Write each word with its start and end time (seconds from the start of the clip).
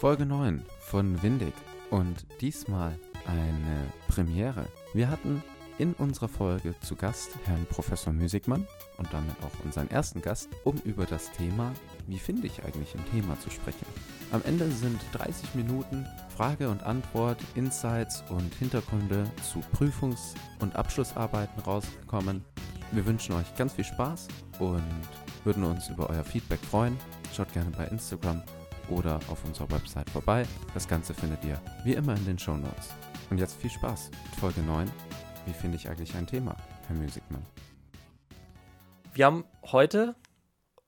Folge 0.00 0.24
9 0.24 0.64
von 0.80 1.22
Windig 1.22 1.52
und 1.90 2.24
diesmal 2.40 2.98
eine 3.26 3.86
Premiere. 4.08 4.66
Wir 4.94 5.10
hatten 5.10 5.42
in 5.76 5.92
unserer 5.92 6.28
Folge 6.28 6.74
zu 6.80 6.96
Gast 6.96 7.32
Herrn 7.44 7.66
Professor 7.66 8.10
Müsigmann 8.10 8.66
und 8.96 9.12
damit 9.12 9.36
auch 9.42 9.62
unseren 9.62 9.90
ersten 9.90 10.22
Gast, 10.22 10.48
um 10.64 10.78
über 10.86 11.04
das 11.04 11.30
Thema, 11.32 11.74
wie 12.06 12.18
finde 12.18 12.46
ich 12.46 12.64
eigentlich 12.64 12.94
ein 12.94 13.04
Thema 13.10 13.38
zu 13.40 13.50
sprechen. 13.50 13.84
Am 14.32 14.40
Ende 14.46 14.70
sind 14.70 14.98
30 15.12 15.54
Minuten 15.54 16.06
Frage 16.34 16.70
und 16.70 16.82
Antwort, 16.82 17.36
Insights 17.54 18.24
und 18.30 18.54
Hintergründe 18.54 19.30
zu 19.52 19.62
Prüfungs- 19.76 20.34
und 20.60 20.76
Abschlussarbeiten 20.76 21.60
rausgekommen. 21.60 22.42
Wir 22.92 23.04
wünschen 23.04 23.34
euch 23.34 23.54
ganz 23.54 23.74
viel 23.74 23.84
Spaß 23.84 24.28
und 24.60 24.82
würden 25.44 25.62
uns 25.62 25.90
über 25.90 26.08
euer 26.08 26.24
Feedback 26.24 26.60
freuen. 26.60 26.96
Schaut 27.36 27.52
gerne 27.52 27.70
bei 27.76 27.84
Instagram 27.88 28.42
oder 28.90 29.20
auf 29.28 29.44
unserer 29.44 29.70
Website 29.70 30.10
vorbei. 30.10 30.46
Das 30.74 30.86
Ganze 30.86 31.14
findet 31.14 31.44
ihr 31.44 31.60
wie 31.84 31.94
immer 31.94 32.16
in 32.16 32.24
den 32.24 32.38
Show 32.38 32.56
Notes. 32.56 32.90
Und 33.30 33.38
jetzt 33.38 33.60
viel 33.60 33.70
Spaß 33.70 34.10
mit 34.10 34.40
Folge 34.40 34.60
9 34.62 34.90
wie 35.46 35.52
finde 35.52 35.76
ich 35.76 35.88
eigentlich 35.88 36.14
ein 36.14 36.26
Thema, 36.26 36.56
Herr 36.86 36.96
Musikmann? 36.96 37.44
Wir 39.14 39.26
haben 39.26 39.44
heute 39.64 40.14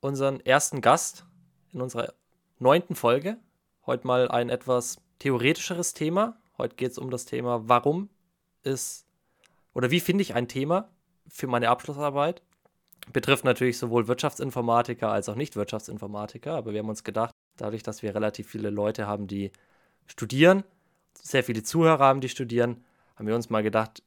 unseren 0.01 0.41
ersten 0.41 0.81
Gast 0.81 1.27
in 1.73 1.81
unserer 1.81 2.13
neunten 2.59 2.95
Folge. 2.95 3.39
Heute 3.87 4.07
mal 4.07 4.29
ein 4.29 4.51
etwas 4.51 4.99
theoretischeres 5.19 5.95
Thema. 5.95 6.37
Heute 6.59 6.77
geht 6.77 6.93
es 6.93 6.99
um 6.99 7.11
das 7.11 7.25
Thema, 7.25 7.69
warum 7.69 8.11
ist 8.63 9.07
oder 9.75 9.91
wie 9.91 10.01
finde 10.01 10.23
ich 10.23 10.35
ein 10.35 10.49
Thema 10.49 10.91
für 11.27 11.47
meine 11.47 11.71
Abschlussarbeit. 11.71 12.43
Betrifft 13.13 13.45
natürlich 13.45 13.79
sowohl 13.79 14.07
Wirtschaftsinformatiker 14.07 15.11
als 15.11 15.29
auch 15.29 15.35
Nicht-Wirtschaftsinformatiker, 15.35 16.55
aber 16.55 16.73
wir 16.73 16.81
haben 16.81 16.89
uns 16.89 17.03
gedacht, 17.03 17.32
dadurch, 17.63 17.83
dass 17.83 18.03
wir 18.03 18.15
relativ 18.15 18.49
viele 18.49 18.71
Leute 18.71 19.07
haben, 19.07 19.27
die 19.29 19.53
studieren, 20.07 20.65
sehr 21.15 21.45
viele 21.45 21.63
Zuhörer 21.63 22.05
haben, 22.05 22.21
die 22.21 22.29
studieren, 22.29 22.85
haben 23.17 23.29
wir 23.29 23.37
uns 23.37 23.51
mal 23.51 23.63
gedacht, 23.63 24.03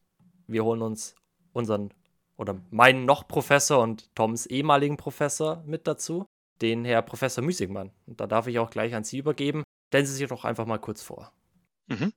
wir 0.48 0.64
holen 0.64 0.82
uns 0.82 1.16
unseren 1.54 1.92
oder 2.38 2.60
meinen 2.70 3.06
noch 3.06 3.28
Professor 3.28 3.82
und 3.82 4.14
Toms 4.14 4.46
ehemaligen 4.46 4.98
Professor 4.98 5.64
mit 5.66 5.88
dazu, 5.88 6.26
den 6.62 6.84
Herr 6.84 7.02
Professor 7.02 7.44
Müßigmann. 7.44 7.92
Und 8.06 8.20
da 8.20 8.28
darf 8.28 8.48
ich 8.48 8.60
auch 8.60 8.70
gleich 8.70 8.94
an 8.94 9.06
Sie 9.06 9.20
übergeben. 9.20 9.64
Stellen 9.88 10.06
Sie 10.06 10.14
sich 10.14 10.28
doch 10.28 10.44
einfach 10.44 10.66
mal 10.66 10.80
kurz 10.80 11.02
vor. 11.02 11.32
Mhm. 11.88 12.12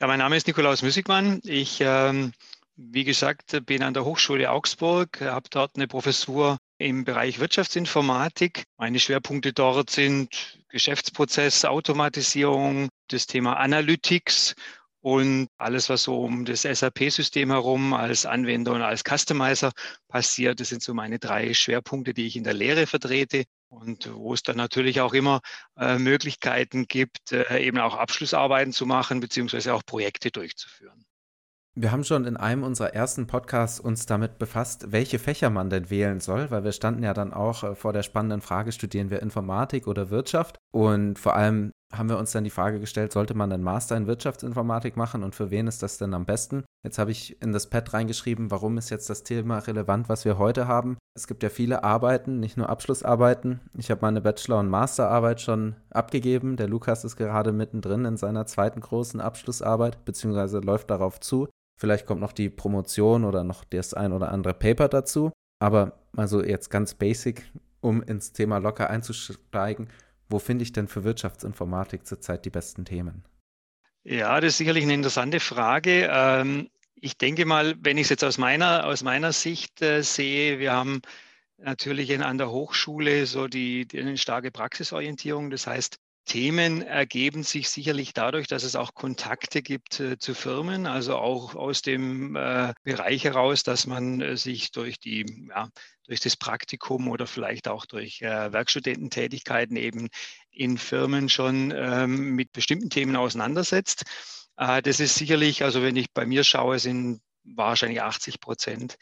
Ja, 0.00 0.06
mein 0.06 0.20
Name 0.20 0.36
ist 0.36 0.46
Nikolaus 0.46 0.82
Müßigmann. 0.82 1.40
Ich, 1.42 1.78
ähm, 1.80 2.32
wie 2.76 3.04
gesagt, 3.04 3.66
bin 3.66 3.82
an 3.82 3.94
der 3.94 4.04
Hochschule 4.04 4.50
Augsburg, 4.50 5.20
habe 5.20 5.48
dort 5.50 5.74
eine 5.74 5.88
Professur 5.88 6.58
im 6.82 7.04
Bereich 7.04 7.38
Wirtschaftsinformatik. 7.38 8.64
Meine 8.76 8.98
Schwerpunkte 8.98 9.52
dort 9.52 9.90
sind 9.90 10.58
Geschäftsprozess, 10.68 11.64
Automatisierung, 11.64 12.88
das 13.08 13.26
Thema 13.26 13.54
Analytics 13.58 14.54
und 15.00 15.48
alles, 15.58 15.88
was 15.88 16.04
so 16.04 16.22
um 16.22 16.44
das 16.44 16.62
SAP-System 16.62 17.50
herum 17.50 17.92
als 17.92 18.26
Anwender 18.26 18.72
und 18.72 18.82
als 18.82 19.02
Customizer 19.04 19.72
passiert, 20.08 20.60
das 20.60 20.68
sind 20.68 20.82
so 20.82 20.94
meine 20.94 21.18
drei 21.18 21.54
Schwerpunkte, 21.54 22.14
die 22.14 22.26
ich 22.26 22.36
in 22.36 22.44
der 22.44 22.54
Lehre 22.54 22.86
vertrete 22.86 23.44
und 23.68 24.12
wo 24.14 24.34
es 24.34 24.42
dann 24.42 24.56
natürlich 24.56 25.00
auch 25.00 25.12
immer 25.12 25.40
äh, 25.76 25.98
Möglichkeiten 25.98 26.86
gibt, 26.86 27.32
äh, 27.32 27.64
eben 27.64 27.78
auch 27.78 27.96
Abschlussarbeiten 27.96 28.72
zu 28.72 28.86
machen, 28.86 29.20
beziehungsweise 29.20 29.74
auch 29.74 29.84
Projekte 29.84 30.30
durchzuführen. 30.30 31.01
Wir 31.74 31.90
haben 31.90 32.04
schon 32.04 32.26
in 32.26 32.36
einem 32.36 32.64
unserer 32.64 32.92
ersten 32.92 33.26
Podcasts 33.26 33.80
uns 33.80 34.04
damit 34.04 34.38
befasst, 34.38 34.92
welche 34.92 35.18
Fächer 35.18 35.48
man 35.48 35.70
denn 35.70 35.88
wählen 35.88 36.20
soll, 36.20 36.50
weil 36.50 36.64
wir 36.64 36.72
standen 36.72 37.02
ja 37.02 37.14
dann 37.14 37.32
auch 37.32 37.64
äh, 37.64 37.74
vor 37.74 37.94
der 37.94 38.02
spannenden 38.02 38.42
Frage, 38.42 38.72
studieren 38.72 39.08
wir 39.08 39.22
Informatik 39.22 39.86
oder 39.86 40.10
Wirtschaft? 40.10 40.58
Und 40.70 41.18
vor 41.18 41.34
allem 41.34 41.72
haben 41.90 42.10
wir 42.10 42.18
uns 42.18 42.32
dann 42.32 42.44
die 42.44 42.50
Frage 42.50 42.78
gestellt, 42.78 43.12
sollte 43.12 43.32
man 43.32 43.50
einen 43.50 43.62
Master 43.62 43.96
in 43.96 44.06
Wirtschaftsinformatik 44.06 44.98
machen 44.98 45.22
und 45.22 45.34
für 45.34 45.50
wen 45.50 45.66
ist 45.66 45.82
das 45.82 45.96
denn 45.96 46.12
am 46.12 46.26
besten? 46.26 46.64
Jetzt 46.84 46.98
habe 46.98 47.10
ich 47.10 47.40
in 47.40 47.52
das 47.52 47.70
Pad 47.70 47.94
reingeschrieben, 47.94 48.50
warum 48.50 48.76
ist 48.76 48.90
jetzt 48.90 49.08
das 49.08 49.22
Thema 49.22 49.58
relevant, 49.60 50.10
was 50.10 50.26
wir 50.26 50.36
heute 50.36 50.68
haben. 50.68 50.98
Es 51.14 51.26
gibt 51.26 51.42
ja 51.42 51.48
viele 51.48 51.84
Arbeiten, 51.84 52.38
nicht 52.38 52.58
nur 52.58 52.68
Abschlussarbeiten. 52.68 53.60
Ich 53.78 53.90
habe 53.90 54.02
meine 54.02 54.20
Bachelor- 54.20 54.60
und 54.60 54.68
Masterarbeit 54.68 55.40
schon 55.40 55.76
abgegeben. 55.90 56.56
Der 56.56 56.68
Lukas 56.68 57.04
ist 57.04 57.16
gerade 57.16 57.52
mittendrin 57.52 58.04
in 58.04 58.18
seiner 58.18 58.44
zweiten 58.44 58.80
großen 58.80 59.22
Abschlussarbeit, 59.22 60.04
beziehungsweise 60.04 60.58
läuft 60.58 60.90
darauf 60.90 61.18
zu. 61.20 61.48
Vielleicht 61.78 62.06
kommt 62.06 62.20
noch 62.20 62.32
die 62.32 62.50
Promotion 62.50 63.24
oder 63.24 63.44
noch 63.44 63.64
das 63.64 63.94
ein 63.94 64.12
oder 64.12 64.30
andere 64.30 64.54
Paper 64.54 64.88
dazu. 64.88 65.32
Aber 65.58 65.98
also 66.16 66.42
jetzt 66.42 66.70
ganz 66.70 66.94
basic, 66.94 67.50
um 67.80 68.02
ins 68.02 68.32
Thema 68.32 68.58
locker 68.58 68.90
einzusteigen, 68.90 69.88
wo 70.28 70.38
finde 70.38 70.62
ich 70.62 70.72
denn 70.72 70.88
für 70.88 71.04
Wirtschaftsinformatik 71.04 72.06
zurzeit 72.06 72.44
die 72.44 72.50
besten 72.50 72.84
Themen? 72.84 73.24
Ja, 74.04 74.40
das 74.40 74.54
ist 74.54 74.58
sicherlich 74.58 74.84
eine 74.84 74.94
interessante 74.94 75.40
Frage. 75.40 76.08
Ähm, 76.10 76.68
ich 76.94 77.18
denke 77.18 77.44
mal, 77.44 77.74
wenn 77.80 77.98
ich 77.98 78.04
es 78.04 78.10
jetzt 78.10 78.24
aus 78.24 78.38
meiner, 78.38 78.86
aus 78.86 79.02
meiner 79.02 79.32
Sicht 79.32 79.82
äh, 79.82 80.02
sehe, 80.02 80.58
wir 80.58 80.72
haben 80.72 81.02
natürlich 81.58 82.20
an 82.20 82.38
der 82.38 82.50
Hochschule 82.50 83.26
so 83.26 83.46
die, 83.46 83.86
die 83.86 84.00
eine 84.00 84.16
starke 84.18 84.50
Praxisorientierung. 84.50 85.50
Das 85.50 85.66
heißt, 85.66 85.98
Themen 86.24 86.82
ergeben 86.82 87.42
sich 87.42 87.68
sicherlich 87.68 88.14
dadurch, 88.14 88.46
dass 88.46 88.62
es 88.62 88.76
auch 88.76 88.94
Kontakte 88.94 89.60
gibt 89.62 90.00
äh, 90.00 90.18
zu 90.18 90.34
Firmen, 90.34 90.86
also 90.86 91.16
auch 91.16 91.54
aus 91.54 91.82
dem 91.82 92.36
äh, 92.36 92.72
Bereich 92.84 93.24
heraus, 93.24 93.64
dass 93.64 93.86
man 93.86 94.20
äh, 94.20 94.36
sich 94.36 94.70
durch 94.70 94.98
die, 94.98 95.26
ja, 95.48 95.68
durch 96.06 96.20
das 96.20 96.36
Praktikum 96.36 97.08
oder 97.08 97.26
vielleicht 97.26 97.68
auch 97.68 97.86
durch 97.86 98.22
äh, 98.22 98.52
Werkstudententätigkeiten 98.52 99.76
eben 99.76 100.08
in 100.50 100.78
Firmen 100.78 101.28
schon 101.28 101.72
ähm, 101.74 102.34
mit 102.34 102.52
bestimmten 102.52 102.90
Themen 102.90 103.16
auseinandersetzt. 103.16 104.04
Äh, 104.56 104.82
das 104.82 105.00
ist 105.00 105.16
sicherlich, 105.16 105.64
also 105.64 105.82
wenn 105.82 105.96
ich 105.96 106.12
bei 106.12 106.24
mir 106.26 106.44
schaue, 106.44 106.78
sind 106.78 107.20
wahrscheinlich 107.44 108.02
80 108.02 108.40
Prozent 108.40 108.96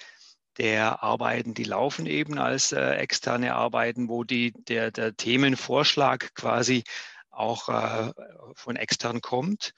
der 0.58 1.02
Arbeiten, 1.02 1.54
die 1.54 1.64
laufen 1.64 2.06
eben 2.06 2.38
als 2.38 2.72
äh, 2.72 2.92
externe 2.94 3.54
Arbeiten, 3.54 4.08
wo 4.08 4.24
die, 4.24 4.52
der, 4.52 4.90
der 4.90 5.16
Themenvorschlag 5.16 6.34
quasi 6.34 6.82
auch 7.30 7.68
äh, 7.68 8.12
von 8.54 8.76
extern 8.76 9.20
kommt 9.20 9.72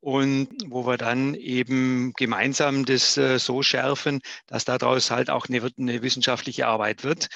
und 0.00 0.48
wo 0.66 0.86
wir 0.86 0.96
dann 0.96 1.34
eben 1.34 2.12
gemeinsam 2.16 2.84
das 2.84 3.16
äh, 3.16 3.38
so 3.38 3.62
schärfen, 3.62 4.20
dass 4.46 4.64
daraus 4.64 5.10
halt 5.10 5.30
auch 5.30 5.48
eine, 5.48 5.68
eine 5.78 6.02
wissenschaftliche 6.02 6.66
Arbeit 6.66 7.04
wird. 7.04 7.28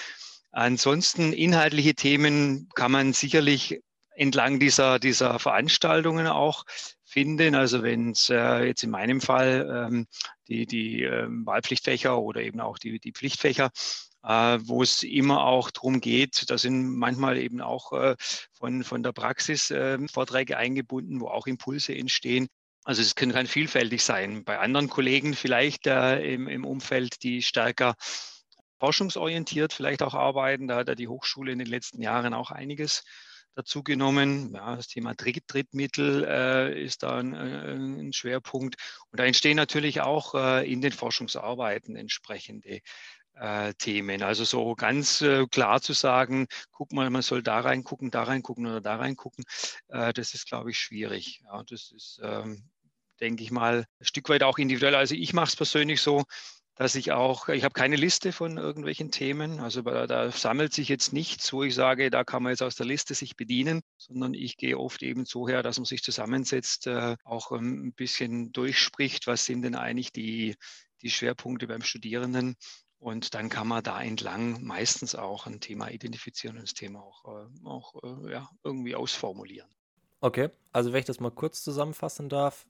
Ansonsten 0.52 1.32
inhaltliche 1.32 1.94
Themen 1.94 2.68
kann 2.74 2.92
man 2.92 3.12
sicherlich 3.14 3.80
entlang 4.14 4.60
dieser, 4.60 4.98
dieser 4.98 5.38
Veranstaltungen 5.38 6.26
auch 6.26 6.64
finden. 7.04 7.54
Also 7.54 7.82
wenn 7.82 8.10
es 8.10 8.28
äh, 8.30 8.66
jetzt 8.66 8.84
in 8.84 8.90
meinem 8.90 9.20
Fall 9.20 9.88
ähm, 9.88 10.06
die, 10.48 10.66
die 10.66 11.02
äh, 11.02 11.26
Wahlpflichtfächer 11.28 12.18
oder 12.18 12.42
eben 12.42 12.60
auch 12.60 12.78
die, 12.78 13.00
die 13.00 13.12
Pflichtfächer, 13.12 13.70
wo 14.22 14.82
es 14.82 15.02
immer 15.02 15.44
auch 15.44 15.70
darum 15.70 16.00
geht, 16.00 16.48
da 16.48 16.56
sind 16.56 16.96
manchmal 16.96 17.38
eben 17.38 17.60
auch 17.60 17.92
äh, 17.92 18.14
von, 18.52 18.84
von 18.84 19.02
der 19.02 19.12
Praxis 19.12 19.70
ähm, 19.70 20.08
Vorträge 20.08 20.56
eingebunden, 20.56 21.20
wo 21.20 21.28
auch 21.28 21.46
Impulse 21.46 21.94
entstehen. 21.94 22.46
Also 22.84 23.02
es 23.02 23.14
kann, 23.14 23.32
kann 23.32 23.46
vielfältig 23.46 24.02
sein. 24.02 24.44
Bei 24.44 24.58
anderen 24.58 24.88
Kollegen 24.88 25.34
vielleicht 25.34 25.86
äh, 25.86 26.34
im, 26.34 26.48
im 26.48 26.64
Umfeld, 26.64 27.22
die 27.22 27.42
stärker 27.42 27.94
forschungsorientiert 28.80 29.72
vielleicht 29.72 30.02
auch 30.02 30.14
arbeiten, 30.14 30.66
da 30.66 30.76
hat 30.76 30.88
ja 30.88 30.96
die 30.96 31.06
Hochschule 31.06 31.52
in 31.52 31.58
den 31.60 31.68
letzten 31.68 32.02
Jahren 32.02 32.34
auch 32.34 32.50
einiges 32.50 33.04
dazu 33.54 33.82
genommen. 33.82 34.52
Ja, 34.54 34.76
das 34.76 34.88
Thema 34.88 35.14
Drittmittel 35.14 36.24
äh, 36.24 36.84
ist 36.84 37.02
da 37.02 37.18
ein, 37.18 37.34
äh, 37.34 37.74
ein, 37.74 38.12
Schwerpunkt. 38.12 38.76
Und 39.10 39.20
da 39.20 39.24
entstehen 39.24 39.56
natürlich 39.56 40.00
auch 40.00 40.34
äh, 40.34 40.70
in 40.70 40.80
den 40.80 40.92
Forschungsarbeiten 40.92 41.96
entsprechende 41.96 42.80
äh, 43.34 43.74
Themen. 43.74 44.22
Also 44.22 44.44
so 44.44 44.74
ganz 44.74 45.20
äh, 45.22 45.46
klar 45.46 45.80
zu 45.80 45.92
sagen, 45.92 46.46
guck 46.70 46.92
mal, 46.92 47.10
man 47.10 47.22
soll 47.22 47.42
da 47.42 47.60
reingucken, 47.60 48.10
da 48.10 48.24
reingucken 48.24 48.66
oder 48.66 48.80
da 48.80 48.96
reingucken, 48.96 49.44
äh, 49.88 50.12
das 50.12 50.34
ist, 50.34 50.46
glaube 50.46 50.70
ich, 50.70 50.78
schwierig. 50.78 51.42
Ja, 51.44 51.62
das 51.64 51.92
ist, 51.92 52.20
ähm, 52.22 52.64
denke 53.20 53.42
ich 53.42 53.50
mal, 53.50 53.86
ein 54.00 54.04
Stück 54.04 54.28
weit 54.28 54.42
auch 54.42 54.58
individuell. 54.58 54.94
Also 54.94 55.14
ich 55.14 55.32
mache 55.32 55.48
es 55.48 55.56
persönlich 55.56 56.00
so, 56.00 56.24
dass 56.74 56.94
ich 56.94 57.12
auch, 57.12 57.48
ich 57.48 57.64
habe 57.64 57.74
keine 57.74 57.96
Liste 57.96 58.32
von 58.32 58.56
irgendwelchen 58.56 59.10
Themen, 59.10 59.60
also 59.60 59.82
da, 59.82 60.06
da, 60.06 60.30
sammelt 60.32 60.72
sich 60.72 60.88
jetzt 60.88 61.12
nichts, 61.12 61.52
wo 61.52 61.62
ich 61.62 61.74
sage, 61.74 62.10
da 62.10 62.24
kann 62.24 62.42
man 62.42 62.50
jetzt 62.50 62.62
aus 62.62 62.76
der 62.76 62.86
Liste 62.86 63.14
sich 63.14 63.36
bedienen, 63.36 63.82
sondern 63.98 64.32
ich 64.32 64.56
gehe 64.56 64.78
oft 64.78 65.02
eben 65.02 65.26
so 65.26 65.46
her, 65.46 65.62
dass 65.62 65.78
man 65.78 65.84
sich 65.84 66.02
zusammensetzt, 66.02 66.86
äh, 66.86 67.16
auch 67.24 67.52
ähm, 67.52 67.88
ein 67.88 67.92
bisschen 67.92 68.52
durchspricht, 68.52 69.26
was 69.26 69.44
sind 69.44 69.62
denn 69.62 69.74
eigentlich 69.74 70.12
die, 70.12 70.56
die 71.02 71.10
Schwerpunkte 71.10 71.66
beim 71.66 71.82
Studierenden 71.82 72.56
und 73.02 73.34
dann 73.34 73.48
kann 73.48 73.66
man 73.66 73.82
da 73.82 74.00
entlang 74.00 74.62
meistens 74.62 75.16
auch 75.16 75.46
ein 75.46 75.58
Thema 75.58 75.90
identifizieren 75.90 76.56
und 76.56 76.62
das 76.62 76.74
Thema 76.74 77.00
auch, 77.00 77.24
äh, 77.24 77.66
auch 77.66 77.94
äh, 78.04 78.30
ja, 78.30 78.48
irgendwie 78.62 78.94
ausformulieren. 78.94 79.68
Okay, 80.20 80.50
also 80.72 80.92
wenn 80.92 81.00
ich 81.00 81.04
das 81.06 81.18
mal 81.18 81.32
kurz 81.32 81.64
zusammenfassen 81.64 82.28
darf, 82.28 82.64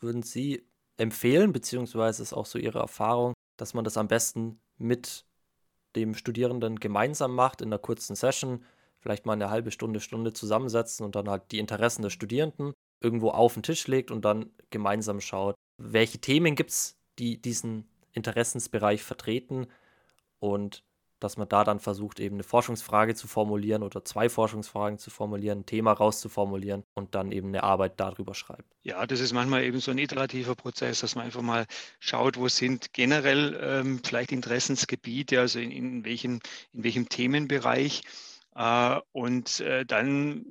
würden 0.00 0.22
Sie 0.22 0.66
empfehlen, 0.96 1.52
beziehungsweise 1.52 2.22
ist 2.22 2.32
auch 2.32 2.46
so 2.46 2.58
Ihre 2.58 2.78
Erfahrung, 2.78 3.34
dass 3.58 3.74
man 3.74 3.84
das 3.84 3.98
am 3.98 4.08
besten 4.08 4.58
mit 4.78 5.26
dem 5.94 6.14
Studierenden 6.14 6.80
gemeinsam 6.80 7.34
macht 7.34 7.60
in 7.60 7.68
einer 7.68 7.78
kurzen 7.78 8.16
Session, 8.16 8.64
vielleicht 8.98 9.26
mal 9.26 9.34
eine 9.34 9.50
halbe 9.50 9.70
Stunde, 9.70 10.00
Stunde 10.00 10.32
zusammensetzen 10.32 11.04
und 11.04 11.16
dann 11.16 11.28
halt 11.28 11.52
die 11.52 11.58
Interessen 11.58 12.00
der 12.00 12.10
Studierenden 12.10 12.72
irgendwo 13.02 13.28
auf 13.28 13.52
den 13.54 13.62
Tisch 13.62 13.86
legt 13.88 14.10
und 14.10 14.24
dann 14.24 14.50
gemeinsam 14.70 15.20
schaut, 15.20 15.54
welche 15.76 16.18
Themen 16.18 16.54
gibt 16.54 16.70
es, 16.70 16.96
die 17.18 17.40
diesen 17.40 17.86
Interessensbereich 18.16 19.02
vertreten 19.02 19.68
und 20.40 20.82
dass 21.20 21.38
man 21.38 21.48
da 21.48 21.64
dann 21.64 21.80
versucht, 21.80 22.20
eben 22.20 22.36
eine 22.36 22.42
Forschungsfrage 22.42 23.14
zu 23.14 23.26
formulieren 23.26 23.82
oder 23.82 24.04
zwei 24.04 24.28
Forschungsfragen 24.28 24.98
zu 24.98 25.10
formulieren, 25.10 25.60
ein 25.60 25.66
Thema 25.66 25.92
rauszuformulieren 25.92 26.84
und 26.94 27.14
dann 27.14 27.32
eben 27.32 27.48
eine 27.48 27.62
Arbeit 27.62 27.98
darüber 27.98 28.34
schreibt. 28.34 28.76
Ja, 28.82 29.06
das 29.06 29.20
ist 29.20 29.32
manchmal 29.32 29.64
eben 29.64 29.80
so 29.80 29.92
ein 29.92 29.98
iterativer 29.98 30.54
Prozess, 30.54 31.00
dass 31.00 31.14
man 31.14 31.24
einfach 31.24 31.42
mal 31.42 31.66
schaut, 32.00 32.36
wo 32.36 32.48
sind 32.48 32.92
generell 32.92 33.58
ähm, 33.62 34.00
vielleicht 34.04 34.30
Interessensgebiete, 34.30 35.40
also 35.40 35.58
in, 35.58 35.70
in, 35.70 36.04
welchen, 36.04 36.40
in 36.72 36.84
welchem 36.84 37.08
Themenbereich. 37.08 38.02
Äh, 38.54 39.00
und 39.12 39.60
äh, 39.60 39.86
dann 39.86 40.44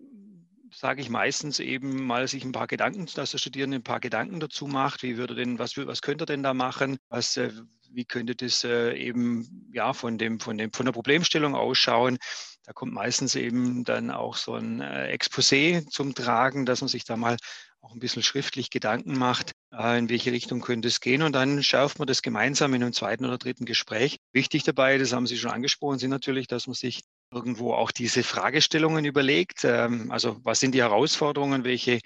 sage 0.76 1.02
ich 1.02 1.10
meistens 1.10 1.60
eben 1.60 2.06
mal 2.06 2.28
sich 2.28 2.44
ein 2.44 2.52
paar 2.52 2.68
Gedanken, 2.68 3.08
dass 3.16 3.32
der 3.32 3.38
Studierende 3.38 3.78
ein 3.78 3.84
paar 3.84 4.00
Gedanken 4.00 4.40
dazu 4.40 4.68
macht. 4.68 5.04
Wie 5.04 5.18
würde 5.18 5.36
denn, 5.36 5.58
was, 5.58 5.78
was 5.78 6.02
könnte 6.02 6.24
er 6.24 6.28
denn 6.28 6.44
da 6.44 6.54
machen? 6.54 6.98
Was, 7.10 7.38
äh, 7.38 7.52
wie 7.92 8.06
könnte 8.06 8.36
das 8.36 8.64
äh, 8.64 8.94
eben 8.94 9.70
ja 9.74 9.94
von 9.94 10.18
dem, 10.18 10.40
von 10.40 10.58
dem, 10.58 10.74
von 10.74 10.86
der 10.86 10.94
Problemstellung 10.94 11.56
ausschauen? 11.56 12.18
Da 12.64 12.74
kommt 12.74 12.94
meistens 12.94 13.36
eben 13.36 13.84
dann 13.86 14.12
auch 14.12 14.36
so 14.36 14.56
ein 14.56 14.82
äh, 14.82 15.16
Exposé 15.16 15.88
zum 15.90 16.14
Tragen, 16.14 16.66
dass 16.66 16.82
man 16.82 16.90
sich 16.90 17.06
da 17.06 17.16
mal 17.16 17.38
auch 17.82 17.94
ein 17.94 18.00
bisschen 18.00 18.24
schriftlich 18.24 18.72
Gedanken 18.72 19.16
macht, 19.16 19.52
in 19.70 20.10
welche 20.10 20.32
Richtung 20.32 20.60
könnte 20.60 20.88
es 20.88 21.02
gehen. 21.02 21.22
Und 21.22 21.34
dann 21.34 21.62
schärft 21.62 22.00
man 22.00 22.08
das 22.08 22.24
gemeinsam 22.24 22.74
in 22.74 22.82
einem 22.82 22.94
zweiten 22.94 23.26
oder 23.26 23.38
dritten 23.38 23.66
Gespräch. 23.66 24.18
Wichtig 24.34 24.64
dabei, 24.64 24.98
das 24.98 25.14
haben 25.14 25.28
Sie 25.28 25.38
schon 25.38 25.52
angesprochen, 25.52 26.00
sind 26.00 26.10
natürlich, 26.10 26.48
dass 26.48 26.66
man 26.66 26.74
sich 26.74 27.04
irgendwo 27.32 27.74
auch 27.74 27.92
diese 27.92 28.24
Fragestellungen 28.24 29.06
überlegt. 29.06 29.64
Ähm, 29.64 30.12
also 30.12 30.38
was 30.44 30.60
sind 30.60 30.74
die 30.74 30.82
Herausforderungen, 30.82 31.64
welche 31.64 32.00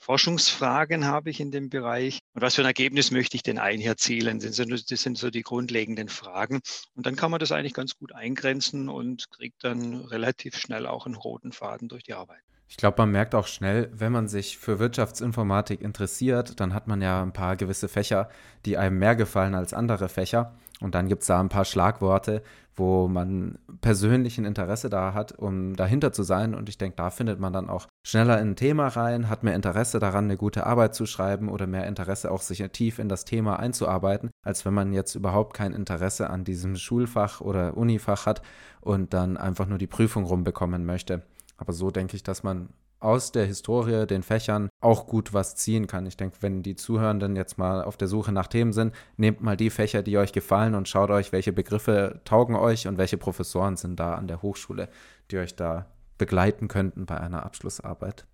Forschungsfragen 0.00 1.06
habe 1.06 1.28
ich 1.30 1.40
in 1.40 1.50
dem 1.50 1.68
Bereich 1.68 2.20
und 2.32 2.40
was 2.40 2.54
für 2.54 2.62
ein 2.62 2.66
Ergebnis 2.66 3.10
möchte 3.10 3.36
ich 3.36 3.42
denn 3.42 3.58
eigentlich 3.58 3.86
erzielen? 3.86 4.38
Das 4.40 4.56
sind 4.56 5.18
so 5.18 5.30
die 5.30 5.42
grundlegenden 5.42 6.08
Fragen. 6.08 6.60
Und 6.94 7.04
dann 7.04 7.16
kann 7.16 7.30
man 7.30 7.40
das 7.40 7.52
eigentlich 7.52 7.74
ganz 7.74 7.96
gut 7.96 8.14
eingrenzen 8.14 8.88
und 8.88 9.30
kriegt 9.30 9.64
dann 9.64 9.96
relativ 9.96 10.56
schnell 10.56 10.86
auch 10.86 11.06
einen 11.06 11.16
roten 11.16 11.52
Faden 11.52 11.88
durch 11.88 12.04
die 12.04 12.14
Arbeit. 12.14 12.40
Ich 12.70 12.76
glaube, 12.76 12.96
man 12.98 13.10
merkt 13.10 13.34
auch 13.34 13.46
schnell, 13.46 13.90
wenn 13.94 14.12
man 14.12 14.28
sich 14.28 14.58
für 14.58 14.78
Wirtschaftsinformatik 14.78 15.80
interessiert, 15.80 16.60
dann 16.60 16.74
hat 16.74 16.86
man 16.86 17.00
ja 17.00 17.22
ein 17.22 17.32
paar 17.32 17.56
gewisse 17.56 17.88
Fächer, 17.88 18.28
die 18.66 18.76
einem 18.76 18.98
mehr 18.98 19.16
gefallen 19.16 19.54
als 19.54 19.72
andere 19.72 20.10
Fächer. 20.10 20.54
Und 20.80 20.94
dann 20.94 21.08
gibt 21.08 21.22
es 21.22 21.28
da 21.28 21.40
ein 21.40 21.48
paar 21.48 21.64
Schlagworte, 21.64 22.42
wo 22.76 23.08
man 23.08 23.58
persönlich 23.80 24.38
ein 24.38 24.44
Interesse 24.44 24.88
da 24.88 25.12
hat, 25.12 25.32
um 25.32 25.74
dahinter 25.74 26.12
zu 26.12 26.22
sein. 26.22 26.54
Und 26.54 26.68
ich 26.68 26.78
denke, 26.78 26.96
da 26.96 27.10
findet 27.10 27.40
man 27.40 27.52
dann 27.52 27.68
auch 27.68 27.86
schneller 28.06 28.40
in 28.40 28.50
ein 28.50 28.56
Thema 28.56 28.88
rein, 28.88 29.28
hat 29.28 29.42
mehr 29.42 29.56
Interesse 29.56 29.98
daran, 29.98 30.24
eine 30.24 30.36
gute 30.36 30.66
Arbeit 30.66 30.94
zu 30.94 31.06
schreiben 31.06 31.48
oder 31.48 31.66
mehr 31.66 31.86
Interesse 31.86 32.30
auch 32.30 32.42
sich 32.42 32.62
tief 32.70 32.98
in 32.98 33.08
das 33.08 33.24
Thema 33.24 33.58
einzuarbeiten, 33.58 34.30
als 34.44 34.64
wenn 34.64 34.74
man 34.74 34.92
jetzt 34.92 35.14
überhaupt 35.14 35.54
kein 35.54 35.72
Interesse 35.72 36.30
an 36.30 36.44
diesem 36.44 36.76
Schulfach 36.76 37.40
oder 37.40 37.76
Unifach 37.76 38.26
hat 38.26 38.42
und 38.80 39.12
dann 39.12 39.36
einfach 39.36 39.66
nur 39.66 39.78
die 39.78 39.86
Prüfung 39.86 40.24
rumbekommen 40.24 40.84
möchte. 40.84 41.22
Aber 41.56 41.72
so 41.72 41.90
denke 41.90 42.14
ich, 42.14 42.22
dass 42.22 42.44
man 42.44 42.68
aus 43.00 43.32
der 43.32 43.46
Historie, 43.46 44.06
den 44.06 44.22
Fächern 44.22 44.68
auch 44.80 45.06
gut 45.06 45.32
was 45.32 45.56
ziehen 45.56 45.86
kann. 45.86 46.06
Ich 46.06 46.16
denke, 46.16 46.38
wenn 46.40 46.62
die 46.62 46.76
Zuhörenden 46.76 47.36
jetzt 47.36 47.58
mal 47.58 47.82
auf 47.82 47.96
der 47.96 48.08
Suche 48.08 48.32
nach 48.32 48.48
Themen 48.48 48.72
sind, 48.72 48.94
nehmt 49.16 49.40
mal 49.40 49.56
die 49.56 49.70
Fächer, 49.70 50.02
die 50.02 50.18
euch 50.18 50.32
gefallen 50.32 50.74
und 50.74 50.88
schaut 50.88 51.10
euch, 51.10 51.32
welche 51.32 51.52
Begriffe 51.52 52.20
taugen 52.24 52.56
euch 52.56 52.88
und 52.88 52.98
welche 52.98 53.18
Professoren 53.18 53.76
sind 53.76 54.00
da 54.00 54.14
an 54.14 54.28
der 54.28 54.42
Hochschule, 54.42 54.88
die 55.30 55.38
euch 55.38 55.54
da 55.54 55.86
begleiten 56.18 56.68
könnten 56.68 57.06
bei 57.06 57.18
einer 57.18 57.44
Abschlussarbeit. 57.44 58.26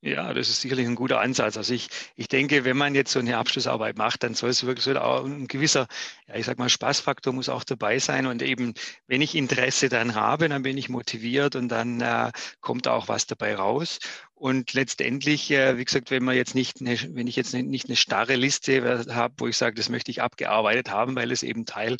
Ja, 0.00 0.32
das 0.32 0.48
ist 0.48 0.60
sicherlich 0.60 0.86
ein 0.86 0.94
guter 0.94 1.20
Ansatz. 1.20 1.56
Also 1.56 1.74
ich, 1.74 1.88
ich 2.14 2.28
denke, 2.28 2.64
wenn 2.64 2.76
man 2.76 2.94
jetzt 2.94 3.10
so 3.10 3.18
eine 3.18 3.36
Abschlussarbeit 3.36 3.98
macht, 3.98 4.22
dann 4.22 4.34
soll 4.34 4.50
es 4.50 4.64
wirklich 4.64 4.96
auch 4.96 5.24
ein 5.24 5.48
gewisser, 5.48 5.88
ja, 6.28 6.36
ich 6.36 6.46
sag 6.46 6.56
mal, 6.56 6.68
Spaßfaktor 6.68 7.32
muss 7.32 7.48
auch 7.48 7.64
dabei 7.64 7.98
sein. 7.98 8.26
Und 8.26 8.40
eben, 8.42 8.74
wenn 9.08 9.22
ich 9.22 9.34
Interesse 9.34 9.88
dann 9.88 10.14
habe, 10.14 10.48
dann 10.48 10.62
bin 10.62 10.78
ich 10.78 10.88
motiviert 10.88 11.56
und 11.56 11.68
dann 11.68 12.00
äh, 12.00 12.30
kommt 12.60 12.86
auch 12.86 13.08
was 13.08 13.26
dabei 13.26 13.56
raus. 13.56 13.98
Und 14.34 14.72
letztendlich, 14.72 15.50
äh, 15.50 15.76
wie 15.78 15.84
gesagt, 15.84 16.12
wenn 16.12 16.22
man 16.22 16.36
jetzt 16.36 16.54
nicht 16.54 16.80
eine, 16.80 16.96
wenn 17.16 17.26
ich 17.26 17.34
jetzt 17.34 17.52
nicht 17.52 17.86
eine 17.88 17.96
starre 17.96 18.36
Liste 18.36 19.04
habe, 19.12 19.34
wo 19.38 19.48
ich 19.48 19.56
sage, 19.56 19.74
das 19.74 19.88
möchte 19.88 20.12
ich 20.12 20.22
abgearbeitet 20.22 20.90
haben, 20.90 21.16
weil 21.16 21.32
es 21.32 21.42
eben 21.42 21.66
Teil 21.66 21.96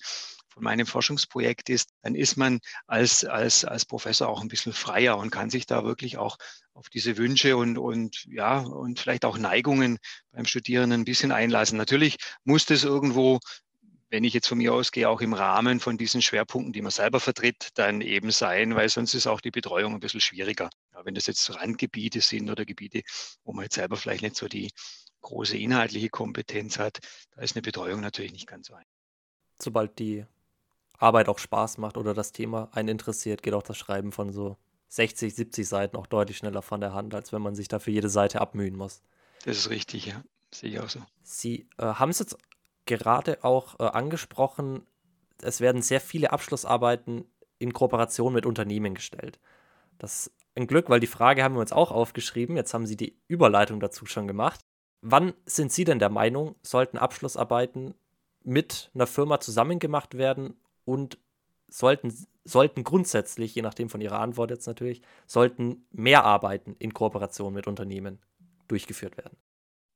von 0.49 0.63
meinem 0.63 0.87
Forschungsprojekt 0.87 1.69
ist, 1.69 1.91
dann 2.03 2.15
ist 2.15 2.37
man 2.37 2.61
als, 2.87 3.25
als, 3.25 3.65
als 3.65 3.85
Professor 3.85 4.29
auch 4.29 4.41
ein 4.41 4.49
bisschen 4.49 4.73
freier 4.73 5.17
und 5.19 5.31
kann 5.31 5.51
sich 5.51 5.67
da 5.67 5.85
wirklich 5.85 6.17
auch 6.19 6.37
auf 6.79 6.89
diese 6.89 7.17
Wünsche 7.17 7.57
und, 7.57 7.77
und 7.77 8.25
ja, 8.31 8.61
und 8.61 9.01
vielleicht 9.01 9.25
auch 9.25 9.37
Neigungen 9.37 9.99
beim 10.31 10.47
Studierenden 10.47 11.01
ein 11.01 11.05
bisschen 11.05 11.33
einlassen. 11.33 11.77
Natürlich 11.77 12.17
muss 12.45 12.67
das 12.67 12.85
irgendwo 12.85 13.41
wenn 14.11 14.25
ich 14.25 14.33
jetzt 14.33 14.49
von 14.49 14.59
mir 14.59 14.73
ausgehe, 14.73 15.09
auch 15.09 15.21
im 15.21 15.35
Rahmen 15.35 15.81
von 15.81 15.99
diesen 15.99 16.23
Schwerpunkten, 16.23 16.73
die 16.73 16.81
man 16.81 16.91
selber 16.91 17.21
vertritt, 17.21 17.69
dann 17.75 18.01
eben 18.01 18.31
sein, 18.31 18.75
weil 18.75 18.89
sonst 18.89 19.15
ist 19.15 19.27
auch 19.27 19.41
die 19.41 19.51
Betreuung 19.51 19.93
ein 19.95 20.01
bisschen 20.01 20.21
schwieriger. 20.21 20.71
Ja, 20.95 21.05
wenn 21.05 21.15
das 21.15 21.27
jetzt 21.27 21.55
Randgebiete 21.55 22.21
sind 22.21 22.49
oder 22.49 22.65
Gebiete, 22.65 23.03
wo 23.45 23.53
man 23.53 23.65
jetzt 23.65 23.75
selber 23.75 23.97
vielleicht 23.97 24.23
nicht 24.23 24.37
so 24.37 24.49
die 24.49 24.71
große 25.21 25.59
inhaltliche 25.59 26.09
Kompetenz 26.09 26.79
hat, 26.79 27.01
da 27.33 27.43
ist 27.43 27.55
eine 27.55 27.63
Betreuung 27.63 28.01
natürlich 28.01 28.33
nicht 28.33 28.47
ganz 28.47 28.69
so 28.69 28.75
einfach. 28.75 28.89
Sobald 29.61 29.99
die 29.99 30.25
Arbeit 30.97 31.29
auch 31.29 31.39
Spaß 31.39 31.77
macht 31.79 31.97
oder 31.97 32.15
das 32.15 32.33
Thema 32.33 32.71
einen 32.73 32.89
interessiert, 32.89 33.43
geht 33.43 33.55
auch 33.55 33.63
das 33.63 33.77
Schreiben 33.77 34.13
von 34.13 34.33
so 34.33 34.57
60, 34.89 35.35
70 35.35 35.69
Seiten 35.69 35.97
auch 35.97 36.07
deutlich 36.07 36.39
schneller 36.39 36.63
von 36.63 36.81
der 36.81 36.95
Hand, 36.95 37.15
als 37.15 37.33
wenn 37.33 37.43
man 37.43 37.55
sich 37.55 37.69
dafür 37.69 37.93
jede 37.93 38.09
Seite 38.09 38.41
abmühen 38.41 38.77
muss. 38.77 39.03
Das 39.45 39.59
ist 39.59 39.71
richtig, 39.71 40.07
ja. 40.07 40.23
Sehe 40.53 40.71
ich 40.71 40.81
auch 40.81 40.89
so. 40.89 41.01
Sie 41.23 41.69
äh, 41.77 41.85
haben 41.85 42.11
es 42.11 42.19
jetzt 42.21 42.39
gerade 42.87 43.45
auch 43.45 43.79
äh, 43.79 43.85
angesprochen, 43.85 44.87
es 45.43 45.61
werden 45.61 45.83
sehr 45.83 46.01
viele 46.01 46.33
Abschlussarbeiten 46.33 47.25
in 47.59 47.73
Kooperation 47.73 48.33
mit 48.33 48.47
Unternehmen 48.47 48.95
gestellt. 48.95 49.39
Das 49.99 50.27
ist 50.27 50.33
ein 50.55 50.67
Glück, 50.67 50.89
weil 50.89 51.01
die 51.01 51.07
Frage 51.07 51.43
haben 51.43 51.55
wir 51.55 51.61
uns 51.61 51.73
auch 51.73 51.93
aufgeschrieben. 51.93 52.57
Jetzt 52.57 52.75
haben 52.75 52.87
Sie 52.87 52.97
die 52.97 53.21
Überleitung 53.29 53.81
dazu 53.81 54.07
schon 54.07 54.27
gemacht. 54.27 54.61
Wann 55.01 55.35
sind 55.47 55.73
Sie 55.73 55.85
denn 55.85 55.99
der 55.99 56.09
Meinung, 56.09 56.57
sollten 56.63 56.99
Abschlussarbeiten 56.99 57.95
mit 58.43 58.91
einer 58.95 59.07
Firma 59.07 59.39
zusammen 59.41 59.79
gemacht 59.79 60.17
werden 60.17 60.61
und 60.85 61.19
sollten, 61.69 62.15
sollten 62.45 62.85
grundsätzlich, 62.85 63.55
je 63.55 63.63
nachdem 63.63 63.89
von 63.89 64.01
Ihrer 64.01 64.21
Antwort 64.21 64.51
jetzt 64.51 64.67
natürlich, 64.67 65.03
sollten 65.27 65.87
mehr 65.91 66.25
Arbeiten 66.25 66.75
in 66.79 66.95
Kooperation 66.95 67.53
mit 67.53 67.67
Unternehmen 67.67 68.19
durchgeführt 68.69 69.17
werden? 69.17 69.37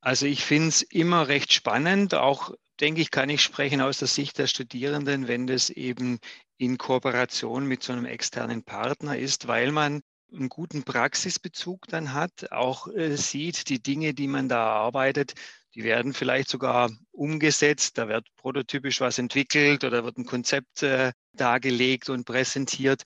Also 0.00 0.26
ich 0.26 0.44
finde 0.44 0.68
es 0.68 0.82
immer 0.82 1.28
recht 1.28 1.52
spannend, 1.52 2.14
auch 2.14 2.52
denke 2.80 3.00
ich, 3.00 3.10
kann 3.10 3.30
ich 3.30 3.40
sprechen 3.40 3.80
aus 3.80 3.98
der 3.98 4.08
Sicht 4.08 4.38
der 4.38 4.48
Studierenden, 4.48 5.28
wenn 5.28 5.46
das 5.46 5.70
eben 5.70 6.18
in 6.56 6.78
Kooperation 6.78 7.66
mit 7.66 7.82
so 7.82 7.92
einem 7.92 8.06
externen 8.06 8.64
Partner 8.64 9.16
ist, 9.16 9.46
weil 9.46 9.70
man 9.70 10.02
einen 10.32 10.48
guten 10.48 10.82
Praxisbezug 10.82 11.86
dann 11.88 12.12
hat, 12.12 12.50
auch 12.50 12.88
äh, 12.88 13.16
sieht, 13.16 13.68
die 13.68 13.82
Dinge, 13.82 14.14
die 14.14 14.26
man 14.26 14.48
da 14.48 14.66
arbeitet, 14.66 15.34
die 15.74 15.84
werden 15.84 16.14
vielleicht 16.14 16.48
sogar 16.48 16.90
umgesetzt, 17.12 17.98
da 17.98 18.08
wird 18.08 18.26
prototypisch 18.36 19.00
was 19.00 19.18
entwickelt 19.18 19.84
oder 19.84 20.04
wird 20.04 20.18
ein 20.18 20.26
Konzept 20.26 20.82
äh, 20.82 21.12
dargelegt 21.34 22.08
und 22.08 22.24
präsentiert. 22.24 23.02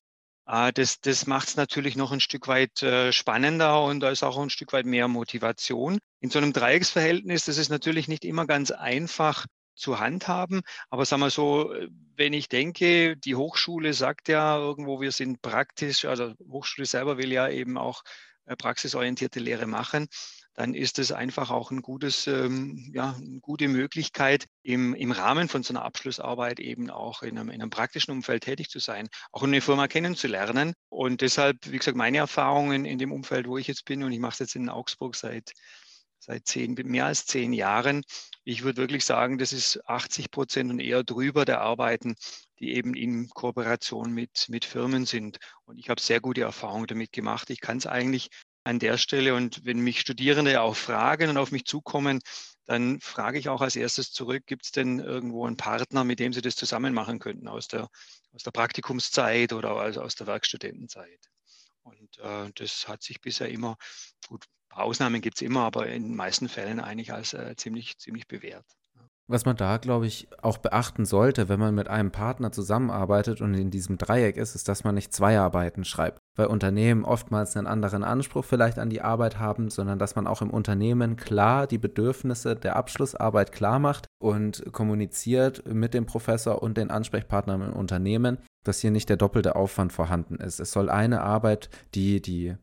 Äh, 0.46 0.72
das 0.72 1.00
das 1.00 1.26
macht 1.26 1.48
es 1.48 1.56
natürlich 1.56 1.96
noch 1.96 2.12
ein 2.12 2.20
Stück 2.20 2.48
weit 2.48 2.82
äh, 2.82 3.12
spannender 3.12 3.82
und 3.84 4.00
da 4.00 4.10
ist 4.10 4.22
auch 4.22 4.38
ein 4.38 4.50
Stück 4.50 4.72
weit 4.72 4.86
mehr 4.86 5.08
Motivation. 5.08 5.98
In 6.20 6.30
so 6.30 6.38
einem 6.38 6.52
Dreiecksverhältnis, 6.52 7.44
das 7.44 7.58
ist 7.58 7.68
natürlich 7.68 8.08
nicht 8.08 8.24
immer 8.24 8.46
ganz 8.46 8.70
einfach 8.70 9.46
zu 9.74 10.00
handhaben. 10.00 10.62
Aber 10.88 11.04
sagen 11.04 11.22
wir 11.22 11.30
so, 11.30 11.72
wenn 12.16 12.32
ich 12.32 12.48
denke, 12.48 13.16
die 13.16 13.36
Hochschule 13.36 13.92
sagt 13.92 14.28
ja 14.28 14.56
irgendwo, 14.56 15.00
wir 15.00 15.12
sind 15.12 15.42
praktisch, 15.42 16.06
also 16.06 16.32
Hochschule 16.48 16.86
selber 16.86 17.18
will 17.18 17.32
ja 17.32 17.48
eben 17.48 17.76
auch 17.76 18.02
äh, 18.46 18.56
praxisorientierte 18.56 19.40
Lehre 19.40 19.66
machen 19.66 20.08
dann 20.56 20.74
ist 20.74 20.98
es 20.98 21.12
einfach 21.12 21.50
auch 21.50 21.70
ein 21.70 21.82
gutes, 21.82 22.26
ähm, 22.26 22.90
ja, 22.92 23.14
eine 23.20 23.40
gute 23.40 23.68
Möglichkeit, 23.68 24.46
im, 24.62 24.94
im 24.94 25.12
Rahmen 25.12 25.48
von 25.48 25.62
so 25.62 25.74
einer 25.74 25.84
Abschlussarbeit 25.84 26.60
eben 26.60 26.90
auch 26.90 27.22
in 27.22 27.38
einem, 27.38 27.50
in 27.50 27.60
einem 27.60 27.70
praktischen 27.70 28.12
Umfeld 28.12 28.44
tätig 28.44 28.70
zu 28.70 28.78
sein, 28.78 29.08
auch 29.32 29.42
eine 29.42 29.60
Firma 29.60 29.86
kennenzulernen. 29.86 30.72
Und 30.88 31.20
deshalb, 31.20 31.58
wie 31.70 31.76
gesagt, 31.76 31.96
meine 31.96 32.18
Erfahrungen 32.18 32.86
in 32.86 32.98
dem 32.98 33.12
Umfeld, 33.12 33.46
wo 33.46 33.58
ich 33.58 33.66
jetzt 33.66 33.84
bin, 33.84 34.02
und 34.02 34.12
ich 34.12 34.18
mache 34.18 34.32
es 34.32 34.38
jetzt 34.38 34.56
in 34.56 34.70
Augsburg 34.70 35.14
seit, 35.14 35.52
seit 36.20 36.46
zehn, 36.46 36.72
mehr 36.72 37.04
als 37.04 37.26
zehn 37.26 37.52
Jahren, 37.52 38.02
ich 38.42 38.62
würde 38.62 38.78
wirklich 38.78 39.04
sagen, 39.04 39.36
das 39.36 39.52
ist 39.52 39.86
80 39.86 40.30
Prozent 40.30 40.70
und 40.70 40.80
eher 40.80 41.04
drüber 41.04 41.44
der 41.44 41.60
Arbeiten, 41.60 42.14
die 42.60 42.74
eben 42.74 42.94
in 42.94 43.28
Kooperation 43.28 44.10
mit, 44.10 44.46
mit 44.48 44.64
Firmen 44.64 45.04
sind. 45.04 45.38
Und 45.66 45.78
ich 45.78 45.90
habe 45.90 46.00
sehr 46.00 46.20
gute 46.20 46.42
Erfahrungen 46.42 46.86
damit 46.86 47.12
gemacht. 47.12 47.50
Ich 47.50 47.60
kann 47.60 47.76
es 47.76 47.86
eigentlich 47.86 48.30
an 48.66 48.78
der 48.80 48.98
Stelle. 48.98 49.34
Und 49.34 49.64
wenn 49.64 49.78
mich 49.78 50.00
Studierende 50.00 50.60
auch 50.60 50.76
fragen 50.76 51.30
und 51.30 51.36
auf 51.36 51.52
mich 51.52 51.64
zukommen, 51.64 52.20
dann 52.64 53.00
frage 53.00 53.38
ich 53.38 53.48
auch 53.48 53.60
als 53.60 53.76
erstes 53.76 54.10
zurück, 54.10 54.42
gibt 54.46 54.64
es 54.64 54.72
denn 54.72 54.98
irgendwo 54.98 55.46
einen 55.46 55.56
Partner, 55.56 56.02
mit 56.02 56.18
dem 56.18 56.32
Sie 56.32 56.42
das 56.42 56.56
zusammen 56.56 56.92
machen 56.92 57.20
könnten 57.20 57.46
aus 57.46 57.68
der, 57.68 57.88
aus 58.32 58.42
der 58.42 58.50
Praktikumszeit 58.50 59.52
oder 59.52 59.76
also 59.76 60.02
aus 60.02 60.16
der 60.16 60.26
Werkstudentenzeit? 60.26 61.30
Und 61.84 62.18
äh, 62.18 62.50
das 62.56 62.88
hat 62.88 63.04
sich 63.04 63.20
bisher 63.20 63.48
immer, 63.48 63.76
gut, 64.26 64.44
Ausnahmen 64.70 65.20
gibt 65.20 65.36
es 65.36 65.42
immer, 65.42 65.60
aber 65.60 65.86
in 65.86 66.02
den 66.02 66.16
meisten 66.16 66.48
Fällen 66.48 66.80
eigentlich 66.80 67.12
als 67.12 67.34
äh, 67.34 67.54
ziemlich, 67.56 67.96
ziemlich 67.98 68.26
bewährt. 68.26 68.66
Was 69.28 69.44
man 69.44 69.56
da, 69.56 69.76
glaube 69.76 70.06
ich, 70.06 70.28
auch 70.42 70.58
beachten 70.58 71.04
sollte, 71.04 71.48
wenn 71.48 71.60
man 71.60 71.74
mit 71.74 71.88
einem 71.88 72.10
Partner 72.10 72.50
zusammenarbeitet 72.50 73.40
und 73.40 73.54
in 73.54 73.70
diesem 73.70 73.98
Dreieck 73.98 74.36
ist, 74.36 74.54
ist, 74.56 74.68
dass 74.68 74.84
man 74.84 74.94
nicht 74.96 75.12
zwei 75.12 75.38
Arbeiten 75.38 75.84
schreibt, 75.84 76.20
weil 76.36 76.46
Unternehmen 76.46 77.04
oftmals 77.04 77.56
einen 77.56 77.66
anderen 77.66 78.04
Anspruch 78.04 78.44
vielleicht 78.44 78.78
an 78.78 78.90
die 78.90 79.00
Arbeit 79.00 79.38
haben, 79.38 79.70
sondern 79.70 79.98
dass 79.98 80.14
man 80.14 80.26
auch 80.26 80.42
im 80.42 80.50
Unternehmen 80.50 81.16
klar 81.16 81.66
die 81.66 81.78
Bedürfnisse 81.78 82.54
der 82.54 82.76
Abschlussarbeit 82.76 83.52
klar 83.52 83.78
macht 83.78 84.06
und 84.18 84.64
kommuniziert 84.72 85.66
mit 85.66 85.94
dem 85.94 86.06
Professor 86.06 86.62
und 86.62 86.76
den 86.76 86.90
Ansprechpartnern 86.90 87.62
im 87.62 87.72
Unternehmen, 87.72 88.38
dass 88.64 88.80
hier 88.80 88.90
nicht 88.90 89.08
der 89.08 89.16
doppelte 89.16 89.56
Aufwand 89.56 89.92
vorhanden 89.92 90.36
ist. 90.36 90.60
Es 90.60 90.72
soll 90.72 90.90
eine 90.90 91.22
Arbeit, 91.22 91.70
die 91.94 92.20
die 92.20 92.54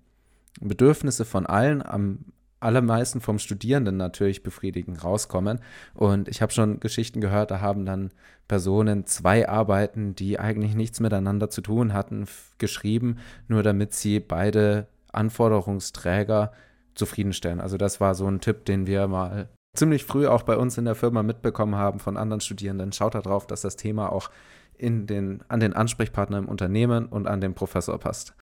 Bedürfnisse 0.61 1.25
von 1.25 1.45
allen 1.45 1.81
am 1.83 2.25
allermeisten 2.63 3.21
vom 3.21 3.39
Studierenden 3.39 3.97
natürlich 3.97 4.43
befriedigen 4.43 4.97
rauskommen. 4.97 5.59
Und 5.93 6.27
ich 6.27 6.41
habe 6.41 6.51
schon 6.51 6.79
Geschichten 6.79 7.21
gehört, 7.21 7.51
da 7.51 7.61
haben 7.61 7.85
dann 7.85 8.11
Personen 8.47 9.05
zwei 9.05 9.47
Arbeiten, 9.47 10.15
die 10.15 10.39
eigentlich 10.39 10.75
nichts 10.75 10.99
miteinander 10.99 11.49
zu 11.49 11.61
tun 11.61 11.93
hatten, 11.93 12.25
geschrieben, 12.57 13.17
nur 13.47 13.63
damit 13.63 13.93
sie 13.93 14.19
beide 14.19 14.87
Anforderungsträger 15.11 16.51
zufriedenstellen. 16.95 17.61
Also 17.61 17.77
das 17.77 17.99
war 17.99 18.15
so 18.15 18.27
ein 18.27 18.41
Tipp, 18.41 18.65
den 18.65 18.87
wir 18.87 19.07
mal 19.07 19.49
ziemlich 19.75 20.05
früh 20.05 20.27
auch 20.27 20.43
bei 20.43 20.57
uns 20.57 20.77
in 20.77 20.85
der 20.85 20.95
Firma 20.95 21.23
mitbekommen 21.23 21.75
haben 21.75 21.99
von 21.99 22.17
anderen 22.17 22.41
Studierenden. 22.41 22.91
Schaut 22.91 23.15
darauf, 23.15 23.47
dass 23.47 23.61
das 23.61 23.75
Thema 23.75 24.11
auch 24.11 24.29
in 24.77 25.07
den, 25.07 25.43
an 25.47 25.59
den 25.59 25.73
Ansprechpartner 25.73 26.37
im 26.37 26.47
Unternehmen 26.47 27.05
und 27.05 27.27
an 27.27 27.41
den 27.41 27.53
Professor 27.53 27.97
passt. 27.99 28.35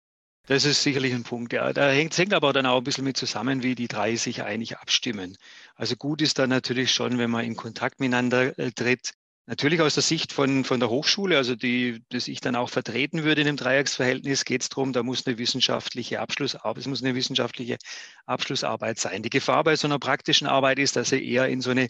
Das 0.47 0.65
ist 0.65 0.81
sicherlich 0.81 1.13
ein 1.13 1.23
Punkt, 1.23 1.53
ja. 1.53 1.71
Da 1.71 1.89
hängt, 1.91 2.17
hängt 2.17 2.33
aber 2.33 2.51
dann 2.51 2.65
auch 2.65 2.77
ein 2.77 2.83
bisschen 2.83 3.03
mit 3.03 3.15
zusammen, 3.15 3.63
wie 3.63 3.75
die 3.75 3.87
drei 3.87 4.15
sich 4.15 4.43
eigentlich 4.43 4.77
abstimmen. 4.77 5.37
Also 5.75 5.95
gut 5.95 6.21
ist 6.21 6.39
dann 6.39 6.49
natürlich 6.49 6.91
schon, 6.91 7.17
wenn 7.17 7.29
man 7.29 7.45
in 7.45 7.55
Kontakt 7.55 7.99
miteinander 7.99 8.57
äh, 8.57 8.71
tritt. 8.71 9.13
Natürlich 9.47 9.81
aus 9.81 9.95
der 9.95 10.03
Sicht 10.03 10.33
von, 10.33 10.63
von 10.63 10.79
der 10.79 10.89
Hochschule, 10.89 11.37
also 11.37 11.55
die, 11.55 12.03
das 12.09 12.27
ich 12.27 12.41
dann 12.41 12.55
auch 12.55 12.69
vertreten 12.69 13.23
würde 13.23 13.41
in 13.41 13.47
dem 13.47 13.57
Dreiecksverhältnis, 13.57 14.45
geht 14.45 14.61
es 14.61 14.69
darum, 14.69 14.93
da 14.93 15.03
muss 15.03 15.25
eine 15.25 15.37
wissenschaftliche 15.37 16.19
Abschlussarbeit, 16.19 16.77
es 16.77 16.87
muss 16.87 17.03
eine 17.03 17.15
wissenschaftliche 17.15 17.77
Abschlussarbeit 18.25 18.99
sein. 18.99 19.23
Die 19.23 19.29
Gefahr 19.29 19.63
bei 19.63 19.75
so 19.75 19.87
einer 19.87 19.99
praktischen 19.99 20.47
Arbeit 20.47 20.79
ist, 20.79 20.95
dass 20.95 21.09
sie 21.09 21.23
eher 21.23 21.47
in 21.47 21.61
so 21.61 21.71
eine 21.71 21.87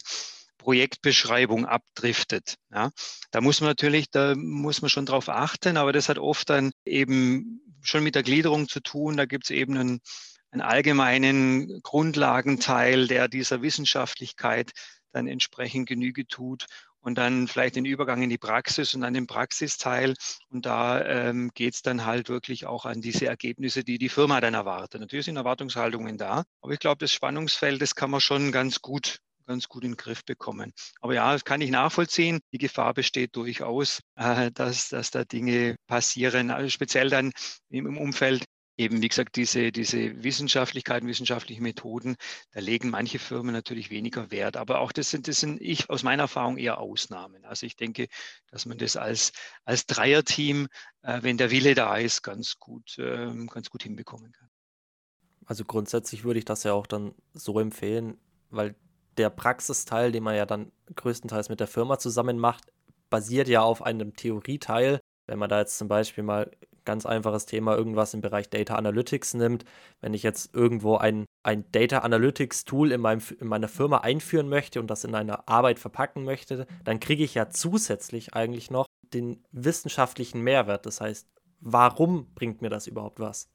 Projektbeschreibung 0.58 1.66
abdriftet. 1.66 2.56
Ja. 2.72 2.90
Da 3.30 3.40
muss 3.40 3.60
man 3.60 3.70
natürlich, 3.70 4.10
da 4.10 4.34
muss 4.36 4.82
man 4.82 4.88
schon 4.88 5.06
drauf 5.06 5.28
achten, 5.28 5.76
aber 5.76 5.92
das 5.92 6.08
hat 6.08 6.18
oft 6.18 6.48
dann 6.50 6.72
eben 6.84 7.60
schon 7.82 8.04
mit 8.04 8.14
der 8.14 8.22
Gliederung 8.22 8.68
zu 8.68 8.80
tun. 8.80 9.16
Da 9.16 9.26
gibt 9.26 9.44
es 9.44 9.50
eben 9.50 9.76
einen, 9.76 10.00
einen 10.50 10.62
allgemeinen 10.62 11.82
Grundlagenteil, 11.82 13.06
der 13.06 13.28
dieser 13.28 13.62
Wissenschaftlichkeit 13.62 14.72
dann 15.12 15.26
entsprechend 15.26 15.88
Genüge 15.88 16.26
tut 16.26 16.66
und 17.02 17.18
dann 17.18 17.48
vielleicht 17.48 17.76
den 17.76 17.84
Übergang 17.84 18.22
in 18.22 18.30
die 18.30 18.38
Praxis 18.38 18.94
und 18.94 19.02
dann 19.02 19.14
den 19.14 19.26
Praxisteil. 19.26 20.14
Und 20.50 20.64
da 20.64 21.04
ähm, 21.04 21.50
geht 21.54 21.74
es 21.74 21.82
dann 21.82 22.06
halt 22.06 22.28
wirklich 22.28 22.66
auch 22.66 22.86
an 22.86 23.00
diese 23.00 23.26
Ergebnisse, 23.26 23.84
die 23.84 23.98
die 23.98 24.08
Firma 24.08 24.40
dann 24.40 24.54
erwartet. 24.54 25.00
Natürlich 25.00 25.26
sind 25.26 25.36
Erwartungshaltungen 25.36 26.16
da, 26.16 26.44
aber 26.60 26.72
ich 26.72 26.78
glaube, 26.78 26.98
das 26.98 27.12
Spannungsfeld, 27.12 27.82
das 27.82 27.94
kann 27.94 28.10
man 28.10 28.20
schon 28.20 28.52
ganz 28.52 28.80
gut 28.80 29.18
ganz 29.46 29.68
gut 29.68 29.84
in 29.84 29.92
den 29.92 29.96
Griff 29.96 30.24
bekommen. 30.24 30.72
Aber 31.00 31.14
ja, 31.14 31.32
das 31.32 31.44
kann 31.44 31.60
ich 31.60 31.70
nachvollziehen. 31.70 32.40
Die 32.52 32.58
Gefahr 32.58 32.94
besteht 32.94 33.36
durchaus, 33.36 34.00
äh, 34.16 34.50
dass, 34.52 34.88
dass 34.88 35.10
da 35.10 35.24
Dinge 35.24 35.76
passieren, 35.86 36.50
also 36.50 36.68
speziell 36.68 37.08
dann 37.10 37.32
im 37.70 37.96
Umfeld 37.96 38.44
eben, 38.76 39.02
wie 39.02 39.08
gesagt, 39.08 39.36
diese, 39.36 39.70
diese 39.70 40.22
Wissenschaftlichkeiten, 40.22 41.08
wissenschaftliche 41.08 41.62
Methoden, 41.62 42.16
da 42.52 42.60
legen 42.60 42.90
manche 42.90 43.18
Firmen 43.18 43.52
natürlich 43.52 43.90
weniger 43.90 44.30
Wert. 44.30 44.56
Aber 44.56 44.80
auch 44.80 44.92
das 44.92 45.10
sind, 45.10 45.28
das 45.28 45.40
sind 45.40 45.60
ich 45.60 45.90
aus 45.90 46.02
meiner 46.02 46.24
Erfahrung 46.24 46.56
eher 46.56 46.78
Ausnahmen. 46.78 47.44
Also 47.44 47.66
ich 47.66 47.76
denke, 47.76 48.08
dass 48.50 48.66
man 48.66 48.78
das 48.78 48.96
als, 48.96 49.32
als 49.64 49.86
Dreierteam, 49.86 50.68
äh, 51.02 51.22
wenn 51.22 51.36
der 51.36 51.50
Wille 51.50 51.74
da 51.74 51.96
ist, 51.96 52.22
ganz 52.22 52.58
gut, 52.58 52.98
äh, 52.98 53.32
ganz 53.46 53.70
gut 53.70 53.82
hinbekommen 53.82 54.32
kann. 54.32 54.48
Also 55.44 55.64
grundsätzlich 55.64 56.24
würde 56.24 56.38
ich 56.38 56.44
das 56.44 56.62
ja 56.62 56.72
auch 56.72 56.86
dann 56.86 57.14
so 57.34 57.58
empfehlen, 57.58 58.18
weil 58.50 58.74
der 59.18 59.30
Praxisteil, 59.30 60.12
den 60.12 60.22
man 60.22 60.36
ja 60.36 60.46
dann 60.46 60.72
größtenteils 60.94 61.48
mit 61.48 61.60
der 61.60 61.66
Firma 61.66 61.98
zusammen 61.98 62.38
macht, 62.38 62.72
basiert 63.10 63.48
ja 63.48 63.62
auf 63.62 63.82
einem 63.82 64.14
Theorieteil. 64.14 65.00
Wenn 65.26 65.38
man 65.38 65.48
da 65.48 65.60
jetzt 65.60 65.78
zum 65.78 65.88
Beispiel 65.88 66.24
mal 66.24 66.50
ganz 66.84 67.06
einfaches 67.06 67.46
Thema, 67.46 67.76
irgendwas 67.76 68.14
im 68.14 68.20
Bereich 68.20 68.50
Data 68.50 68.74
Analytics 68.74 69.34
nimmt, 69.34 69.64
wenn 70.00 70.14
ich 70.14 70.22
jetzt 70.22 70.54
irgendwo 70.54 70.96
ein, 70.96 71.26
ein 71.42 71.64
Data 71.70 71.98
Analytics 71.98 72.64
Tool 72.64 72.92
in, 72.92 73.00
meinem, 73.00 73.22
in 73.38 73.46
meiner 73.46 73.68
Firma 73.68 73.98
einführen 73.98 74.48
möchte 74.48 74.80
und 74.80 74.88
das 74.88 75.04
in 75.04 75.14
einer 75.14 75.48
Arbeit 75.48 75.78
verpacken 75.78 76.24
möchte, 76.24 76.66
dann 76.84 77.00
kriege 77.00 77.22
ich 77.22 77.34
ja 77.34 77.50
zusätzlich 77.50 78.34
eigentlich 78.34 78.70
noch 78.70 78.86
den 79.14 79.44
wissenschaftlichen 79.52 80.40
Mehrwert. 80.40 80.86
Das 80.86 81.00
heißt, 81.00 81.28
warum 81.60 82.32
bringt 82.34 82.62
mir 82.62 82.70
das 82.70 82.86
überhaupt 82.86 83.20
was? 83.20 83.48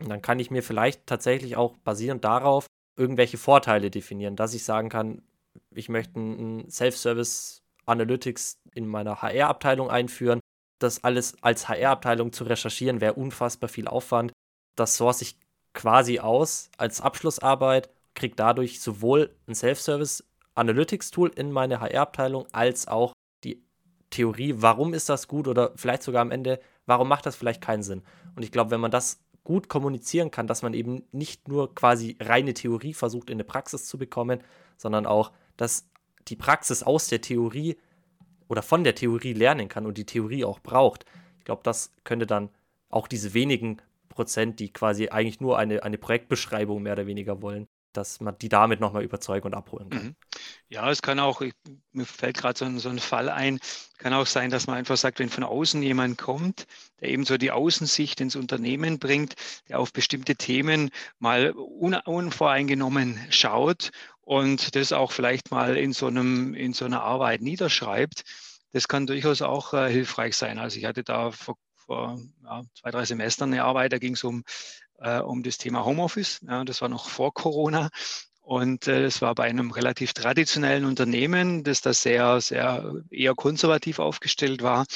Und 0.00 0.08
dann 0.08 0.22
kann 0.22 0.38
ich 0.38 0.50
mir 0.50 0.62
vielleicht 0.62 1.06
tatsächlich 1.06 1.56
auch 1.56 1.76
basierend 1.78 2.24
darauf 2.24 2.66
irgendwelche 3.00 3.38
Vorteile 3.38 3.90
definieren, 3.90 4.36
dass 4.36 4.52
ich 4.52 4.62
sagen 4.62 4.90
kann, 4.90 5.22
ich 5.74 5.88
möchte 5.88 6.20
ein 6.20 6.70
Self-Service 6.70 7.62
Analytics 7.86 8.58
in 8.74 8.86
meiner 8.86 9.22
HR-Abteilung 9.22 9.90
einführen. 9.90 10.38
Das 10.78 11.02
alles 11.02 11.42
als 11.42 11.68
HR-Abteilung 11.68 12.32
zu 12.32 12.44
recherchieren, 12.44 13.00
wäre 13.00 13.14
unfassbar 13.14 13.68
viel 13.68 13.88
Aufwand. 13.88 14.32
Das 14.76 14.96
source 14.96 15.22
ich 15.22 15.38
quasi 15.72 16.20
aus 16.20 16.70
als 16.76 17.00
Abschlussarbeit, 17.00 17.90
kriege 18.14 18.36
dadurch 18.36 18.80
sowohl 18.80 19.34
ein 19.46 19.54
Self-Service 19.54 20.24
Analytics-Tool 20.54 21.30
in 21.30 21.52
meine 21.52 21.80
HR-Abteilung 21.80 22.46
als 22.52 22.86
auch 22.86 23.12
die 23.44 23.62
Theorie, 24.10 24.54
warum 24.58 24.92
ist 24.92 25.08
das 25.08 25.26
gut 25.26 25.48
oder 25.48 25.72
vielleicht 25.76 26.02
sogar 26.02 26.20
am 26.20 26.30
Ende, 26.30 26.60
warum 26.86 27.08
macht 27.08 27.24
das 27.24 27.36
vielleicht 27.36 27.62
keinen 27.62 27.82
Sinn. 27.82 28.02
Und 28.36 28.42
ich 28.42 28.52
glaube, 28.52 28.70
wenn 28.70 28.80
man 28.80 28.90
das 28.90 29.20
gut 29.44 29.68
kommunizieren 29.68 30.30
kann, 30.30 30.46
dass 30.46 30.62
man 30.62 30.74
eben 30.74 31.02
nicht 31.12 31.48
nur 31.48 31.74
quasi 31.74 32.16
reine 32.20 32.54
Theorie 32.54 32.94
versucht 32.94 33.30
in 33.30 33.36
eine 33.36 33.44
Praxis 33.44 33.86
zu 33.86 33.98
bekommen, 33.98 34.42
sondern 34.76 35.06
auch, 35.06 35.32
dass 35.56 35.88
die 36.28 36.36
Praxis 36.36 36.82
aus 36.82 37.08
der 37.08 37.20
Theorie 37.20 37.76
oder 38.48 38.62
von 38.62 38.84
der 38.84 38.94
Theorie 38.94 39.32
lernen 39.32 39.68
kann 39.68 39.86
und 39.86 39.96
die 39.96 40.06
Theorie 40.06 40.44
auch 40.44 40.60
braucht. 40.60 41.04
Ich 41.38 41.44
glaube, 41.44 41.62
das 41.64 41.92
könnte 42.04 42.26
dann 42.26 42.50
auch 42.90 43.08
diese 43.08 43.32
wenigen 43.34 43.78
Prozent, 44.08 44.60
die 44.60 44.72
quasi 44.72 45.08
eigentlich 45.08 45.40
nur 45.40 45.58
eine, 45.58 45.82
eine 45.82 45.98
Projektbeschreibung 45.98 46.82
mehr 46.82 46.94
oder 46.94 47.06
weniger 47.06 47.40
wollen, 47.42 47.66
dass 47.92 48.20
man 48.20 48.38
die 48.38 48.48
damit 48.48 48.80
nochmal 48.80 49.02
überzeugen 49.02 49.46
und 49.46 49.54
abholen 49.54 49.90
kann. 49.90 50.04
Mhm. 50.04 50.16
Ja, 50.68 50.90
es 50.90 51.02
kann 51.02 51.18
auch, 51.18 51.40
ich, 51.40 51.52
mir 51.92 52.06
fällt 52.06 52.38
gerade 52.38 52.58
so, 52.58 52.78
so, 52.78 52.88
ein 52.88 52.98
Fall 52.98 53.28
ein, 53.28 53.58
kann 53.98 54.12
auch 54.12 54.26
sein, 54.26 54.50
dass 54.50 54.66
man 54.66 54.76
einfach 54.76 54.96
sagt, 54.96 55.18
wenn 55.18 55.28
von 55.28 55.44
außen 55.44 55.82
jemand 55.82 56.18
kommt, 56.18 56.66
der 57.00 57.10
eben 57.10 57.24
so 57.24 57.36
die 57.36 57.50
Außensicht 57.50 58.20
ins 58.20 58.36
Unternehmen 58.36 58.98
bringt, 58.98 59.34
der 59.68 59.80
auf 59.80 59.92
bestimmte 59.92 60.36
Themen 60.36 60.90
mal 61.18 61.52
un, 61.54 61.94
unvoreingenommen 61.94 63.18
schaut 63.30 63.90
und 64.20 64.76
das 64.76 64.92
auch 64.92 65.12
vielleicht 65.12 65.50
mal 65.50 65.76
in 65.76 65.92
so, 65.92 66.06
einem, 66.06 66.54
in 66.54 66.72
so 66.72 66.84
einer 66.84 67.02
Arbeit 67.02 67.42
niederschreibt, 67.42 68.24
das 68.72 68.86
kann 68.86 69.06
durchaus 69.06 69.42
auch 69.42 69.74
äh, 69.74 69.90
hilfreich 69.90 70.36
sein. 70.36 70.58
Also 70.58 70.78
ich 70.78 70.84
hatte 70.84 71.02
da 71.02 71.32
vor, 71.32 71.56
vor 71.74 72.20
ja, 72.44 72.62
zwei, 72.78 72.90
drei 72.90 73.04
Semestern 73.04 73.52
eine 73.52 73.64
Arbeit, 73.64 73.92
da 73.92 73.98
ging 73.98 74.14
es 74.14 74.22
um 74.22 74.44
äh, 75.00 75.18
um 75.20 75.42
das 75.42 75.58
Thema 75.58 75.84
Homeoffice. 75.84 76.40
Ja, 76.46 76.64
das 76.64 76.80
war 76.80 76.88
noch 76.88 77.08
vor 77.08 77.34
Corona. 77.34 77.90
Und 78.40 78.88
äh, 78.88 79.04
es 79.04 79.22
war 79.22 79.34
bei 79.34 79.44
einem 79.44 79.70
relativ 79.70 80.12
traditionellen 80.12 80.84
Unternehmen, 80.84 81.62
das 81.62 81.82
da 81.82 81.92
sehr, 81.92 82.40
sehr 82.40 82.94
eher 83.10 83.34
konservativ 83.34 83.98
aufgestellt 83.98 84.62
war. 84.62 84.86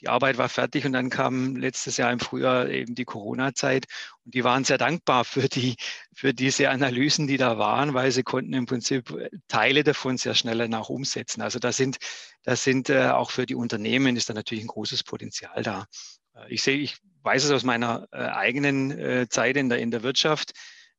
Die 0.00 0.08
Arbeit 0.08 0.38
war 0.38 0.48
fertig 0.48 0.86
und 0.86 0.92
dann 0.92 1.10
kam 1.10 1.56
letztes 1.56 1.96
Jahr 1.96 2.12
im 2.12 2.20
Frühjahr 2.20 2.68
eben 2.68 2.94
die 2.94 3.04
Corona-Zeit 3.04 3.86
und 4.24 4.34
die 4.34 4.44
waren 4.44 4.62
sehr 4.62 4.78
dankbar 4.78 5.24
für 5.24 5.48
die, 5.48 5.76
für 6.14 6.32
diese 6.32 6.70
Analysen, 6.70 7.26
die 7.26 7.36
da 7.36 7.58
waren, 7.58 7.94
weil 7.94 8.12
sie 8.12 8.22
konnten 8.22 8.52
im 8.52 8.66
Prinzip 8.66 9.12
Teile 9.48 9.82
davon 9.82 10.16
sehr 10.16 10.34
schnell 10.34 10.68
nach 10.68 10.88
umsetzen. 10.88 11.42
Also 11.42 11.58
da 11.58 11.72
sind, 11.72 11.96
da 12.44 12.54
sind 12.54 12.90
äh, 12.90 13.08
auch 13.08 13.32
für 13.32 13.46
die 13.46 13.56
Unternehmen 13.56 14.16
ist 14.16 14.28
da 14.28 14.34
natürlich 14.34 14.64
ein 14.64 14.68
großes 14.68 15.02
Potenzial 15.02 15.62
da. 15.62 15.86
Äh, 16.34 16.52
ich 16.52 16.62
sehe, 16.62 16.76
ich 16.76 16.98
weiß 17.22 17.44
es 17.44 17.50
aus 17.50 17.64
meiner 17.64 18.08
äh, 18.12 18.18
eigenen 18.18 18.90
äh, 18.90 19.28
Zeit 19.28 19.56
in 19.56 19.68
der, 19.68 19.78
in 19.78 19.90
der 19.90 20.02
Wirtschaft. 20.02 20.52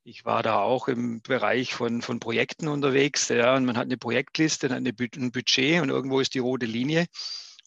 Ich 0.03 0.25
war 0.25 0.43
da 0.43 0.59
auch 0.59 0.87
im 0.87 1.21
Bereich 1.21 1.73
von, 1.73 2.01
von 2.01 2.19
Projekten 2.19 2.67
unterwegs. 2.67 3.29
Ja, 3.29 3.55
und 3.55 3.65
man 3.65 3.77
hat 3.77 3.85
eine 3.85 3.97
Projektliste, 3.97 4.71
ein 4.73 4.83
Budget 5.31 5.81
und 5.81 5.89
irgendwo 5.89 6.19
ist 6.19 6.33
die 6.33 6.39
rote 6.39 6.65
Linie. 6.65 7.05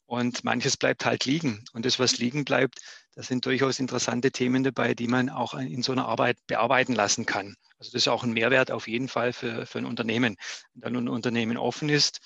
Und 0.07 0.45
manches 0.45 0.77
bleibt 0.77 1.05
halt 1.05 1.25
liegen. 1.25 1.65
Und 1.73 1.87
das, 1.87 1.99
was 1.99 2.19
liegen 2.19 2.45
bleibt, 2.45 2.81
da 3.15 3.23
sind 3.23 3.47
durchaus 3.47 3.79
interessante 3.79 4.31
Themen 4.31 4.65
dabei, 4.65 4.95
die 4.95 5.07
man 5.07 5.29
auch 5.29 5.55
in 5.55 5.83
so 5.83 5.93
einer 5.93 6.07
Arbeit 6.07 6.39
bearbeiten 6.47 6.95
lassen 6.95 7.27
kann. 7.27 7.55
Also 7.79 7.93
das 7.93 8.03
ist 8.03 8.09
auch 8.09 8.25
ein 8.25 8.33
Mehrwert 8.33 8.71
auf 8.71 8.89
jeden 8.89 9.09
Fall 9.09 9.33
für, 9.33 9.67
für 9.67 9.79
ein 9.79 9.87
Unternehmen. 9.87 10.37
Wenn 10.75 10.97
ein 10.97 11.09
Unternehmen 11.09 11.57
offen 11.57 11.89
ist, 11.89 12.21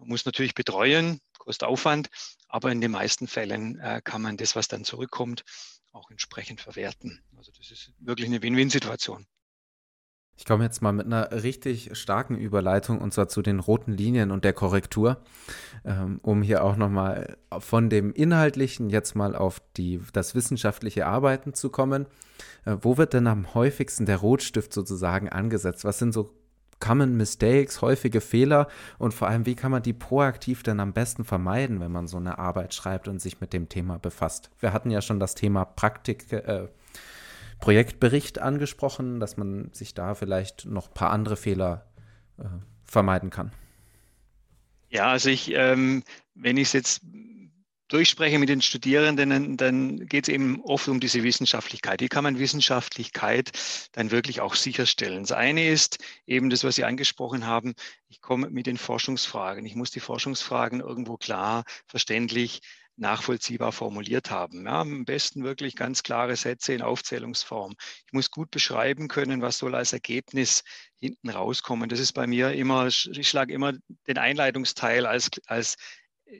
man 0.00 0.08
muss 0.08 0.24
natürlich 0.24 0.54
betreuen, 0.54 1.20
kostet 1.38 1.68
Aufwand, 1.68 2.08
aber 2.48 2.72
in 2.72 2.80
den 2.80 2.90
meisten 2.90 3.28
Fällen 3.28 3.78
äh, 3.78 4.00
kann 4.02 4.22
man 4.22 4.36
das, 4.36 4.56
was 4.56 4.66
dann 4.66 4.84
zurückkommt, 4.84 5.44
auch 5.92 6.10
entsprechend 6.10 6.60
verwerten. 6.60 7.22
Also 7.36 7.52
das 7.56 7.70
ist 7.70 7.92
wirklich 7.98 8.28
eine 8.28 8.42
Win-Win-Situation. 8.42 9.26
Ich 10.36 10.46
komme 10.46 10.64
jetzt 10.64 10.80
mal 10.80 10.92
mit 10.92 11.04
einer 11.04 11.42
richtig 11.42 11.90
starken 11.98 12.38
Überleitung 12.38 12.98
und 12.98 13.12
zwar 13.12 13.28
zu 13.28 13.42
den 13.42 13.60
roten 13.60 13.92
Linien 13.92 14.30
und 14.30 14.42
der 14.42 14.54
Korrektur, 14.54 15.22
ähm, 15.84 16.18
um 16.22 16.40
hier 16.40 16.64
auch 16.64 16.76
nochmal 16.76 17.36
von 17.58 17.90
dem 17.90 18.14
Inhaltlichen 18.14 18.88
jetzt 18.88 19.14
mal 19.14 19.36
auf 19.36 19.60
die, 19.76 20.00
das 20.14 20.34
wissenschaftliche 20.34 21.06
Arbeiten 21.06 21.52
zu 21.52 21.68
kommen. 21.68 22.06
Äh, 22.64 22.76
wo 22.80 22.96
wird 22.96 23.12
denn 23.12 23.26
am 23.26 23.52
häufigsten 23.52 24.06
der 24.06 24.16
Rotstift 24.16 24.72
sozusagen 24.72 25.28
angesetzt? 25.28 25.84
Was 25.84 25.98
sind 25.98 26.12
so 26.12 26.39
Common 26.80 27.16
Mistakes, 27.16 27.82
häufige 27.82 28.20
Fehler 28.20 28.68
und 28.98 29.14
vor 29.14 29.28
allem, 29.28 29.46
wie 29.46 29.54
kann 29.54 29.70
man 29.70 29.82
die 29.82 29.92
proaktiv 29.92 30.62
denn 30.62 30.80
am 30.80 30.92
besten 30.92 31.24
vermeiden, 31.24 31.80
wenn 31.80 31.92
man 31.92 32.06
so 32.08 32.16
eine 32.16 32.38
Arbeit 32.38 32.74
schreibt 32.74 33.06
und 33.06 33.20
sich 33.20 33.40
mit 33.40 33.52
dem 33.52 33.68
Thema 33.68 33.98
befasst? 33.98 34.50
Wir 34.58 34.72
hatten 34.72 34.90
ja 34.90 35.02
schon 35.02 35.20
das 35.20 35.34
Thema 35.34 35.64
Praktik, 35.64 36.32
äh, 36.32 36.68
Projektbericht 37.60 38.38
angesprochen, 38.38 39.20
dass 39.20 39.36
man 39.36 39.70
sich 39.72 39.94
da 39.94 40.14
vielleicht 40.14 40.64
noch 40.64 40.88
ein 40.88 40.94
paar 40.94 41.10
andere 41.10 41.36
Fehler 41.36 41.84
äh, 42.38 42.44
vermeiden 42.84 43.30
kann. 43.30 43.52
Ja, 44.88 45.06
also 45.10 45.28
ich, 45.28 45.52
ähm, 45.54 46.02
wenn 46.34 46.56
ich 46.56 46.68
es 46.68 46.72
jetzt 46.72 47.02
durchspreche 47.90 48.38
mit 48.38 48.48
den 48.48 48.62
Studierenden, 48.62 49.56
dann 49.56 50.06
geht 50.06 50.28
es 50.28 50.32
eben 50.32 50.60
oft 50.62 50.88
um 50.88 51.00
diese 51.00 51.22
Wissenschaftlichkeit. 51.22 52.00
Wie 52.00 52.08
kann 52.08 52.24
man 52.24 52.38
Wissenschaftlichkeit 52.38 53.50
dann 53.92 54.10
wirklich 54.10 54.40
auch 54.40 54.54
sicherstellen? 54.54 55.22
Das 55.22 55.32
eine 55.32 55.68
ist 55.68 55.98
eben 56.26 56.50
das, 56.50 56.64
was 56.64 56.76
Sie 56.76 56.84
angesprochen 56.84 57.46
haben. 57.46 57.74
Ich 58.08 58.20
komme 58.20 58.50
mit 58.50 58.66
den 58.66 58.78
Forschungsfragen. 58.78 59.66
Ich 59.66 59.74
muss 59.74 59.90
die 59.90 60.00
Forschungsfragen 60.00 60.80
irgendwo 60.80 61.16
klar, 61.16 61.64
verständlich 61.86 62.60
nachvollziehbar 63.00 63.72
formuliert 63.72 64.30
haben. 64.30 64.66
Ja, 64.66 64.82
am 64.82 65.04
besten 65.04 65.42
wirklich 65.42 65.74
ganz 65.74 66.02
klare 66.02 66.36
Sätze 66.36 66.74
in 66.74 66.82
Aufzählungsform. 66.82 67.74
Ich 68.06 68.12
muss 68.12 68.30
gut 68.30 68.50
beschreiben 68.50 69.08
können, 69.08 69.40
was 69.40 69.58
soll 69.58 69.74
als 69.74 69.92
Ergebnis 69.92 70.62
hinten 70.98 71.30
rauskommen. 71.30 71.88
Das 71.88 71.98
ist 71.98 72.12
bei 72.12 72.26
mir 72.26 72.52
immer, 72.52 72.86
ich 72.88 73.28
schlage 73.28 73.54
immer 73.54 73.72
den 74.06 74.18
Einleitungsteil 74.18 75.06
als, 75.06 75.30
als 75.46 75.76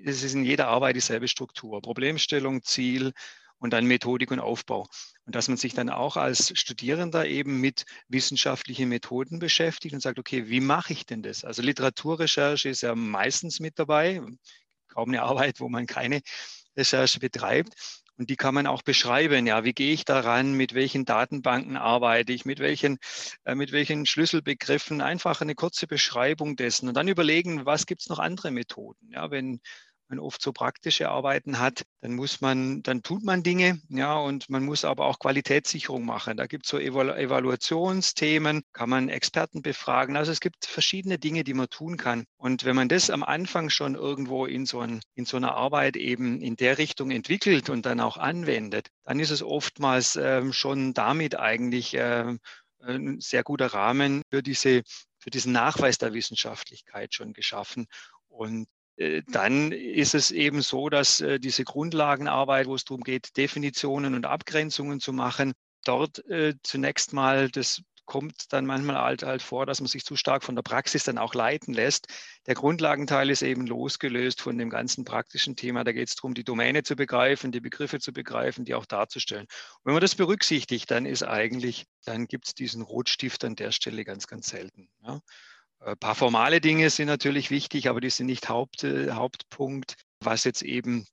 es 0.04 0.22
ist 0.22 0.34
in 0.34 0.44
jeder 0.44 0.68
Arbeit 0.68 0.96
dieselbe 0.96 1.28
Struktur. 1.28 1.80
Problemstellung, 1.82 2.62
Ziel 2.62 3.12
und 3.58 3.72
dann 3.72 3.86
Methodik 3.86 4.30
und 4.30 4.40
Aufbau. 4.40 4.88
Und 5.26 5.34
dass 5.34 5.48
man 5.48 5.56
sich 5.56 5.74
dann 5.74 5.90
auch 5.90 6.16
als 6.16 6.58
Studierender 6.58 7.26
eben 7.26 7.60
mit 7.60 7.84
wissenschaftlichen 8.08 8.88
Methoden 8.88 9.38
beschäftigt 9.38 9.94
und 9.94 10.00
sagt, 10.00 10.18
okay, 10.18 10.48
wie 10.48 10.60
mache 10.60 10.92
ich 10.92 11.06
denn 11.06 11.22
das? 11.22 11.44
Also 11.44 11.62
Literaturrecherche 11.62 12.68
ist 12.68 12.82
ja 12.82 12.94
meistens 12.94 13.60
mit 13.60 13.78
dabei 13.78 14.22
kaum 14.88 15.10
eine 15.10 15.22
Arbeit, 15.22 15.60
wo 15.60 15.68
man 15.68 15.86
keine 15.86 16.20
Recherche 16.76 17.20
betreibt. 17.20 17.99
Und 18.20 18.28
die 18.28 18.36
kann 18.36 18.52
man 18.52 18.66
auch 18.66 18.82
beschreiben. 18.82 19.46
Ja, 19.46 19.64
wie 19.64 19.72
gehe 19.72 19.94
ich 19.94 20.04
daran? 20.04 20.52
Mit 20.52 20.74
welchen 20.74 21.06
Datenbanken 21.06 21.78
arbeite 21.78 22.34
ich? 22.34 22.44
Mit 22.44 22.58
welchen, 22.58 22.98
äh, 23.44 23.54
mit 23.54 23.72
welchen 23.72 24.04
Schlüsselbegriffen? 24.04 25.00
Einfach 25.00 25.40
eine 25.40 25.54
kurze 25.54 25.86
Beschreibung 25.86 26.54
dessen 26.54 26.86
und 26.86 26.98
dann 26.98 27.08
überlegen, 27.08 27.64
was 27.64 27.86
gibt 27.86 28.02
es 28.02 28.10
noch 28.10 28.18
andere 28.18 28.50
Methoden? 28.50 29.08
Ja, 29.10 29.30
wenn 29.30 29.62
man 30.10 30.18
oft 30.18 30.42
so 30.42 30.52
praktische 30.52 31.08
Arbeiten 31.08 31.58
hat, 31.58 31.84
dann 32.00 32.14
muss 32.14 32.40
man, 32.40 32.82
dann 32.82 33.02
tut 33.02 33.24
man 33.24 33.42
Dinge, 33.42 33.80
ja, 33.88 34.16
und 34.16 34.50
man 34.50 34.64
muss 34.64 34.84
aber 34.84 35.06
auch 35.06 35.18
Qualitätssicherung 35.18 36.04
machen. 36.04 36.36
Da 36.36 36.46
gibt 36.46 36.66
es 36.66 36.70
so 36.70 36.78
Evalu 36.78 37.12
Evaluationsthemen, 37.12 38.62
kann 38.72 38.90
man 38.90 39.08
Experten 39.08 39.62
befragen. 39.62 40.16
Also 40.16 40.32
es 40.32 40.40
gibt 40.40 40.66
verschiedene 40.66 41.18
Dinge, 41.18 41.44
die 41.44 41.54
man 41.54 41.68
tun 41.68 41.96
kann. 41.96 42.24
Und 42.36 42.64
wenn 42.64 42.76
man 42.76 42.88
das 42.88 43.10
am 43.10 43.22
Anfang 43.22 43.70
schon 43.70 43.94
irgendwo 43.94 44.46
in 44.46 44.66
so, 44.66 44.80
ein, 44.80 45.00
in 45.14 45.24
so 45.24 45.36
einer 45.36 45.54
Arbeit 45.54 45.96
eben 45.96 46.40
in 46.40 46.56
der 46.56 46.78
Richtung 46.78 47.10
entwickelt 47.10 47.70
und 47.70 47.86
dann 47.86 48.00
auch 48.00 48.16
anwendet, 48.16 48.88
dann 49.04 49.20
ist 49.20 49.30
es 49.30 49.42
oftmals 49.42 50.16
ähm, 50.16 50.52
schon 50.52 50.92
damit 50.92 51.38
eigentlich 51.38 51.94
ähm, 51.96 52.40
ein 52.82 53.20
sehr 53.20 53.42
guter 53.42 53.66
Rahmen 53.66 54.22
für 54.30 54.42
diese 54.42 54.82
für 55.20 55.30
diesen 55.30 55.52
Nachweis 55.52 55.98
der 55.98 56.14
Wissenschaftlichkeit 56.14 57.14
schon 57.14 57.32
geschaffen. 57.32 57.86
Und 58.28 58.62
äh, 58.62 58.79
dann 59.28 59.72
ist 59.72 60.14
es 60.14 60.30
eben 60.30 60.60
so, 60.62 60.90
dass 60.90 61.20
äh, 61.20 61.40
diese 61.40 61.64
Grundlagenarbeit, 61.64 62.66
wo 62.66 62.74
es 62.74 62.84
darum 62.84 63.02
geht, 63.02 63.36
Definitionen 63.36 64.14
und 64.14 64.26
Abgrenzungen 64.26 65.00
zu 65.00 65.12
machen, 65.12 65.52
dort 65.84 66.24
äh, 66.28 66.54
zunächst 66.62 67.12
mal, 67.12 67.50
das 67.50 67.82
kommt 68.10 68.52
dann 68.52 68.66
manchmal 68.66 68.96
halt, 68.96 69.22
halt 69.22 69.40
vor, 69.40 69.66
dass 69.66 69.80
man 69.80 69.86
sich 69.86 70.04
zu 70.04 70.16
stark 70.16 70.42
von 70.42 70.56
der 70.56 70.62
Praxis 70.62 71.04
dann 71.04 71.16
auch 71.16 71.32
leiten 71.32 71.72
lässt. 71.72 72.08
Der 72.46 72.56
Grundlagenteil 72.56 73.30
ist 73.30 73.42
eben 73.42 73.68
losgelöst 73.68 74.40
von 74.40 74.58
dem 74.58 74.68
ganzen 74.68 75.04
praktischen 75.04 75.54
Thema. 75.54 75.84
Da 75.84 75.92
geht 75.92 76.08
es 76.08 76.16
darum, 76.16 76.34
die 76.34 76.42
Domäne 76.42 76.82
zu 76.82 76.96
begreifen, 76.96 77.52
die 77.52 77.60
Begriffe 77.60 78.00
zu 78.00 78.12
begreifen, 78.12 78.64
die 78.64 78.74
auch 78.74 78.84
darzustellen. 78.84 79.44
Und 79.44 79.84
wenn 79.84 79.92
man 79.92 80.00
das 80.00 80.16
berücksichtigt, 80.16 80.90
dann 80.90 81.06
ist 81.06 81.22
eigentlich, 81.22 81.86
dann 82.04 82.26
gibt 82.26 82.48
es 82.48 82.54
diesen 82.54 82.82
Rotstift 82.82 83.44
an 83.44 83.54
der 83.54 83.70
Stelle 83.70 84.04
ganz, 84.04 84.26
ganz 84.26 84.48
selten. 84.48 84.90
Ja. 85.04 85.20
Ein 85.80 85.96
paar 85.96 86.14
formale 86.14 86.60
Dinge 86.60 86.90
sind 86.90 87.06
natürlich 87.06 87.50
wichtig, 87.50 87.88
aber 87.88 88.00
die 88.00 88.10
sind 88.10 88.26
nicht 88.26 88.48
Haupt, 88.48 88.84
äh, 88.84 89.12
Hauptpunkt, 89.12 89.96
was 90.20 90.44
jetzt 90.44 90.62
eben 90.62 91.06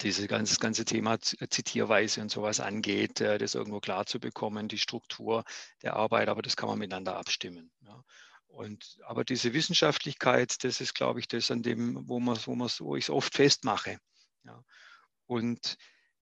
dieses 0.00 0.28
ganze, 0.28 0.60
ganze 0.60 0.84
Thema 0.84 1.18
Zitierweise 1.20 2.20
und 2.20 2.30
sowas 2.30 2.60
angeht, 2.60 3.20
äh, 3.20 3.38
das 3.38 3.56
irgendwo 3.56 3.80
klar 3.80 4.06
zu 4.06 4.20
bekommen, 4.20 4.68
die 4.68 4.78
Struktur 4.78 5.42
der 5.82 5.94
Arbeit, 5.94 6.28
aber 6.28 6.40
das 6.40 6.56
kann 6.56 6.68
man 6.68 6.78
miteinander 6.78 7.16
abstimmen. 7.16 7.72
Ja. 7.80 8.04
Und, 8.46 8.98
aber 9.04 9.24
diese 9.24 9.52
Wissenschaftlichkeit, 9.54 10.62
das 10.62 10.80
ist, 10.80 10.94
glaube 10.94 11.18
ich, 11.18 11.26
das, 11.26 11.50
an 11.50 11.62
dem, 11.62 12.08
wo, 12.08 12.20
man, 12.20 12.38
wo, 12.44 12.54
man, 12.54 12.70
wo 12.78 12.94
ich 12.94 13.04
es 13.04 13.10
oft 13.10 13.34
festmache. 13.34 13.98
Ja. 14.44 14.62
Und 15.26 15.76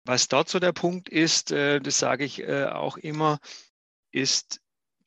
was 0.04 0.28
dort 0.28 0.48
so 0.48 0.60
der 0.60 0.72
Punkt 0.72 1.08
ist, 1.08 1.50
äh, 1.50 1.80
das 1.80 1.98
sage 1.98 2.24
ich 2.24 2.46
auch 2.46 2.96
immer, 2.96 3.38
ist 4.12 4.60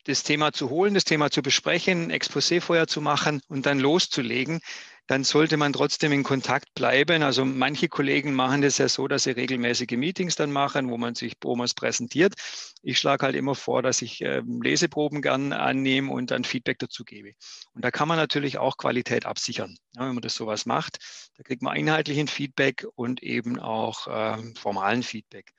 das 0.04 0.22
Thema 0.22 0.52
zu 0.52 0.70
holen, 0.70 0.94
das 0.94 1.04
Thema 1.04 1.30
zu 1.30 1.42
besprechen, 1.42 2.04
ein 2.04 2.12
Exposé 2.12 2.60
vorher 2.60 2.86
zu 2.86 3.00
machen 3.00 3.40
und 3.48 3.66
dann 3.66 3.78
loszulegen, 3.78 4.60
dann 5.06 5.24
sollte 5.24 5.56
man 5.56 5.72
trotzdem 5.72 6.12
in 6.12 6.22
Kontakt 6.22 6.74
bleiben. 6.74 7.22
Also 7.22 7.44
manche 7.44 7.88
Kollegen 7.88 8.34
machen 8.34 8.62
das 8.62 8.78
ja 8.78 8.88
so, 8.88 9.08
dass 9.08 9.24
sie 9.24 9.32
regelmäßige 9.32 9.90
Meetings 9.92 10.36
dann 10.36 10.52
machen, 10.52 10.90
wo 10.90 10.96
man 10.96 11.14
sich 11.14 11.38
Promos 11.38 11.74
präsentiert. 11.74 12.34
Ich 12.82 12.98
schlage 12.98 13.26
halt 13.26 13.36
immer 13.36 13.54
vor, 13.54 13.82
dass 13.82 14.00
ich 14.00 14.22
äh, 14.22 14.42
Leseproben 14.46 15.20
gern 15.20 15.52
annehme 15.52 16.10
und 16.10 16.30
dann 16.30 16.44
Feedback 16.44 16.78
dazu 16.78 17.04
gebe. 17.04 17.32
Und 17.74 17.84
da 17.84 17.90
kann 17.90 18.08
man 18.08 18.16
natürlich 18.16 18.58
auch 18.58 18.76
Qualität 18.76 19.26
absichern, 19.26 19.76
wenn 19.96 20.14
man 20.14 20.22
das 20.22 20.34
sowas 20.34 20.66
macht. 20.66 20.98
Da 21.36 21.42
kriegt 21.42 21.62
man 21.62 21.76
inhaltlichen 21.76 22.28
Feedback 22.28 22.86
und 22.94 23.22
eben 23.22 23.58
auch 23.58 24.06
äh, 24.06 24.38
formalen 24.54 25.02
Feedback. 25.02 25.52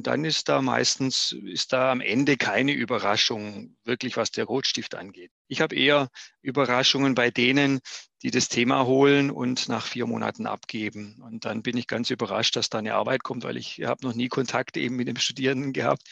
Und 0.00 0.06
dann 0.06 0.24
ist 0.24 0.48
da 0.48 0.62
meistens, 0.62 1.32
ist 1.32 1.74
da 1.74 1.92
am 1.92 2.00
Ende 2.00 2.38
keine 2.38 2.72
Überraschung, 2.72 3.76
wirklich 3.84 4.16
was 4.16 4.30
der 4.30 4.46
Rotstift 4.46 4.94
angeht. 4.94 5.30
Ich 5.46 5.60
habe 5.60 5.76
eher 5.76 6.08
Überraschungen 6.40 7.14
bei 7.14 7.30
denen, 7.30 7.80
die 8.22 8.30
das 8.30 8.48
Thema 8.48 8.86
holen 8.86 9.30
und 9.30 9.68
nach 9.68 9.84
vier 9.84 10.06
Monaten 10.06 10.46
abgeben. 10.46 11.20
Und 11.20 11.44
dann 11.44 11.62
bin 11.62 11.76
ich 11.76 11.86
ganz 11.86 12.08
überrascht, 12.08 12.56
dass 12.56 12.70
da 12.70 12.78
eine 12.78 12.94
Arbeit 12.94 13.24
kommt, 13.24 13.44
weil 13.44 13.58
ich 13.58 13.82
habe 13.82 14.06
noch 14.06 14.14
nie 14.14 14.28
Kontakt 14.28 14.78
eben 14.78 14.96
mit 14.96 15.06
dem 15.06 15.16
Studierenden 15.16 15.74
gehabt. 15.74 16.08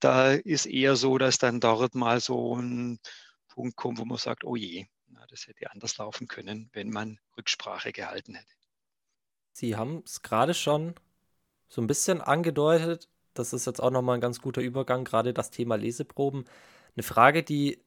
Da 0.00 0.32
ist 0.32 0.64
eher 0.64 0.96
so, 0.96 1.18
dass 1.18 1.36
dann 1.36 1.60
dort 1.60 1.94
mal 1.94 2.20
so 2.20 2.56
ein 2.56 2.98
Punkt 3.48 3.76
kommt, 3.76 3.98
wo 3.98 4.06
man 4.06 4.16
sagt, 4.16 4.42
oh 4.42 4.56
je, 4.56 4.86
das 5.28 5.46
hätte 5.46 5.70
anders 5.70 5.98
laufen 5.98 6.28
können, 6.28 6.70
wenn 6.72 6.88
man 6.88 7.20
Rücksprache 7.36 7.92
gehalten 7.92 8.36
hätte. 8.36 8.54
Sie 9.52 9.76
haben 9.76 10.02
es 10.06 10.22
gerade 10.22 10.54
schon 10.54 10.94
so 11.68 11.82
ein 11.82 11.86
bisschen 11.86 12.22
angedeutet. 12.22 13.10
Das 13.38 13.52
ist 13.52 13.66
jetzt 13.66 13.80
auch 13.82 13.90
nochmal 13.90 14.16
ein 14.16 14.20
ganz 14.20 14.40
guter 14.40 14.60
Übergang, 14.60 15.04
gerade 15.04 15.32
das 15.32 15.50
Thema 15.50 15.76
Leseproben. 15.76 16.44
Eine 16.96 17.02
Frage, 17.02 17.42
die 17.42 17.80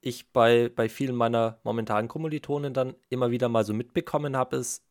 ich 0.00 0.32
bei, 0.32 0.68
bei 0.68 0.88
vielen 0.88 1.14
meiner 1.14 1.58
momentanen 1.64 2.08
Kommilitonen 2.08 2.74
dann 2.74 2.94
immer 3.08 3.30
wieder 3.30 3.48
mal 3.48 3.64
so 3.64 3.72
mitbekommen 3.72 4.36
habe, 4.36 4.56
ist, 4.56 4.84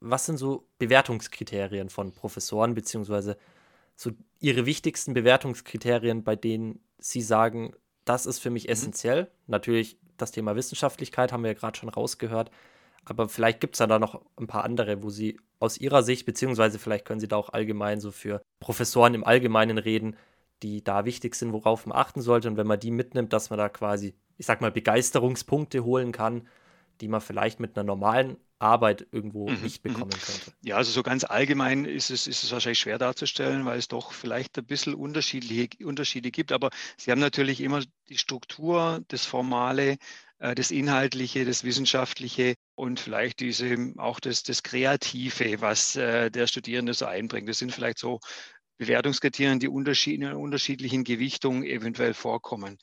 was 0.00 0.26
sind 0.26 0.38
so 0.38 0.66
Bewertungskriterien 0.78 1.90
von 1.90 2.12
Professoren, 2.12 2.74
beziehungsweise 2.74 3.36
so 3.96 4.10
ihre 4.40 4.66
wichtigsten 4.66 5.14
Bewertungskriterien, 5.14 6.24
bei 6.24 6.36
denen 6.36 6.80
sie 6.98 7.22
sagen, 7.22 7.74
das 8.04 8.26
ist 8.26 8.38
für 8.38 8.50
mich 8.50 8.64
mhm. 8.64 8.72
essentiell. 8.72 9.30
Natürlich 9.46 9.98
das 10.16 10.32
Thema 10.32 10.56
Wissenschaftlichkeit 10.56 11.32
haben 11.32 11.42
wir 11.42 11.52
ja 11.52 11.58
gerade 11.58 11.78
schon 11.78 11.88
rausgehört, 11.88 12.50
aber 13.04 13.28
vielleicht 13.28 13.60
gibt 13.60 13.74
es 13.74 13.80
ja 13.80 13.86
da 13.86 13.98
noch 13.98 14.22
ein 14.36 14.46
paar 14.46 14.64
andere, 14.64 15.02
wo 15.02 15.10
Sie 15.10 15.38
aus 15.58 15.78
Ihrer 15.78 16.02
Sicht, 16.02 16.26
beziehungsweise 16.26 16.78
vielleicht 16.78 17.04
können 17.04 17.20
Sie 17.20 17.28
da 17.28 17.36
auch 17.36 17.50
allgemein 17.50 18.00
so 18.00 18.10
für 18.10 18.42
Professoren 18.64 19.12
im 19.12 19.24
Allgemeinen 19.24 19.76
reden, 19.76 20.16
die 20.62 20.82
da 20.82 21.04
wichtig 21.04 21.34
sind, 21.34 21.52
worauf 21.52 21.84
man 21.84 21.98
achten 21.98 22.22
sollte. 22.22 22.48
Und 22.48 22.56
wenn 22.56 22.66
man 22.66 22.80
die 22.80 22.90
mitnimmt, 22.90 23.34
dass 23.34 23.50
man 23.50 23.58
da 23.58 23.68
quasi, 23.68 24.14
ich 24.38 24.46
sag 24.46 24.62
mal, 24.62 24.72
Begeisterungspunkte 24.72 25.84
holen 25.84 26.12
kann, 26.12 26.48
die 27.02 27.08
man 27.08 27.20
vielleicht 27.20 27.60
mit 27.60 27.76
einer 27.76 27.84
normalen 27.84 28.38
Arbeit 28.58 29.06
irgendwo 29.12 29.50
mhm, 29.50 29.60
nicht 29.60 29.84
mhm. 29.84 29.92
bekommen 29.92 30.12
könnte. 30.12 30.52
Ja, 30.62 30.76
also 30.76 30.92
so 30.92 31.02
ganz 31.02 31.24
allgemein 31.24 31.84
ist 31.84 32.10
es, 32.10 32.26
ist 32.26 32.42
es 32.42 32.52
wahrscheinlich 32.52 32.78
schwer 32.78 32.96
darzustellen, 32.96 33.66
weil 33.66 33.78
es 33.78 33.88
doch 33.88 34.12
vielleicht 34.12 34.56
ein 34.56 34.64
bisschen 34.64 34.94
unterschiedliche 34.94 35.68
Unterschiede 35.84 36.30
gibt. 36.30 36.50
Aber 36.50 36.70
Sie 36.96 37.10
haben 37.10 37.20
natürlich 37.20 37.60
immer 37.60 37.82
die 38.08 38.16
Struktur, 38.16 39.02
das 39.08 39.26
Formale, 39.26 39.98
äh, 40.38 40.54
das 40.54 40.70
Inhaltliche, 40.70 41.44
das 41.44 41.64
Wissenschaftliche 41.64 42.54
und 42.74 43.00
vielleicht 43.00 43.40
diese, 43.40 43.92
auch 43.98 44.20
das, 44.20 44.42
das 44.42 44.62
Kreative, 44.62 45.60
was 45.60 45.96
äh, 45.96 46.30
der 46.30 46.46
Studierende 46.46 46.94
so 46.94 47.06
einbringt. 47.06 47.48
Das 47.48 47.58
sind 47.58 47.72
vielleicht 47.72 47.98
so 47.98 48.20
Bewertungskriterien, 48.78 49.60
die 49.60 49.68
unterschied 49.68 50.20
in 50.20 50.32
unterschiedlichen 50.32 51.04
Gewichtungen 51.04 51.64
eventuell 51.64 52.14
vorkommen. 52.14 52.78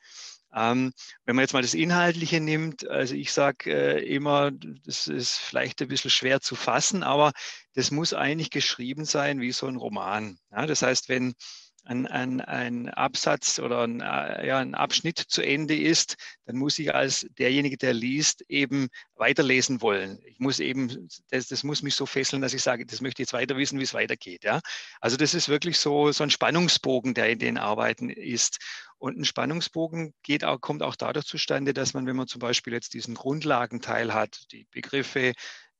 Ähm, 0.53 0.91
wenn 1.25 1.35
man 1.35 1.43
jetzt 1.43 1.53
mal 1.53 1.61
das 1.61 1.73
Inhaltliche 1.73 2.41
nimmt, 2.41 2.87
also 2.87 3.15
ich 3.15 3.31
sage 3.31 3.71
äh, 3.71 4.05
immer, 4.05 4.51
das 4.51 5.07
ist 5.07 5.37
vielleicht 5.37 5.81
ein 5.81 5.87
bisschen 5.87 6.11
schwer 6.11 6.41
zu 6.41 6.55
fassen, 6.55 7.03
aber 7.03 7.31
das 7.73 7.91
muss 7.91 8.13
eigentlich 8.13 8.49
geschrieben 8.49 9.05
sein 9.05 9.39
wie 9.39 9.53
so 9.53 9.67
ein 9.67 9.77
Roman. 9.77 10.37
Ja, 10.51 10.65
das 10.65 10.81
heißt, 10.81 11.07
wenn 11.07 11.35
ein, 11.83 12.05
ein, 12.07 12.41
ein 12.41 12.89
Absatz 12.89 13.59
oder 13.59 13.81
ein, 13.81 14.01
äh, 14.01 14.47
ja, 14.47 14.59
ein 14.59 14.75
Abschnitt 14.75 15.17
zu 15.17 15.41
Ende 15.41 15.75
ist, 15.75 16.15
dann 16.45 16.57
muss 16.57 16.77
ich 16.79 16.93
als 16.93 17.25
derjenige, 17.37 17.77
der 17.77 17.93
liest, 17.93 18.43
eben 18.49 18.89
weiterlesen 19.15 19.81
wollen. 19.81 20.19
Ich 20.25 20.39
muss 20.39 20.59
eben, 20.59 21.07
das, 21.29 21.47
das 21.47 21.63
muss 21.63 21.81
mich 21.81 21.95
so 21.95 22.05
fesseln, 22.05 22.41
dass 22.41 22.53
ich 22.53 22.61
sage, 22.61 22.85
das 22.85 23.01
möchte 23.01 23.21
ich 23.21 23.27
jetzt 23.27 23.33
weiter 23.33 23.57
wissen, 23.57 23.79
wie 23.79 23.83
es 23.83 23.93
weitergeht. 23.93 24.43
Ja? 24.43 24.61
Also 24.99 25.17
das 25.17 25.33
ist 25.33 25.49
wirklich 25.49 25.79
so, 25.79 26.11
so 26.11 26.23
ein 26.23 26.29
Spannungsbogen, 26.29 27.13
der 27.13 27.29
in 27.29 27.39
den 27.39 27.57
Arbeiten 27.57 28.09
ist. 28.09 28.59
Und 28.97 29.17
ein 29.17 29.25
Spannungsbogen 29.25 30.13
geht 30.21 30.43
auch, 30.43 30.61
kommt 30.61 30.83
auch 30.83 30.95
dadurch 30.95 31.25
zustande, 31.25 31.73
dass 31.73 31.95
man, 31.95 32.05
wenn 32.05 32.15
man 32.15 32.27
zum 32.27 32.39
Beispiel 32.39 32.73
jetzt 32.73 32.93
diesen 32.93 33.15
Grundlagenteil 33.15 34.13
hat, 34.13 34.51
die 34.51 34.67
Begriffe, 34.69 35.33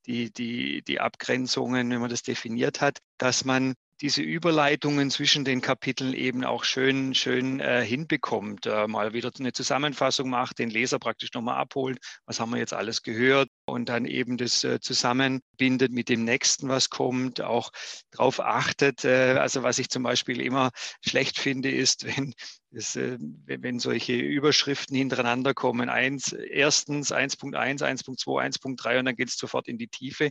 die, 0.06 0.32
die, 0.32 0.82
die 0.82 0.98
Abgrenzungen, 0.98 1.90
wenn 1.90 2.00
man 2.00 2.10
das 2.10 2.22
definiert 2.22 2.80
hat, 2.80 2.98
dass 3.18 3.44
man 3.44 3.74
diese 4.02 4.20
Überleitungen 4.20 5.10
zwischen 5.12 5.44
den 5.44 5.60
Kapiteln 5.60 6.12
eben 6.12 6.44
auch 6.44 6.64
schön, 6.64 7.14
schön 7.14 7.60
äh, 7.60 7.84
hinbekommt. 7.84 8.66
Äh, 8.66 8.88
mal 8.88 9.12
wieder 9.12 9.30
eine 9.38 9.52
Zusammenfassung 9.52 10.28
macht, 10.28 10.58
den 10.58 10.70
Leser 10.70 10.98
praktisch 10.98 11.32
nochmal 11.34 11.58
abholt. 11.58 11.98
Was 12.26 12.40
haben 12.40 12.50
wir 12.50 12.58
jetzt 12.58 12.74
alles 12.74 13.02
gehört? 13.02 13.48
Und 13.64 13.88
dann 13.88 14.04
eben 14.04 14.36
das 14.36 14.64
äh, 14.64 14.80
zusammenbindet 14.80 15.92
mit 15.92 16.08
dem 16.08 16.24
nächsten, 16.24 16.68
was 16.68 16.90
kommt, 16.90 17.40
auch 17.40 17.70
darauf 18.10 18.40
achtet. 18.40 19.04
Äh, 19.04 19.36
also 19.38 19.62
was 19.62 19.78
ich 19.78 19.88
zum 19.88 20.02
Beispiel 20.02 20.40
immer 20.40 20.72
schlecht 21.00 21.38
finde, 21.38 21.70
ist, 21.70 22.04
wenn 22.16 22.34
das, 22.72 22.96
äh, 22.96 23.18
wenn 23.46 23.78
solche 23.78 24.14
Überschriften 24.14 24.96
hintereinander 24.96 25.54
kommen. 25.54 25.88
Eins, 25.88 26.32
erstens 26.32 27.12
1.1, 27.12 27.82
1.2, 27.82 28.26
1.3 28.26 28.98
und 28.98 29.04
dann 29.04 29.16
geht 29.16 29.28
es 29.28 29.36
sofort 29.36 29.68
in 29.68 29.78
die 29.78 29.88
Tiefe 29.88 30.30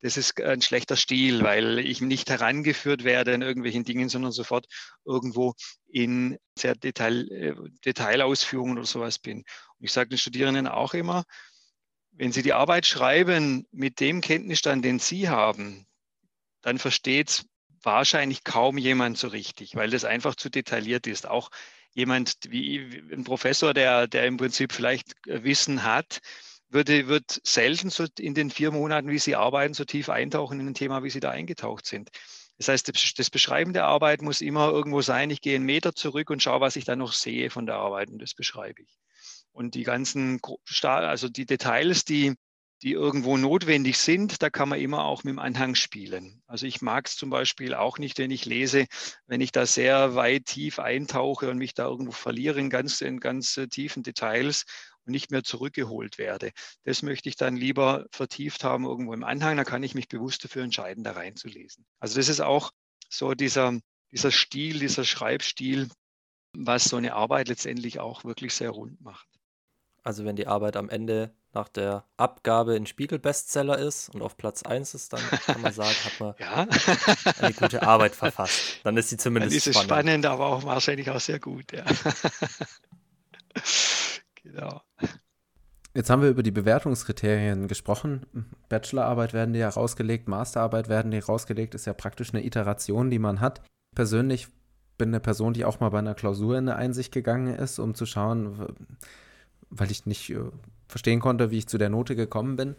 das 0.00 0.16
ist 0.16 0.40
ein 0.40 0.62
schlechter 0.62 0.96
Stil, 0.96 1.42
weil 1.42 1.78
ich 1.78 2.00
nicht 2.00 2.30
herangeführt 2.30 3.04
werde 3.04 3.32
in 3.32 3.42
irgendwelchen 3.42 3.84
Dingen, 3.84 4.08
sondern 4.08 4.32
sofort 4.32 4.66
irgendwo 5.04 5.54
in 5.88 6.38
sehr 6.58 6.74
Detail, 6.74 7.30
äh, 7.30 7.54
Detailausführungen 7.84 8.78
oder 8.78 8.86
sowas 8.86 9.18
bin. 9.18 9.38
Und 9.38 9.84
ich 9.84 9.92
sage 9.92 10.08
den 10.10 10.18
Studierenden 10.18 10.66
auch 10.66 10.94
immer, 10.94 11.24
wenn 12.12 12.32
sie 12.32 12.42
die 12.42 12.52
Arbeit 12.52 12.86
schreiben 12.86 13.66
mit 13.70 14.00
dem 14.00 14.20
Kenntnisstand, 14.20 14.84
den 14.84 14.98
sie 14.98 15.28
haben, 15.28 15.86
dann 16.62 16.78
versteht 16.78 17.30
es 17.30 17.46
wahrscheinlich 17.82 18.44
kaum 18.44 18.78
jemand 18.78 19.16
so 19.16 19.28
richtig, 19.28 19.74
weil 19.74 19.90
das 19.90 20.04
einfach 20.04 20.34
zu 20.34 20.50
detailliert 20.50 21.06
ist. 21.06 21.26
Auch 21.26 21.50
jemand 21.92 22.34
wie 22.48 23.02
ein 23.12 23.24
Professor, 23.24 23.74
der, 23.74 24.06
der 24.06 24.26
im 24.26 24.36
Prinzip 24.36 24.72
vielleicht 24.72 25.14
Wissen 25.24 25.84
hat, 25.84 26.20
würde, 26.70 27.08
wird 27.08 27.40
selten 27.44 27.90
so 27.90 28.06
in 28.18 28.34
den 28.34 28.50
vier 28.50 28.70
Monaten, 28.70 29.08
wie 29.08 29.18
Sie 29.18 29.36
arbeiten, 29.36 29.74
so 29.74 29.84
tief 29.84 30.08
eintauchen 30.08 30.60
in 30.60 30.68
ein 30.68 30.74
Thema, 30.74 31.02
wie 31.02 31.10
Sie 31.10 31.20
da 31.20 31.30
eingetaucht 31.30 31.86
sind. 31.86 32.10
Das 32.58 32.68
heißt, 32.68 33.18
das 33.18 33.30
Beschreiben 33.30 33.72
der 33.72 33.86
Arbeit 33.86 34.22
muss 34.22 34.40
immer 34.40 34.70
irgendwo 34.70 35.00
sein, 35.00 35.30
ich 35.30 35.40
gehe 35.40 35.56
einen 35.56 35.64
Meter 35.64 35.94
zurück 35.94 36.28
und 36.30 36.42
schaue, 36.42 36.60
was 36.60 36.76
ich 36.76 36.84
da 36.84 36.94
noch 36.94 37.12
sehe 37.12 37.48
von 37.48 37.64
der 37.66 37.76
Arbeit 37.76 38.10
und 38.10 38.20
das 38.20 38.34
beschreibe 38.34 38.82
ich. 38.82 38.98
Und 39.52 39.74
die 39.74 39.82
ganzen, 39.82 40.40
also 40.82 41.28
die 41.28 41.46
Details, 41.46 42.04
die, 42.04 42.34
die 42.82 42.92
irgendwo 42.92 43.36
notwendig 43.36 43.98
sind, 43.98 44.42
da 44.42 44.48
kann 44.48 44.68
man 44.68 44.80
immer 44.80 45.04
auch 45.04 45.22
mit 45.22 45.32
dem 45.32 45.38
Anhang 45.38 45.74
spielen. 45.74 46.42
Also 46.46 46.66
ich 46.66 46.80
mag 46.80 47.06
es 47.06 47.16
zum 47.16 47.28
Beispiel 47.28 47.74
auch 47.74 47.98
nicht, 47.98 48.18
wenn 48.18 48.30
ich 48.30 48.46
lese, 48.46 48.86
wenn 49.26 49.40
ich 49.40 49.52
da 49.52 49.66
sehr 49.66 50.14
weit 50.14 50.46
tief 50.46 50.78
eintauche 50.78 51.50
und 51.50 51.58
mich 51.58 51.74
da 51.74 51.86
irgendwo 51.86 52.12
verliere 52.12 52.58
in 52.58 52.70
ganz, 52.70 53.00
in 53.02 53.20
ganz 53.20 53.56
äh, 53.58 53.68
tiefen 53.68 54.02
Details 54.02 54.64
und 55.04 55.12
nicht 55.12 55.30
mehr 55.30 55.42
zurückgeholt 55.42 56.16
werde. 56.16 56.52
Das 56.84 57.02
möchte 57.02 57.28
ich 57.28 57.36
dann 57.36 57.56
lieber 57.56 58.06
vertieft 58.12 58.64
haben 58.64 58.84
irgendwo 58.84 59.12
im 59.12 59.24
Anhang, 59.24 59.56
da 59.56 59.64
kann 59.64 59.82
ich 59.82 59.94
mich 59.94 60.08
bewusst 60.08 60.44
dafür 60.44 60.62
entscheiden, 60.62 61.04
da 61.04 61.12
reinzulesen. 61.12 61.84
Also 61.98 62.16
das 62.16 62.28
ist 62.28 62.40
auch 62.40 62.70
so 63.10 63.34
dieser, 63.34 63.78
dieser 64.10 64.30
Stil, 64.30 64.78
dieser 64.78 65.04
Schreibstil, 65.04 65.88
was 66.56 66.84
so 66.84 66.96
eine 66.96 67.14
Arbeit 67.14 67.48
letztendlich 67.48 68.00
auch 68.00 68.24
wirklich 68.24 68.54
sehr 68.54 68.70
rund 68.70 69.00
macht. 69.00 69.28
Also 70.02 70.24
wenn 70.24 70.36
die 70.36 70.46
Arbeit 70.46 70.76
am 70.76 70.88
Ende 70.88 71.32
nach 71.52 71.68
der 71.68 72.04
Abgabe 72.16 72.74
ein 72.74 72.86
Spiegel-Bestseller 72.86 73.78
ist 73.78 74.08
und 74.14 74.22
auf 74.22 74.36
Platz 74.36 74.62
1 74.62 74.94
ist, 74.94 75.12
dann 75.12 75.20
kann 75.44 75.60
man 75.60 75.72
sagen, 75.72 75.96
hat 76.04 76.20
man 76.20 76.34
ja. 76.38 76.66
eine 77.40 77.54
gute 77.54 77.82
Arbeit 77.82 78.14
verfasst. 78.14 78.80
Dann 78.84 78.96
ist 78.96 79.10
sie 79.10 79.16
zumindest 79.16 79.52
dann 79.52 79.56
ist 79.58 79.66
es 79.66 79.74
spannend. 79.74 79.90
spannend, 79.90 80.26
aber 80.26 80.46
auch 80.46 80.64
wahrscheinlich 80.64 81.10
auch 81.10 81.20
sehr 81.20 81.38
gut. 81.38 81.72
Ja. 81.72 81.84
Genau. 84.42 84.80
Jetzt 85.94 86.08
haben 86.08 86.22
wir 86.22 86.30
über 86.30 86.42
die 86.42 86.50
Bewertungskriterien 86.50 87.68
gesprochen. 87.68 88.24
Bachelorarbeit 88.68 89.32
werden 89.32 89.52
die 89.52 89.60
ja 89.60 89.68
rausgelegt, 89.68 90.28
Masterarbeit 90.28 90.88
werden 90.88 91.10
die 91.10 91.18
rausgelegt, 91.18 91.74
ist 91.74 91.86
ja 91.86 91.92
praktisch 91.92 92.32
eine 92.32 92.44
Iteration, 92.44 93.10
die 93.10 93.18
man 93.18 93.40
hat. 93.40 93.60
Persönlich 93.94 94.48
bin 94.98 95.08
eine 95.08 95.20
Person, 95.20 95.52
die 95.52 95.64
auch 95.64 95.80
mal 95.80 95.88
bei 95.90 95.98
einer 95.98 96.14
Klausur 96.14 96.56
in 96.56 96.68
eine 96.68 96.76
Einsicht 96.76 97.12
gegangen 97.12 97.54
ist, 97.54 97.78
um 97.78 97.94
zu 97.94 98.06
schauen, 98.06 98.76
weil 99.70 99.90
ich 99.90 100.06
nicht 100.06 100.30
äh, 100.30 100.40
verstehen 100.88 101.20
konnte, 101.20 101.50
wie 101.50 101.58
ich 101.58 101.68
zu 101.68 101.78
der 101.78 101.88
Note 101.88 102.16
gekommen 102.16 102.56
bin. 102.56 102.76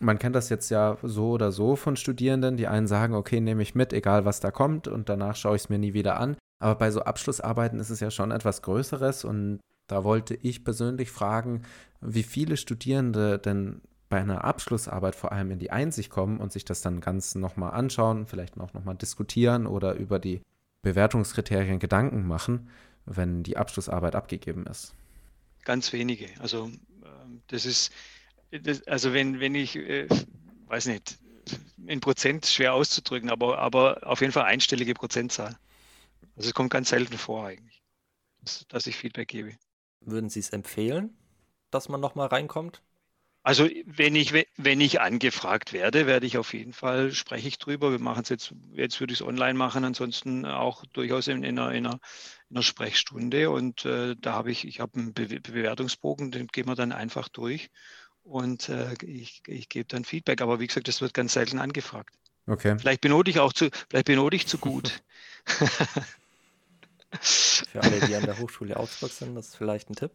Man 0.00 0.18
kennt 0.18 0.34
das 0.34 0.48
jetzt 0.48 0.70
ja 0.70 0.96
so 1.02 1.30
oder 1.30 1.52
so 1.52 1.76
von 1.76 1.96
Studierenden. 1.96 2.56
Die 2.56 2.66
einen 2.66 2.86
sagen, 2.86 3.14
okay, 3.14 3.40
nehme 3.40 3.62
ich 3.62 3.74
mit, 3.74 3.92
egal 3.92 4.24
was 4.24 4.40
da 4.40 4.50
kommt, 4.50 4.88
und 4.88 5.08
danach 5.08 5.36
schaue 5.36 5.56
ich 5.56 5.62
es 5.62 5.68
mir 5.68 5.78
nie 5.78 5.94
wieder 5.94 6.18
an. 6.18 6.36
Aber 6.58 6.74
bei 6.76 6.90
so 6.90 7.02
Abschlussarbeiten 7.02 7.78
ist 7.78 7.90
es 7.90 8.00
ja 8.00 8.10
schon 8.10 8.30
etwas 8.30 8.62
Größeres 8.62 9.24
und 9.24 9.60
da 9.86 10.04
wollte 10.04 10.34
ich 10.34 10.64
persönlich 10.64 11.10
fragen, 11.10 11.62
wie 12.00 12.22
viele 12.22 12.56
Studierende 12.56 13.38
denn 13.38 13.80
bei 14.08 14.20
einer 14.20 14.44
Abschlussarbeit 14.44 15.14
vor 15.16 15.32
allem 15.32 15.50
in 15.50 15.58
die 15.58 15.70
Einsicht 15.70 16.10
kommen 16.10 16.38
und 16.38 16.52
sich 16.52 16.64
das 16.64 16.80
dann 16.82 17.00
ganz 17.00 17.34
nochmal 17.34 17.72
anschauen, 17.72 18.26
vielleicht 18.26 18.60
auch 18.60 18.74
nochmal 18.74 18.94
diskutieren 18.94 19.66
oder 19.66 19.94
über 19.94 20.18
die 20.18 20.42
Bewertungskriterien 20.82 21.78
Gedanken 21.78 22.26
machen, 22.26 22.68
wenn 23.06 23.42
die 23.42 23.56
Abschlussarbeit 23.56 24.14
abgegeben 24.14 24.66
ist. 24.66 24.94
Ganz 25.64 25.92
wenige. 25.92 26.28
Also 26.40 26.70
ähm, 27.04 27.42
das 27.48 27.66
ist, 27.66 27.92
das, 28.50 28.86
also 28.86 29.12
wenn, 29.12 29.40
wenn 29.40 29.54
ich, 29.54 29.76
äh, 29.76 30.08
weiß 30.66 30.86
nicht, 30.86 31.18
in 31.86 32.00
Prozent 32.00 32.46
schwer 32.46 32.74
auszudrücken, 32.74 33.30
aber, 33.30 33.58
aber 33.58 34.06
auf 34.06 34.20
jeden 34.20 34.32
Fall 34.32 34.44
einstellige 34.44 34.94
Prozentzahl. 34.94 35.56
Also 36.36 36.48
es 36.48 36.54
kommt 36.54 36.70
ganz 36.70 36.90
selten 36.90 37.18
vor 37.18 37.46
eigentlich, 37.46 37.82
dass, 38.40 38.66
dass 38.68 38.86
ich 38.86 38.96
Feedback 38.96 39.28
gebe. 39.28 39.56
Würden 40.00 40.30
Sie 40.30 40.40
es 40.40 40.50
empfehlen, 40.50 41.16
dass 41.70 41.88
man 41.88 42.00
nochmal 42.00 42.28
reinkommt? 42.28 42.82
Also 43.42 43.68
wenn 43.86 44.14
ich, 44.14 44.32
wenn 44.56 44.80
ich 44.80 45.00
angefragt 45.00 45.72
werde, 45.72 46.06
werde 46.06 46.26
ich 46.26 46.38
auf 46.38 46.54
jeden 46.54 46.72
Fall, 46.72 47.12
spreche 47.12 47.48
ich 47.48 47.58
drüber. 47.58 47.90
Wir 47.90 47.98
machen 47.98 48.22
es 48.22 48.28
jetzt, 48.28 48.54
jetzt 48.74 49.00
würde 49.00 49.12
ich 49.12 49.20
es 49.20 49.26
online 49.26 49.54
machen, 49.54 49.84
ansonsten 49.84 50.46
auch 50.46 50.84
durchaus 50.92 51.26
in, 51.26 51.42
in, 51.42 51.58
einer, 51.58 51.72
in, 51.72 51.86
einer, 51.86 51.98
in 52.50 52.56
einer, 52.56 52.62
Sprechstunde. 52.62 53.50
Und 53.50 53.84
äh, 53.84 54.14
da 54.20 54.34
habe 54.34 54.52
ich, 54.52 54.64
ich 54.66 54.78
habe 54.78 54.98
einen 54.98 55.12
Be 55.12 55.26
Bewertungsbogen, 55.26 56.30
den 56.30 56.46
gehen 56.46 56.66
wir 56.66 56.76
dann 56.76 56.92
einfach 56.92 57.28
durch 57.28 57.70
und 58.22 58.68
äh, 58.68 58.94
ich, 59.02 59.42
ich 59.48 59.68
gebe 59.68 59.88
dann 59.88 60.04
Feedback. 60.04 60.40
Aber 60.40 60.60
wie 60.60 60.68
gesagt, 60.68 60.86
das 60.86 61.00
wird 61.00 61.12
ganz 61.12 61.32
selten 61.32 61.58
angefragt. 61.58 62.14
Okay. 62.46 62.78
Vielleicht 62.78 63.00
benote 63.00 63.30
ich 63.30 63.40
auch 63.40 63.52
zu, 63.52 63.70
vielleicht 63.88 64.06
benote 64.06 64.36
ich 64.36 64.46
zu 64.46 64.58
gut. 64.58 65.02
Für 67.20 67.82
alle, 67.82 68.00
die 68.00 68.14
an 68.14 68.24
der 68.24 68.38
Hochschule 68.38 68.76
Augsburg 68.76 69.10
sind, 69.10 69.34
das 69.34 69.48
ist 69.48 69.56
vielleicht 69.56 69.90
ein 69.90 69.96
Tipp. 69.96 70.12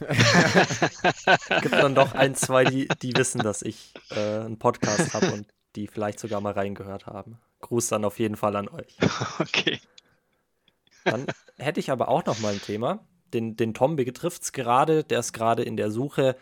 gibt 1.60 1.74
dann 1.74 1.94
doch 1.94 2.12
ein, 2.14 2.34
zwei, 2.34 2.64
die, 2.64 2.88
die 3.02 3.14
wissen, 3.16 3.40
dass 3.40 3.62
ich 3.62 3.94
äh, 4.10 4.40
einen 4.40 4.58
Podcast 4.58 5.14
habe 5.14 5.32
und 5.32 5.46
die 5.76 5.86
vielleicht 5.86 6.18
sogar 6.18 6.40
mal 6.40 6.52
reingehört 6.52 7.06
haben. 7.06 7.38
Gruß 7.60 7.88
dann 7.88 8.04
auf 8.04 8.18
jeden 8.18 8.36
Fall 8.36 8.56
an 8.56 8.68
euch. 8.68 8.96
Okay. 9.40 9.80
Dann 11.04 11.26
hätte 11.56 11.80
ich 11.80 11.90
aber 11.90 12.08
auch 12.08 12.26
noch 12.26 12.40
mal 12.40 12.52
ein 12.52 12.60
Thema. 12.60 13.06
Den, 13.32 13.56
den 13.56 13.72
Tom 13.72 13.96
betrifft 13.96 14.42
es 14.42 14.52
gerade, 14.52 15.02
der 15.02 15.20
ist 15.20 15.32
gerade 15.32 15.62
in 15.62 15.76
der 15.76 15.90
Suche. 15.90 16.36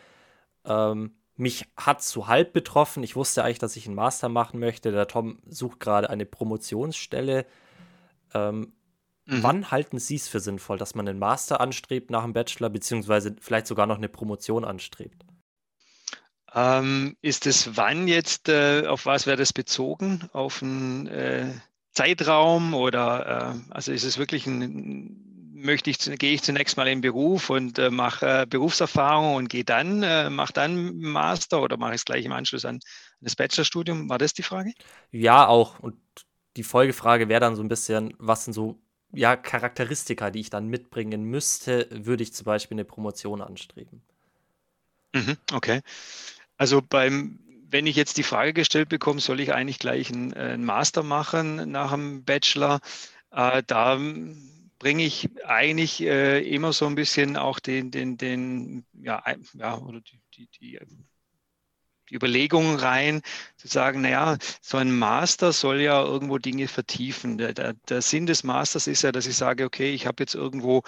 Ähm, 0.65 1.15
mich 1.37 1.67
hat 1.77 2.03
so 2.03 2.27
halb 2.27 2.53
betroffen. 2.53 3.05
Ich 3.05 3.15
wusste 3.15 3.45
eigentlich, 3.45 3.61
dass 3.61 3.77
ich 3.77 3.87
einen 3.87 3.95
Master 3.95 4.29
machen 4.29 4.59
möchte. 4.59 4.91
Der 4.91 5.07
Tom 5.07 5.39
sucht 5.47 5.79
gerade 5.79 6.11
eine 6.11 6.27
Promotionsstelle 6.27 7.47
ähm, 8.35 8.73
mhm. 9.29 9.43
Wann 9.43 9.71
halten 9.71 9.99
Sie 9.99 10.17
es 10.17 10.29
für 10.29 10.41
sinnvoll, 10.41 10.79
dass 10.79 10.95
man 10.95 11.07
einen 11.07 11.19
Master 11.19 11.61
anstrebt 11.61 12.11
nach 12.11 12.25
dem 12.25 12.33
Bachelor, 12.33 12.71
beziehungsweise 12.71 13.37
vielleicht 13.41 13.67
sogar 13.67 13.87
noch 13.87 13.99
eine 13.99 14.09
Promotion 14.09 14.65
anstrebt? 14.65 15.25
Ähm, 16.55 17.17
ist 17.21 17.47
es 17.47 17.77
wann 17.77 18.09
jetzt, 18.09 18.49
äh, 18.49 18.87
auf 18.87 19.07
was 19.07 19.27
wäre 19.27 19.37
das 19.37 19.53
bezogen? 19.53 20.29
Auf 20.33 20.63
einen 20.63 21.07
äh, 21.07 21.53
Zeitraum 21.93 22.75
oder 22.75 23.55
äh, 23.55 23.73
also 23.75 23.93
ist 23.93 24.05
es 24.05 24.19
wirklich 24.19 24.47
ein, 24.47 25.53
möchte 25.53 25.91
ich, 25.91 25.99
gehe 25.99 26.33
ich 26.33 26.43
zunächst 26.43 26.77
mal 26.77 26.87
in 26.89 26.99
den 26.99 27.01
Beruf 27.03 27.51
und 27.51 27.79
äh, 27.79 27.91
mache 27.91 28.43
äh, 28.43 28.47
Berufserfahrung 28.47 29.35
und 29.35 29.49
gehe 29.49 29.65
dann, 29.65 30.03
äh, 30.03 30.31
mache 30.31 30.53
dann 30.53 30.97
Master 30.99 31.61
oder 31.61 31.77
mache 31.77 31.93
ich 31.93 32.01
es 32.01 32.05
gleich 32.05 32.25
im 32.25 32.33
Anschluss 32.33 32.65
an 32.65 32.81
das 33.21 33.37
Bachelorstudium? 33.37 34.09
War 34.09 34.19
das 34.19 34.33
die 34.33 34.43
Frage? 34.43 34.73
Ja, 35.11 35.47
auch. 35.47 35.81
Und 35.81 35.97
die 36.57 36.63
Folgefrage 36.63 37.29
wäre 37.29 37.41
dann 37.41 37.57
so 37.57 37.63
ein 37.63 37.69
bisschen, 37.69 38.15
was 38.19 38.45
sind 38.45 38.55
so 38.55 38.81
ja, 39.13 39.37
Charakteristika, 39.37 40.31
die 40.31 40.41
ich 40.41 40.51
dann 40.51 40.69
mitbringen 40.69 41.25
müsste, 41.25 41.89
würde 41.91 42.23
ich 42.23 42.33
zum 42.35 42.45
Beispiel 42.45 42.77
eine 42.77 42.85
Promotion 42.85 43.41
anstreben. 43.43 44.03
Mhm, 45.15 45.37
okay. 45.53 45.81
Also 46.57 46.83
beim, 46.83 47.41
wenn 47.69 47.87
ich 47.87 47.97
jetzt 47.97 48.19
die 48.19 48.23
Frage 48.23 48.53
gestellt 48.53 48.89
bekomme, 48.89 49.21
soll 49.21 49.41
ich 49.41 49.53
eigentlich 49.55 49.79
gleich 49.79 50.11
einen, 50.13 50.33
äh, 50.33 50.53
einen 50.55 50.65
Master 50.65 51.03
machen 51.03 51.71
nach 51.71 51.93
dem 51.93 52.25
Bachelor? 52.25 52.81
Äh, 53.31 53.63
da 53.67 53.99
bringe 54.79 55.05
ich 55.05 55.31
eigentlich 55.45 56.01
äh, 56.03 56.41
immer 56.41 56.73
so 56.73 56.87
ein 56.87 56.95
bisschen 56.95 57.37
auch 57.37 57.59
den, 57.59 57.91
den, 57.91 58.17
den, 58.17 58.87
ja, 58.93 59.23
ja 59.55 59.79
oder 59.79 60.01
die, 60.01 60.21
die, 60.37 60.49
die 60.61 60.81
die 62.11 62.15
Überlegungen 62.15 62.77
rein, 62.77 63.23
zu 63.57 63.69
sagen, 63.69 64.03
naja, 64.03 64.37
so 64.61 64.77
ein 64.77 64.97
Master 64.97 65.53
soll 65.53 65.81
ja 65.81 66.03
irgendwo 66.03 66.39
Dinge 66.39 66.69
vertiefen. 66.69 67.39
Der, 67.39 67.53
der, 67.55 67.75
der 67.89 68.03
Sinn 68.03 68.27
des 68.27 68.45
Masters 68.45 68.87
ist 68.87 69.03
ja, 69.03 69.13
dass 69.13 69.27
ich 69.27 69.37
sage, 69.37 69.65
okay, 69.65 69.93
ich 69.93 70.07
habe 70.07 70.23
jetzt 70.23 70.35
irgendwo 70.35 70.83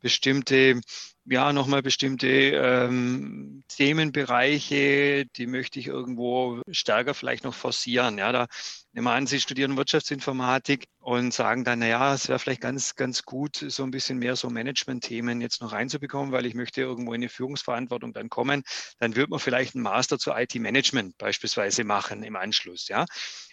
bestimmte 0.00 0.80
ja, 1.28 1.52
nochmal 1.52 1.82
bestimmte 1.82 2.28
ähm, 2.28 3.64
Themenbereiche, 3.68 5.26
die 5.36 5.46
möchte 5.46 5.80
ich 5.80 5.88
irgendwo 5.88 6.62
stärker 6.70 7.14
vielleicht 7.14 7.44
noch 7.44 7.54
forcieren. 7.54 8.18
Ja, 8.18 8.32
da 8.32 8.46
nehmen 8.96 9.08
wir 9.08 9.12
an, 9.12 9.26
Sie 9.26 9.40
studieren 9.40 9.76
Wirtschaftsinformatik 9.76 10.86
und 11.00 11.34
sagen 11.34 11.64
dann, 11.64 11.80
naja, 11.80 12.14
es 12.14 12.28
wäre 12.28 12.38
vielleicht 12.38 12.62
ganz, 12.62 12.94
ganz 12.94 13.24
gut, 13.24 13.62
so 13.68 13.82
ein 13.82 13.90
bisschen 13.90 14.18
mehr 14.18 14.36
so 14.36 14.48
Management-Themen 14.48 15.42
jetzt 15.42 15.60
noch 15.60 15.72
reinzubekommen, 15.72 16.32
weil 16.32 16.46
ich 16.46 16.54
möchte 16.54 16.80
irgendwo 16.80 17.12
in 17.12 17.20
eine 17.20 17.28
Führungsverantwortung 17.28 18.14
dann 18.14 18.30
kommen. 18.30 18.62
Dann 18.98 19.14
wird 19.14 19.28
man 19.28 19.38
vielleicht 19.38 19.74
einen 19.74 19.84
Master 19.84 20.18
zu 20.18 20.32
IT-Management 20.32 21.18
beispielsweise 21.18 21.84
machen 21.84 22.22
im 22.22 22.36
Anschluss. 22.36 22.88
Ja, 22.88 23.04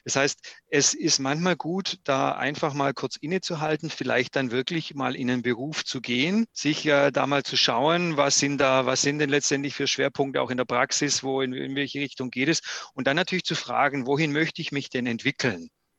das 0.06 0.16
heißt, 0.16 0.40
es 0.70 0.94
ist 0.94 1.20
manchmal 1.20 1.58
gut, 1.58 2.00
da 2.06 2.32
einfach 2.32 2.74
mal 2.74 2.94
kurz 2.94 3.18
innezuhalten, 3.18 3.90
vielleicht 3.90 4.38
dann 4.38 4.50
wirklich 4.50 4.96
mal 4.96 5.16
in 5.16 5.30
einen 5.30 5.42
Beruf 5.44 5.84
zu 5.84 6.00
gehen, 6.00 6.46
sich 6.54 6.86
äh, 6.86 7.12
da 7.12 7.28
mal 7.28 7.44
zu 7.44 7.58
schauen, 7.58 8.16
was 8.16 8.38
sind 8.38 8.60
da, 8.60 8.86
was 8.86 9.02
sind 9.02 9.20
denn 9.20 9.30
letztendlich 9.30 9.76
für 9.76 9.88
Schwerpunkte 9.88 10.42
auch 10.42 10.50
in 10.50 10.58
der 10.58 10.66
Praxis, 10.66 11.22
wo 11.22 11.42
in, 11.42 11.54
in 11.54 11.76
welche 11.76 12.00
Richtung 12.00 12.32
geht 12.32 12.48
es 12.48 12.62
und 12.94 13.08
dann 13.08 13.18
natürlich 13.18 13.44
zu 13.44 13.56
fragen, 13.56 14.08
wohin 14.08 14.32
möchte 14.32 14.62
ich 14.62 14.72
mich 14.72 14.90
denn 14.90 15.06
entwickeln? 15.06 15.33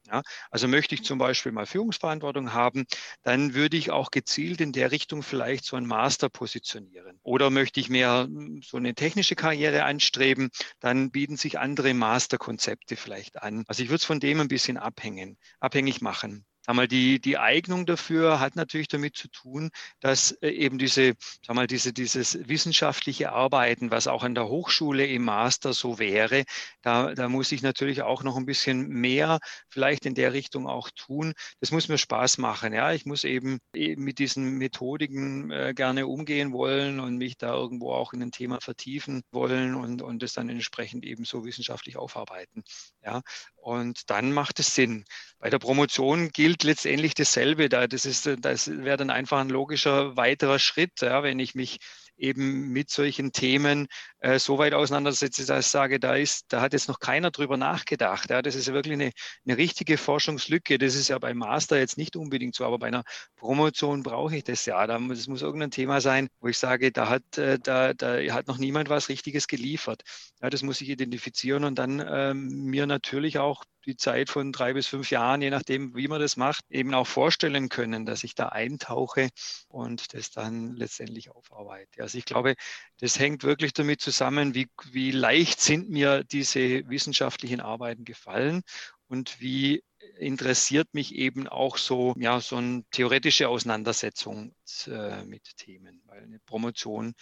Ja, 0.07 0.23
also 0.51 0.69
möchte 0.69 0.95
ich 0.95 1.03
zum 1.03 1.19
Beispiel 1.19 1.51
mal 1.53 1.65
Führungsverantwortung 1.67 2.53
haben, 2.53 2.85
dann 3.23 3.55
würde 3.55 3.77
ich 3.79 3.91
auch 3.91 4.11
gezielt 4.11 4.61
in 4.61 4.73
der 4.73 4.91
Richtung 4.91 5.23
vielleicht 5.23 5.65
so 5.65 5.77
ein 5.77 5.87
Master 5.87 6.29
positionieren. 6.29 7.19
Oder 7.23 7.49
möchte 7.51 7.81
ich 7.81 7.89
mehr 7.89 8.25
hm, 8.29 8.61
so 8.63 8.77
eine 8.77 8.95
technische 8.95 9.35
Karriere 9.35 9.85
anstreben, 9.85 10.51
dann 10.81 11.11
bieten 11.11 11.37
sich 11.39 11.59
andere 11.59 11.95
Masterkonzepte 11.95 12.97
vielleicht 12.97 13.43
an. 13.43 13.65
Also 13.67 13.83
ich 13.83 13.89
würde 13.89 13.97
es 13.97 14.05
von 14.05 14.21
dem 14.21 14.41
ein 14.41 14.49
bisschen 14.49 14.77
abhängen, 14.77 15.39
abhängig 15.59 16.03
machen. 16.03 16.45
Sag 16.67 16.77
mal, 16.77 16.89
die, 16.89 17.21
die 17.21 17.37
Eignung 17.37 17.85
dafür 17.85 18.41
hat 18.41 18.57
natürlich 18.57 18.89
damit 18.89 19.17
zu 19.17 19.29
tun, 19.29 19.71
dass 20.01 20.33
äh, 20.41 20.49
eben 20.49 20.79
diese, 20.79 21.15
sag 21.47 21.57
mal, 21.57 21.67
diese, 21.67 21.93
dieses 21.93 22.49
wissenschaftliche 22.49 23.33
Arbeiten, 23.33 23.91
was 23.91 24.07
auch 24.07 24.23
an 24.23 24.35
der 24.35 24.49
Hochschule 24.49 25.07
im 25.07 25.25
Master 25.25 25.75
so 25.75 25.99
wäre, 25.99 26.45
da, 26.83 27.15
da 27.15 27.29
muss 27.29 27.53
ich 27.53 27.63
natürlich 27.63 28.01
auch 28.03 28.23
noch 28.23 28.37
ein 28.37 28.47
bisschen 28.47 28.89
mehr 28.89 29.41
vielleicht 29.69 30.07
in 30.07 30.15
der 30.15 30.33
Richtung 30.33 30.67
auch 30.67 30.91
tun. 30.91 31.35
Das 31.61 31.71
muss 31.71 31.89
mir 31.89 31.99
Spaß 31.99 32.39
machen. 32.39 32.73
Ja, 32.73 32.93
ich 32.93 33.05
muss 33.05 33.25
eben 33.25 33.59
mit 33.75 34.19
diesen 34.19 34.57
Methodiken 34.57 35.51
äh, 35.51 35.75
gerne 35.75 36.07
umgehen 36.07 36.53
wollen 36.53 36.99
und 36.99 37.19
mich 37.19 37.37
da 37.37 37.53
irgendwo 37.55 37.93
auch 37.93 38.15
in 38.15 38.23
ein 38.23 38.33
Thema 38.33 38.61
vertiefen 38.63 39.23
wollen 39.33 39.75
und, 39.75 40.01
und 40.01 40.23
das 40.23 40.33
dann 40.33 40.49
entsprechend 40.49 41.05
eben 41.05 41.25
so 41.25 41.45
wissenschaftlich 41.45 41.97
aufarbeiten. 41.99 42.63
Ja, 43.03 43.21
und 43.65 44.11
dann 44.11 44.33
macht 44.33 44.61
es 44.61 44.75
Sinn. 44.75 45.05
Bei 45.39 45.49
der 45.49 45.59
Promotion 45.59 46.29
gilt 46.31 46.65
letztendlich 46.65 47.15
dasselbe. 47.15 47.69
Da, 47.71 47.87
das 47.87 48.03
das 48.41 48.69
wäre 48.69 48.97
dann 48.99 49.11
einfach 49.11 49.39
ein 49.41 49.49
logischer 49.49 50.17
weiterer 50.17 50.59
Schritt, 50.59 51.01
ja, 51.01 51.23
wenn 51.23 51.39
ich 51.39 51.55
mich 51.55 51.79
eben 52.17 52.69
mit 52.71 52.91
solchen 52.91 53.33
Themen 53.33 53.87
äh, 54.21 54.39
so 54.39 54.59
weit 54.59 54.75
auseinandersetze, 54.75 55.47
dass 55.47 55.67
ich 55.67 55.71
sage, 55.71 56.01
da 56.01 56.15
ist, 56.15 56.47
da 56.49 56.61
hat 56.61 56.73
jetzt 56.73 56.89
noch 56.89 57.01
keiner 57.01 57.31
drüber 57.31 57.57
nachgedacht. 57.57 58.31
Ja, 58.31 58.43
das 58.43 58.55
ist 58.55 58.73
wirklich 58.73 58.95
eine, 58.95 59.13
eine 59.47 59.57
richtige 59.57 59.99
Forschungslücke. 59.99 60.79
Das 60.79 60.95
ist 60.95 61.09
ja 61.09 61.19
beim 61.19 61.39
Master 61.39 61.79
jetzt 61.79 61.99
nicht 61.99 62.17
unbedingt 62.17 62.55
so, 62.55 62.65
aber 62.65 62.79
bei 62.79 62.89
einer 62.89 63.05
Promotion 63.37 64.03
brauche 64.03 64.37
ich 64.37 64.45
das 64.45 64.67
ja. 64.67 64.87
Da 64.87 64.99
muss, 64.99 65.19
das 65.19 65.29
muss 65.29 65.43
irgendein 65.43 65.71
Thema 65.71 66.01
sein, 66.01 66.29
wo 66.41 66.49
ich 66.49 66.59
sage, 66.59 66.93
da 66.93 67.09
hat, 67.09 67.39
äh, 67.39 67.59
da, 67.59 67.95
da 67.95 68.17
hat 68.33 68.47
noch 68.47 68.59
niemand 68.59 68.89
was 68.89 69.09
Richtiges 69.09 69.49
geliefert. 69.49 70.03
Ja, 70.41 70.51
das 70.51 70.63
muss 70.63 70.81
ich 70.81 70.89
identifizieren 70.89 71.65
und 71.65 71.79
dann 71.79 72.05
ähm, 72.07 72.49
mir 72.65 72.87
natürlich 72.87 73.39
auch 73.39 73.65
die 73.85 73.97
Zeit 73.97 74.31
von 74.31 74.53
drei 74.53 74.73
bis 74.73 74.87
fünf 74.87 75.11
Jahren, 75.11 75.43
je 75.43 75.51
nachdem, 75.51 75.95
wie 75.95 76.09
man 76.09 76.21
das 76.21 76.37
macht, 76.37 76.65
eben 76.71 76.95
auch 76.95 77.07
vorstellen 77.07 77.69
können, 77.69 78.07
dass 78.07 78.25
ich 78.25 78.35
da 78.35 78.49
eintauche 78.49 79.29
und 79.69 80.15
das 80.15 80.31
dann 80.31 80.75
letztendlich 80.77 81.31
aufarbeite. 81.31 82.03
Also 82.03 82.19
ich 82.19 82.25
glaube, 82.25 82.55
das 82.99 83.19
hängt 83.19 83.43
wirklich 83.45 83.73
damit 83.73 84.01
zusammen, 84.01 84.55
wie, 84.55 84.69
wie 84.91 85.11
leicht 85.11 85.61
sind 85.61 85.91
mir 85.91 86.25
diese 86.25 86.89
wissenschaftlichen 86.89 87.61
Arbeiten 87.61 88.05
gefallen 88.05 88.63
und 89.09 89.41
wie 89.41 89.83
interessiert 90.19 90.89
mich 90.93 91.15
eben 91.15 91.49
auch 91.49 91.77
so, 91.77 92.15
ja, 92.19 92.41
so 92.41 92.57
eine 92.57 92.85
theoretische 92.91 93.49
Auseinandersetzung 93.49 94.55
äh, 94.87 95.25
mit 95.25 95.57
Themen, 95.57 96.03
weil 96.07 96.23
eine 96.23 96.41
Promotion 96.41 97.15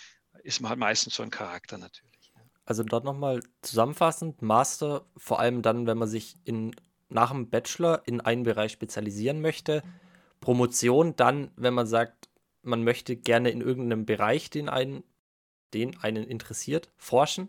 ist 0.42 0.62
halt 0.62 0.78
meistens 0.78 1.14
so 1.14 1.22
ein 1.22 1.30
Charakter 1.30 1.78
natürlich. 1.78 2.21
Also 2.64 2.82
dort 2.84 3.04
nochmal 3.04 3.42
zusammenfassend, 3.62 4.40
Master, 4.42 5.04
vor 5.16 5.40
allem 5.40 5.62
dann, 5.62 5.86
wenn 5.86 5.98
man 5.98 6.08
sich 6.08 6.36
in, 6.44 6.74
nach 7.08 7.30
dem 7.30 7.50
Bachelor 7.50 8.02
in 8.06 8.20
einen 8.20 8.44
Bereich 8.44 8.72
spezialisieren 8.72 9.40
möchte. 9.40 9.82
Promotion 10.40 11.16
dann, 11.16 11.50
wenn 11.56 11.74
man 11.74 11.86
sagt, 11.86 12.28
man 12.62 12.84
möchte 12.84 13.16
gerne 13.16 13.50
in 13.50 13.60
irgendeinem 13.60 14.06
Bereich, 14.06 14.50
den 14.50 14.68
einen, 14.68 15.02
den 15.74 15.98
einen 16.00 16.24
interessiert, 16.24 16.90
forschen, 16.96 17.48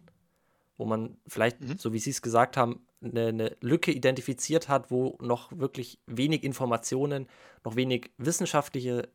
wo 0.77 0.85
man 0.85 1.17
vielleicht, 1.27 1.61
mhm. 1.61 1.77
so 1.77 1.93
wie 1.93 1.99
Sie 1.99 2.09
es 2.09 2.21
gesagt 2.21 2.57
haben, 2.57 2.85
eine, 3.01 3.27
eine, 3.27 3.57
Lücke 3.61 3.91
identifiziert 3.91 4.69
hat, 4.69 4.89
wo 4.89 5.17
noch 5.21 5.51
wirklich 5.57 5.99
wenig 6.07 6.43
Informationen, 6.43 7.27
noch 7.63 7.75
wenig 7.75 8.11
wissenschaftliche 8.17 9.09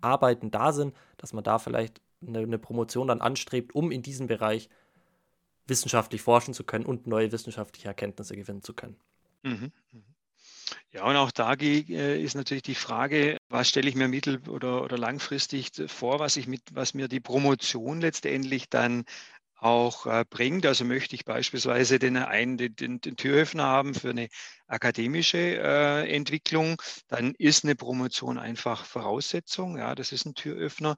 Arbeiten 0.00 0.50
da 0.50 0.72
sind, 0.72 0.94
dass 1.16 1.32
man 1.32 1.44
da 1.44 1.58
vielleicht 1.58 2.00
eine, 2.26 2.38
eine 2.38 2.58
Promotion 2.58 3.08
dann 3.08 3.20
anstrebt, 3.20 3.74
um 3.74 3.90
in 3.90 4.02
diesem 4.02 4.26
Bereich 4.26 4.68
wissenschaftlich 5.66 6.22
forschen 6.22 6.54
zu 6.54 6.64
können 6.64 6.86
und 6.86 7.06
neue 7.06 7.32
wissenschaftliche 7.32 7.88
Erkenntnisse 7.88 8.36
gewinnen 8.36 8.62
zu 8.62 8.74
können. 8.74 8.96
Mhm. 9.42 9.72
mhm. 9.92 10.04
Ja, 10.90 11.04
und 11.04 11.16
auch 11.16 11.30
da 11.30 11.54
äh, 11.54 12.20
ist 12.20 12.34
natürlich 12.34 12.62
die 12.62 12.74
Frage, 12.74 13.36
was 13.48 13.68
stelle 13.68 13.88
ich 13.88 13.94
mir 13.94 14.08
mittel- 14.08 14.48
oder, 14.48 14.82
oder 14.82 14.98
langfristig 14.98 15.70
vor, 15.86 16.18
was, 16.18 16.36
ich 16.36 16.48
mit, 16.48 16.62
was 16.72 16.94
mir 16.94 17.06
die 17.06 17.20
Promotion 17.20 18.00
letztendlich 18.00 18.68
dann 18.68 19.04
auch 19.58 20.06
äh, 20.06 20.24
bringt. 20.28 20.66
Also 20.66 20.84
möchte 20.84 21.14
ich 21.14 21.24
beispielsweise 21.24 21.98
den, 21.98 22.16
einen, 22.16 22.56
den, 22.56 22.74
den, 22.76 23.00
den 23.00 23.16
Türöffner 23.16 23.64
haben 23.64 23.94
für 23.94 24.10
eine 24.10 24.28
akademische 24.66 25.38
äh, 25.38 26.14
Entwicklung, 26.14 26.80
dann 27.08 27.34
ist 27.38 27.64
eine 27.64 27.76
Promotion 27.76 28.38
einfach 28.38 28.84
Voraussetzung. 28.84 29.78
Ja, 29.78 29.94
das 29.94 30.12
ist 30.12 30.26
ein 30.26 30.34
Türöffner. 30.34 30.96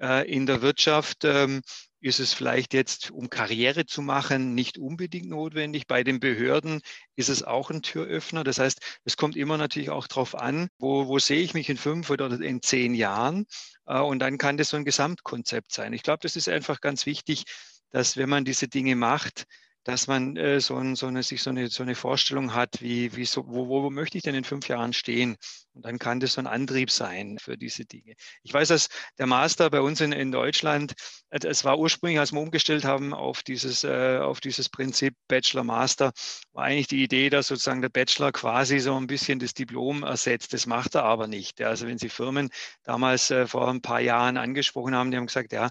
Äh, 0.00 0.30
in 0.30 0.46
der 0.46 0.62
Wirtschaft 0.62 1.24
ähm, 1.24 1.62
ist 2.06 2.20
es 2.20 2.32
vielleicht 2.32 2.72
jetzt, 2.72 3.10
um 3.10 3.28
Karriere 3.28 3.84
zu 3.84 4.00
machen, 4.00 4.54
nicht 4.54 4.78
unbedingt 4.78 5.28
notwendig. 5.28 5.86
Bei 5.86 6.04
den 6.04 6.20
Behörden 6.20 6.80
ist 7.16 7.28
es 7.28 7.42
auch 7.42 7.70
ein 7.70 7.82
Türöffner. 7.82 8.44
Das 8.44 8.58
heißt, 8.58 8.80
es 9.04 9.16
kommt 9.16 9.36
immer 9.36 9.58
natürlich 9.58 9.90
auch 9.90 10.06
darauf 10.06 10.34
an, 10.34 10.68
wo, 10.78 11.08
wo 11.08 11.18
sehe 11.18 11.42
ich 11.42 11.52
mich 11.54 11.68
in 11.68 11.76
fünf 11.76 12.08
oder 12.08 12.30
in 12.40 12.62
zehn 12.62 12.94
Jahren. 12.94 13.46
Äh, 13.86 14.00
und 14.00 14.20
dann 14.20 14.38
kann 14.38 14.56
das 14.56 14.70
so 14.70 14.76
ein 14.76 14.84
Gesamtkonzept 14.84 15.72
sein. 15.72 15.92
Ich 15.92 16.02
glaube, 16.02 16.20
das 16.22 16.36
ist 16.36 16.48
einfach 16.48 16.80
ganz 16.80 17.06
wichtig, 17.06 17.44
dass 17.90 18.16
wenn 18.16 18.28
man 18.28 18.44
diese 18.44 18.68
Dinge 18.68 18.96
macht, 18.96 19.44
dass 19.86 20.08
man 20.08 20.36
äh, 20.36 20.60
so, 20.60 20.74
ein, 20.74 20.96
so, 20.96 21.06
eine, 21.06 21.22
sich 21.22 21.44
so 21.44 21.50
eine, 21.50 21.68
so 21.68 21.84
eine 21.84 21.94
Vorstellung 21.94 22.54
hat, 22.54 22.82
wie, 22.82 23.14
wie 23.14 23.24
so, 23.24 23.44
wo, 23.46 23.68
wo, 23.68 23.88
möchte 23.88 24.18
ich 24.18 24.24
denn 24.24 24.34
in 24.34 24.42
fünf 24.42 24.66
Jahren 24.66 24.92
stehen? 24.92 25.36
Und 25.74 25.84
dann 25.84 26.00
kann 26.00 26.18
das 26.18 26.32
so 26.32 26.40
ein 26.40 26.48
Antrieb 26.48 26.90
sein 26.90 27.38
für 27.38 27.56
diese 27.56 27.84
Dinge. 27.84 28.14
Ich 28.42 28.52
weiß, 28.52 28.66
dass 28.66 28.88
der 29.16 29.26
Master 29.26 29.70
bei 29.70 29.80
uns 29.80 30.00
in, 30.00 30.10
in 30.10 30.32
Deutschland, 30.32 30.94
äh, 31.30 31.38
es 31.46 31.64
war 31.64 31.78
ursprünglich, 31.78 32.18
als 32.18 32.32
wir 32.32 32.40
umgestellt 32.40 32.84
haben 32.84 33.14
auf 33.14 33.44
dieses, 33.44 33.84
äh, 33.84 34.18
auf 34.18 34.40
dieses 34.40 34.68
Prinzip 34.68 35.14
Bachelor-Master, 35.28 36.10
war 36.52 36.64
eigentlich 36.64 36.88
die 36.88 37.04
Idee, 37.04 37.30
dass 37.30 37.46
sozusagen 37.46 37.80
der 37.80 37.88
Bachelor 37.88 38.32
quasi 38.32 38.80
so 38.80 38.96
ein 38.96 39.06
bisschen 39.06 39.38
das 39.38 39.54
Diplom 39.54 40.02
ersetzt. 40.02 40.52
Das 40.52 40.66
macht 40.66 40.96
er 40.96 41.04
aber 41.04 41.28
nicht. 41.28 41.62
Also 41.62 41.86
wenn 41.86 41.98
Sie 41.98 42.08
Firmen 42.08 42.50
damals 42.82 43.30
äh, 43.30 43.46
vor 43.46 43.68
ein 43.68 43.82
paar 43.82 44.00
Jahren 44.00 44.36
angesprochen 44.36 44.96
haben, 44.96 45.12
die 45.12 45.16
haben 45.16 45.26
gesagt, 45.26 45.52
ja, 45.52 45.70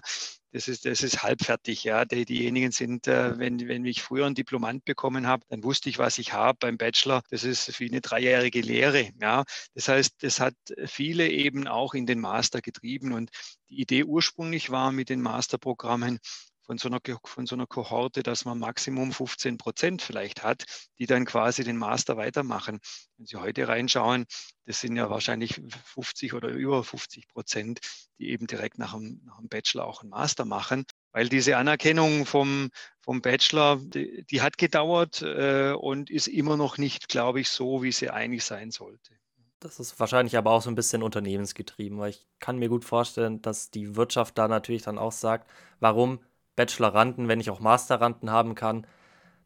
das 0.52 0.68
ist, 0.68 0.84
das 0.84 1.02
ist 1.02 1.22
halbfertig. 1.22 1.84
Ja. 1.84 2.04
Die, 2.04 2.24
diejenigen 2.24 2.72
sind, 2.72 3.06
äh, 3.06 3.38
wenn, 3.38 3.68
wenn 3.68 3.84
ich 3.84 4.02
früher 4.02 4.26
ein 4.26 4.34
Diplomant 4.34 4.84
bekommen 4.84 5.26
habe, 5.26 5.44
dann 5.48 5.62
wusste 5.64 5.88
ich, 5.88 5.98
was 5.98 6.18
ich 6.18 6.32
habe. 6.32 6.58
Beim 6.60 6.78
Bachelor, 6.78 7.22
das 7.30 7.44
ist 7.44 7.78
wie 7.80 7.88
eine 7.88 8.00
dreijährige 8.00 8.60
Lehre. 8.60 9.10
Ja. 9.20 9.44
Das 9.74 9.88
heißt, 9.88 10.14
das 10.22 10.40
hat 10.40 10.54
viele 10.86 11.28
eben 11.28 11.66
auch 11.68 11.94
in 11.94 12.06
den 12.06 12.20
Master 12.20 12.60
getrieben. 12.60 13.12
Und 13.12 13.30
die 13.68 13.80
Idee 13.80 14.04
ursprünglich 14.04 14.70
war 14.70 14.92
mit 14.92 15.08
den 15.08 15.20
Masterprogrammen, 15.20 16.18
von 16.66 16.78
so 16.78 16.88
einer, 16.88 17.00
von 17.24 17.46
so 17.46 17.54
einer 17.54 17.66
Kohorte, 17.66 18.22
dass 18.22 18.44
man 18.44 18.58
Maximum 18.58 19.12
15 19.12 19.56
Prozent 19.56 20.02
vielleicht 20.02 20.42
hat, 20.42 20.64
die 20.98 21.06
dann 21.06 21.24
quasi 21.24 21.64
den 21.64 21.76
Master 21.76 22.16
weitermachen. 22.16 22.80
Wenn 23.16 23.26
Sie 23.26 23.36
heute 23.36 23.68
reinschauen, 23.68 24.26
das 24.64 24.80
sind 24.80 24.96
ja 24.96 25.08
wahrscheinlich 25.08 25.60
50 25.84 26.34
oder 26.34 26.48
über 26.48 26.82
50 26.82 27.28
Prozent, 27.28 27.80
die 28.18 28.30
eben 28.30 28.46
direkt 28.46 28.78
nach 28.78 28.94
dem, 28.94 29.20
nach 29.24 29.38
dem 29.38 29.48
Bachelor 29.48 29.86
auch 29.86 30.02
einen 30.02 30.10
Master 30.10 30.44
machen. 30.44 30.84
Weil 31.12 31.28
diese 31.28 31.56
Anerkennung 31.56 32.26
vom, 32.26 32.70
vom 33.00 33.22
Bachelor, 33.22 33.76
die, 33.76 34.24
die 34.28 34.42
hat 34.42 34.58
gedauert 34.58 35.22
äh, 35.22 35.72
und 35.72 36.10
ist 36.10 36.26
immer 36.26 36.56
noch 36.56 36.78
nicht, 36.78 37.08
glaube 37.08 37.40
ich, 37.40 37.48
so, 37.48 37.82
wie 37.82 37.92
sie 37.92 38.10
eigentlich 38.10 38.44
sein 38.44 38.70
sollte. 38.70 39.14
Das 39.60 39.80
ist 39.80 39.98
wahrscheinlich 39.98 40.36
aber 40.36 40.50
auch 40.50 40.60
so 40.60 40.70
ein 40.70 40.74
bisschen 40.74 41.02
unternehmensgetrieben, 41.02 41.98
weil 41.98 42.10
ich 42.10 42.26
kann 42.40 42.58
mir 42.58 42.68
gut 42.68 42.84
vorstellen, 42.84 43.40
dass 43.40 43.70
die 43.70 43.96
Wirtschaft 43.96 44.36
da 44.36 44.48
natürlich 44.48 44.82
dann 44.82 44.98
auch 44.98 45.12
sagt, 45.12 45.50
warum 45.80 46.20
Bacheloranden, 46.56 47.28
wenn 47.28 47.40
ich 47.40 47.50
auch 47.50 47.60
Masteranden 47.60 48.30
haben 48.30 48.54
kann. 48.54 48.86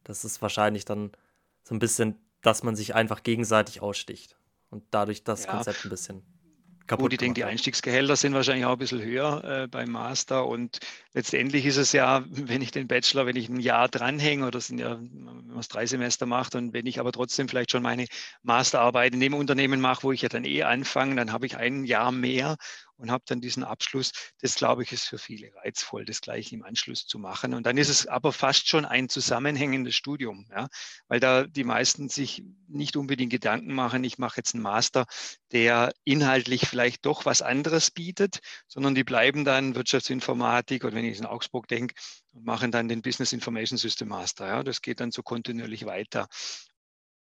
Das 0.03 0.25
ist 0.25 0.41
wahrscheinlich 0.41 0.85
dann 0.85 1.11
so 1.63 1.75
ein 1.75 1.79
bisschen, 1.79 2.15
dass 2.41 2.63
man 2.63 2.75
sich 2.75 2.95
einfach 2.95 3.23
gegenseitig 3.23 3.81
aussticht 3.81 4.35
und 4.69 4.83
dadurch 4.91 5.23
das 5.23 5.45
ja. 5.45 5.51
Konzept 5.51 5.85
ein 5.85 5.89
bisschen 5.89 6.23
kaputt 6.91 7.05
Gut, 7.05 7.13
ich 7.13 7.19
denke, 7.19 7.35
die 7.35 7.43
Einstiegsgehälter 7.45 8.15
sind 8.15 8.33
wahrscheinlich 8.33 8.65
auch 8.65 8.73
ein 8.73 8.77
bisschen 8.77 9.01
höher 9.01 9.43
äh, 9.43 9.67
beim 9.67 9.91
Master 9.91 10.45
und 10.45 10.79
letztendlich 11.13 11.65
ist 11.65 11.77
es 11.77 11.93
ja, 11.93 12.23
wenn 12.29 12.61
ich 12.61 12.71
den 12.71 12.87
Bachelor, 12.87 13.25
wenn 13.25 13.35
ich 13.37 13.49
ein 13.49 13.59
Jahr 13.59 13.87
dranhänge 13.87 14.45
oder 14.45 14.59
sind 14.59 14.79
ja, 14.79 14.99
wenn 14.99 15.47
man 15.47 15.59
es 15.59 15.69
drei 15.69 15.85
Semester 15.85 16.25
macht 16.25 16.55
und 16.55 16.73
wenn 16.73 16.85
ich 16.85 16.99
aber 16.99 17.11
trotzdem 17.11 17.47
vielleicht 17.47 17.71
schon 17.71 17.83
meine 17.83 18.07
Masterarbeit 18.43 19.13
in 19.13 19.21
dem 19.21 19.33
Unternehmen 19.33 19.79
mache, 19.79 20.03
wo 20.03 20.11
ich 20.11 20.21
ja 20.21 20.29
dann 20.29 20.43
eh 20.43 20.63
anfange, 20.63 21.15
dann 21.15 21.31
habe 21.31 21.45
ich 21.45 21.55
ein 21.55 21.85
Jahr 21.85 22.11
mehr 22.11 22.57
und 23.01 23.11
habe 23.11 23.23
dann 23.27 23.41
diesen 23.41 23.63
Abschluss. 23.63 24.11
Das, 24.41 24.55
glaube 24.55 24.83
ich, 24.83 24.91
ist 24.91 25.05
für 25.05 25.17
viele 25.17 25.53
reizvoll, 25.55 26.05
das 26.05 26.21
gleich 26.21 26.53
im 26.53 26.63
Anschluss 26.63 27.07
zu 27.07 27.17
machen. 27.17 27.53
Und 27.53 27.65
dann 27.65 27.77
ist 27.77 27.89
es 27.89 28.05
aber 28.05 28.31
fast 28.31 28.67
schon 28.67 28.85
ein 28.85 29.09
zusammenhängendes 29.09 29.95
Studium, 29.95 30.47
ja? 30.51 30.67
weil 31.07 31.19
da 31.19 31.45
die 31.45 31.63
meisten 31.63 32.09
sich 32.09 32.43
nicht 32.67 32.95
unbedingt 32.95 33.31
Gedanken 33.31 33.73
machen, 33.73 34.03
ich 34.03 34.19
mache 34.19 34.37
jetzt 34.37 34.53
einen 34.53 34.63
Master, 34.63 35.05
der 35.51 35.91
inhaltlich 36.03 36.67
vielleicht 36.67 37.05
doch 37.05 37.25
was 37.25 37.41
anderes 37.41 37.89
bietet, 37.91 38.39
sondern 38.67 38.93
die 38.93 39.03
bleiben 39.03 39.43
dann 39.45 39.75
Wirtschaftsinformatik 39.75 40.83
oder 40.85 40.95
wenn 40.95 41.05
ich 41.05 41.17
in 41.17 41.25
Augsburg 41.25 41.67
denke, 41.67 41.95
und 42.33 42.45
machen 42.45 42.71
dann 42.71 42.87
den 42.87 43.01
Business 43.01 43.33
Information 43.33 43.77
System 43.77 44.07
Master. 44.09 44.47
Ja? 44.47 44.63
Das 44.63 44.81
geht 44.81 44.99
dann 44.99 45.11
so 45.11 45.23
kontinuierlich 45.23 45.85
weiter. 45.85 46.27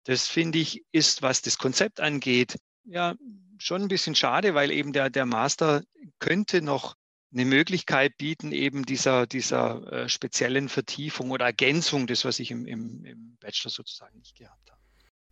Das 0.04 0.26
finde 0.26 0.58
ich 0.58 0.84
ist, 0.90 1.22
was 1.22 1.42
das 1.42 1.58
Konzept 1.58 2.00
angeht, 2.00 2.56
ja, 2.88 3.14
schon 3.58 3.82
ein 3.82 3.88
bisschen 3.88 4.14
schade, 4.14 4.54
weil 4.54 4.70
eben 4.70 4.92
der, 4.92 5.10
der 5.10 5.26
Master 5.26 5.82
könnte 6.18 6.62
noch 6.62 6.96
eine 7.32 7.44
Möglichkeit 7.44 8.16
bieten, 8.16 8.52
eben 8.52 8.84
dieser, 8.84 9.26
dieser 9.26 9.92
äh, 9.92 10.08
speziellen 10.08 10.68
Vertiefung 10.68 11.30
oder 11.30 11.44
Ergänzung 11.46 12.06
des, 12.06 12.24
was 12.24 12.38
ich 12.38 12.50
im, 12.50 12.66
im, 12.66 13.04
im 13.04 13.36
Bachelor 13.40 13.70
sozusagen 13.70 14.18
nicht 14.18 14.36
gehabt 14.36 14.70
habe. 14.70 14.78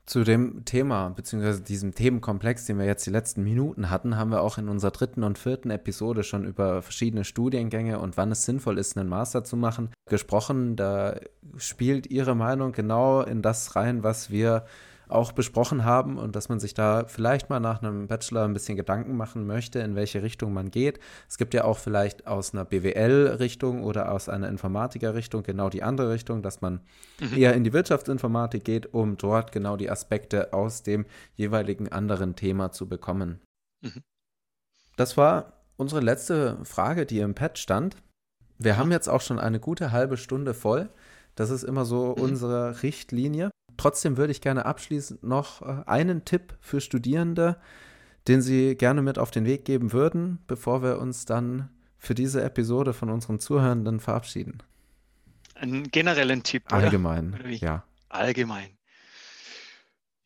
Zu 0.05 0.23
dem 0.23 0.65
Thema, 0.65 1.09
beziehungsweise 1.09 1.63
diesem 1.63 1.95
Themenkomplex, 1.95 2.67
den 2.67 2.79
wir 2.79 2.85
jetzt 2.85 3.07
die 3.07 3.11
letzten 3.11 3.43
Minuten 3.43 3.91
hatten, 3.91 4.17
haben 4.17 4.31
wir 4.31 4.41
auch 4.43 4.57
in 4.57 4.69
unserer 4.69 4.93
dritten 4.93 5.25
und 5.25 5.37
vierten 5.37 5.71
Episode 5.71 6.23
schon 6.23 6.45
über 6.45 6.83
verschiedene 6.83 7.25
Studiengänge 7.25 7.99
und 7.99 8.17
wann 8.17 8.31
es 8.31 8.45
sinnvoll 8.45 8.79
ist, 8.79 8.97
einen 8.97 9.09
Master 9.09 9.43
zu 9.43 9.57
machen, 9.57 9.91
gesprochen. 10.09 10.77
Da 10.77 11.19
spielt 11.57 12.07
Ihre 12.07 12.37
Meinung 12.37 12.71
genau 12.71 13.23
in 13.23 13.43
das 13.43 13.75
rein, 13.75 14.05
was 14.05 14.31
wir 14.31 14.67
auch 15.09 15.33
besprochen 15.33 15.85
haben 15.85 16.19
und 16.19 16.37
dass 16.37 16.49
man 16.49 16.61
sich 16.61 16.75
da 16.75 17.05
vielleicht 17.07 17.51
mal 17.51 17.61
nach 17.61 17.83
einem 17.83 18.07
Bachelor 18.09 18.45
ein 18.45 18.53
bisschen 18.53 18.77
Gedanken 18.77 19.17
machen 19.17 19.47
möchte, 19.47 19.79
in 19.81 19.95
welche 19.95 20.23
Richtung 20.23 20.53
man 20.53 20.71
geht. 20.71 20.99
Es 21.29 21.39
gibt 21.39 21.55
ja 21.55 21.65
auch 21.65 21.79
vielleicht 21.79 22.27
aus 22.27 22.53
einer 22.53 22.65
BWL-Richtung 22.65 23.85
oder 23.85 24.13
aus 24.13 24.29
einer 24.29 24.49
Informatiker-Richtung 24.49 25.43
genau 25.43 25.69
die 25.69 25.83
andere 25.83 26.11
Richtung, 26.11 26.43
dass 26.43 26.61
man 26.61 26.81
mhm. 27.21 27.37
eher 27.37 27.55
in 27.55 27.65
die 27.65 27.73
Wirtschaftsinformatik 27.73 28.65
geht, 28.65 28.93
um 28.95 29.17
dort 29.17 29.53
genau 29.53 29.77
die 29.77 29.91
Aspekte 29.91 30.53
aus 30.53 30.83
dem 30.83 31.07
jeweiligen 31.35 31.91
anderen 31.91 32.37
Thema 32.37 32.73
zu 32.73 32.89
bekommen. 32.89 33.41
Mhm. 33.83 34.03
Das 34.97 35.17
war 35.17 35.53
unsere 35.77 36.01
letzte 36.01 36.59
Frage, 36.65 37.07
die 37.07 37.21
im 37.21 37.35
Pad 37.35 37.59
stand. 37.59 37.97
Wir 38.59 38.77
haben 38.77 38.91
jetzt 38.91 39.09
auch 39.09 39.21
schon 39.21 39.39
eine 39.39 39.61
gute 39.61 39.93
halbe 39.93 40.17
Stunde 40.17 40.55
voll. 40.55 40.89
Das 41.35 41.51
ist 41.51 41.63
immer 41.63 41.85
so 41.85 42.15
mhm. 42.17 42.23
unsere 42.23 42.83
Richtlinie. 42.83 43.51
Trotzdem 43.77 44.17
würde 44.17 44.33
ich 44.33 44.41
gerne 44.41 44.67
abschließend 44.67 45.23
noch 45.23 45.63
äh, 45.63 45.83
einen 45.87 46.25
Tipp 46.25 46.55
für 46.61 46.81
Studierende, 46.81 47.57
den 48.29 48.43
Sie 48.43 48.75
gerne 48.75 49.03
mit 49.03 49.19
auf 49.19 49.31
den 49.31 49.45
Weg 49.45 49.65
geben 49.65 49.93
würden, 49.93 50.39
bevor 50.47 50.83
wir 50.83 50.99
uns 50.99 51.25
dann 51.25 51.69
für 51.99 52.15
diese 52.15 52.43
Episode 52.43 52.93
von 52.93 53.11
unseren 53.11 53.39
Zuhörenden 53.39 54.01
verabschieden. 54.01 54.63
Einen 55.55 55.91
generellen 55.91 56.43
Tipp. 56.43 56.73
Allgemein, 56.73 57.35
oder? 57.35 57.41
Oder 57.45 57.51
ja. 57.51 57.85
Allgemein. 58.09 58.77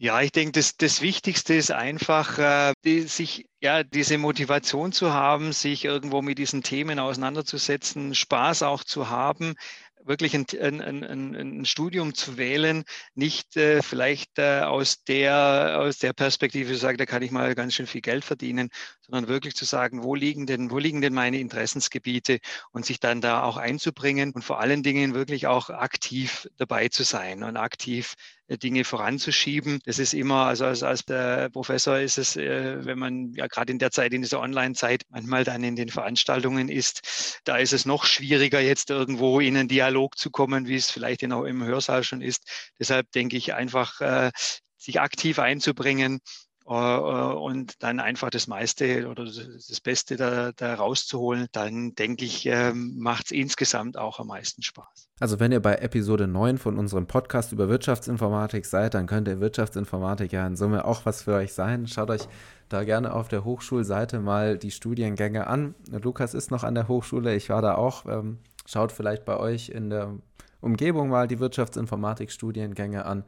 Ja, 0.02 0.22
ich 0.22 0.32
denke, 0.32 0.52
das, 0.52 0.78
das 0.78 1.02
Wichtigste 1.02 1.52
ist 1.52 1.70
einfach, 1.70 2.38
äh, 2.38 2.72
die, 2.84 3.02
sich 3.02 3.46
ja 3.60 3.82
diese 3.82 4.16
Motivation 4.16 4.92
zu 4.92 5.12
haben, 5.12 5.52
sich 5.52 5.84
irgendwo 5.84 6.22
mit 6.22 6.38
diesen 6.38 6.62
Themen 6.62 6.98
auseinanderzusetzen, 6.98 8.14
Spaß 8.14 8.62
auch 8.62 8.82
zu 8.82 9.10
haben, 9.10 9.56
wirklich 10.04 10.34
ein, 10.34 10.46
ein, 10.60 10.80
ein, 10.80 11.34
ein, 11.34 11.64
Studium 11.64 12.14
zu 12.14 12.36
wählen, 12.36 12.84
nicht 13.14 13.56
äh, 13.56 13.82
vielleicht 13.82 14.38
äh, 14.38 14.60
aus, 14.60 15.04
der, 15.04 15.78
aus 15.80 15.98
der 15.98 16.12
Perspektive 16.12 16.72
zu 16.72 16.78
sagen, 16.78 16.98
da 16.98 17.06
kann 17.06 17.22
ich 17.22 17.30
mal 17.30 17.54
ganz 17.54 17.74
schön 17.74 17.86
viel 17.86 18.00
Geld 18.00 18.24
verdienen, 18.24 18.70
sondern 19.00 19.28
wirklich 19.28 19.54
zu 19.54 19.64
sagen, 19.64 20.02
wo 20.02 20.14
liegen 20.14 20.46
denn, 20.46 20.70
wo 20.70 20.78
liegen 20.78 21.00
denn 21.00 21.14
meine 21.14 21.38
Interessensgebiete 21.38 22.38
und 22.72 22.86
sich 22.86 23.00
dann 23.00 23.20
da 23.20 23.42
auch 23.42 23.56
einzubringen 23.56 24.32
und 24.32 24.42
vor 24.42 24.60
allen 24.60 24.82
Dingen 24.82 25.14
wirklich 25.14 25.46
auch 25.46 25.70
aktiv 25.70 26.48
dabei 26.56 26.88
zu 26.88 27.02
sein 27.02 27.42
und 27.42 27.56
aktiv 27.56 28.14
Dinge 28.58 28.84
voranzuschieben. 28.84 29.80
Das 29.84 29.98
ist 29.98 30.14
immer, 30.14 30.46
also 30.46 30.64
als, 30.64 30.82
als 30.82 31.04
Professor 31.52 31.98
ist 31.98 32.18
es, 32.18 32.36
äh, 32.36 32.84
wenn 32.84 32.98
man 32.98 33.32
ja 33.34 33.46
gerade 33.46 33.72
in 33.72 33.78
der 33.78 33.90
Zeit, 33.90 34.12
in 34.12 34.22
dieser 34.22 34.40
Online-Zeit 34.40 35.04
manchmal 35.08 35.44
dann 35.44 35.62
in 35.64 35.76
den 35.76 35.88
Veranstaltungen 35.88 36.68
ist, 36.68 37.40
da 37.44 37.56
ist 37.56 37.72
es 37.72 37.86
noch 37.86 38.04
schwieriger, 38.04 38.60
jetzt 38.60 38.90
irgendwo 38.90 39.40
in 39.40 39.56
einen 39.56 39.68
Dialog 39.68 40.18
zu 40.18 40.30
kommen, 40.30 40.66
wie 40.66 40.76
es 40.76 40.90
vielleicht 40.90 41.22
in, 41.22 41.32
im 41.32 41.64
Hörsaal 41.64 42.04
schon 42.04 42.20
ist. 42.22 42.70
Deshalb 42.78 43.10
denke 43.12 43.36
ich 43.36 43.54
einfach, 43.54 44.00
äh, 44.00 44.30
sich 44.76 45.00
aktiv 45.00 45.38
einzubringen, 45.38 46.14
äh, 46.14 46.18
äh, 46.18 46.49
und 46.64 47.82
dann 47.82 47.98
einfach 47.98 48.30
das 48.30 48.46
meiste 48.46 49.08
oder 49.08 49.24
das 49.24 49.80
Beste 49.82 50.16
da, 50.16 50.52
da 50.52 50.74
rauszuholen, 50.74 51.48
dann 51.52 51.94
denke 51.94 52.24
ich, 52.24 52.46
ähm, 52.46 52.96
macht 52.98 53.26
es 53.26 53.30
insgesamt 53.32 53.98
auch 53.98 54.20
am 54.20 54.28
meisten 54.28 54.62
Spaß. 54.62 55.08
Also 55.18 55.40
wenn 55.40 55.52
ihr 55.52 55.60
bei 55.60 55.74
Episode 55.76 56.28
9 56.28 56.58
von 56.58 56.78
unserem 56.78 57.06
Podcast 57.06 57.52
über 57.52 57.68
Wirtschaftsinformatik 57.68 58.66
seid, 58.66 58.94
dann 58.94 59.06
könnte 59.06 59.40
Wirtschaftsinformatik 59.40 60.32
ja 60.32 60.46
in 60.46 60.56
Summe 60.56 60.84
auch 60.84 61.04
was 61.06 61.22
für 61.22 61.34
euch 61.34 61.52
sein. 61.52 61.86
Schaut 61.86 62.10
euch 62.10 62.28
da 62.68 62.84
gerne 62.84 63.14
auf 63.14 63.28
der 63.28 63.44
Hochschulseite 63.44 64.20
mal 64.20 64.56
die 64.56 64.70
Studiengänge 64.70 65.46
an. 65.48 65.74
Lukas 65.90 66.34
ist 66.34 66.50
noch 66.50 66.62
an 66.62 66.74
der 66.74 66.88
Hochschule, 66.88 67.34
ich 67.34 67.48
war 67.48 67.62
da 67.62 67.74
auch. 67.74 68.06
Ähm, 68.06 68.38
schaut 68.64 68.92
vielleicht 68.92 69.24
bei 69.24 69.36
euch 69.36 69.70
in 69.70 69.90
der 69.90 70.14
Umgebung 70.60 71.08
mal 71.08 71.26
die 71.26 71.40
Wirtschaftsinformatik-Studiengänge 71.40 73.04
an. 73.04 73.24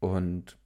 Und 0.00 0.56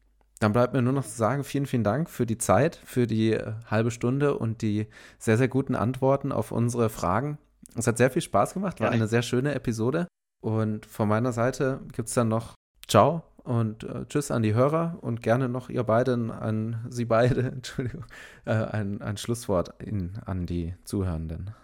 dann 0.42 0.52
bleibt 0.52 0.72
mir 0.72 0.83
nur 0.83 0.92
noch 0.92 1.05
zu 1.05 1.16
sagen, 1.16 1.44
vielen, 1.44 1.66
vielen 1.66 1.85
Dank 1.85 2.11
für 2.11 2.26
die 2.26 2.38
Zeit, 2.38 2.81
für 2.85 3.07
die 3.07 3.33
äh, 3.33 3.52
halbe 3.66 3.90
Stunde 3.92 4.37
und 4.37 4.62
die 4.62 4.88
sehr, 5.18 5.38
sehr 5.38 5.48
guten 5.48 5.76
Antworten 5.76 6.33
auf 6.33 6.50
unsere 6.50 6.90
Fragen. 6.90 7.38
Es 7.76 7.87
hat 7.87 7.96
sehr 7.96 8.11
viel 8.11 8.22
Spaß 8.22 8.55
gemacht, 8.55 8.81
war 8.81 8.90
eine 8.90 9.07
sehr 9.07 9.22
schöne 9.22 9.55
Episode. 9.55 10.09
Und 10.40 10.85
von 10.87 11.09
meiner 11.09 11.33
Seite 11.33 11.81
gibt 11.92 12.09
es 12.09 12.14
dann 12.14 12.28
noch 12.28 12.55
Ciao 12.88 13.22
und 13.44 13.85
äh, 13.85 14.05
Tschüss 14.07 14.33
an 14.33 14.42
die 14.42 14.55
Hörer 14.55 14.98
und 15.00 15.22
gerne 15.22 15.48
noch 15.48 15.68
ihr 15.68 15.85
beiden, 15.85 16.33
an 16.33 16.85
Sie 16.90 17.05
beide, 17.05 17.42
Entschuldigung, 17.52 18.05
äh, 18.44 18.52
ein, 18.52 19.00
ein 19.00 19.16
Schlusswort 19.16 19.81
in, 19.81 20.18
an 20.26 20.46
die 20.46 20.74
Zuhörenden. 20.85 21.55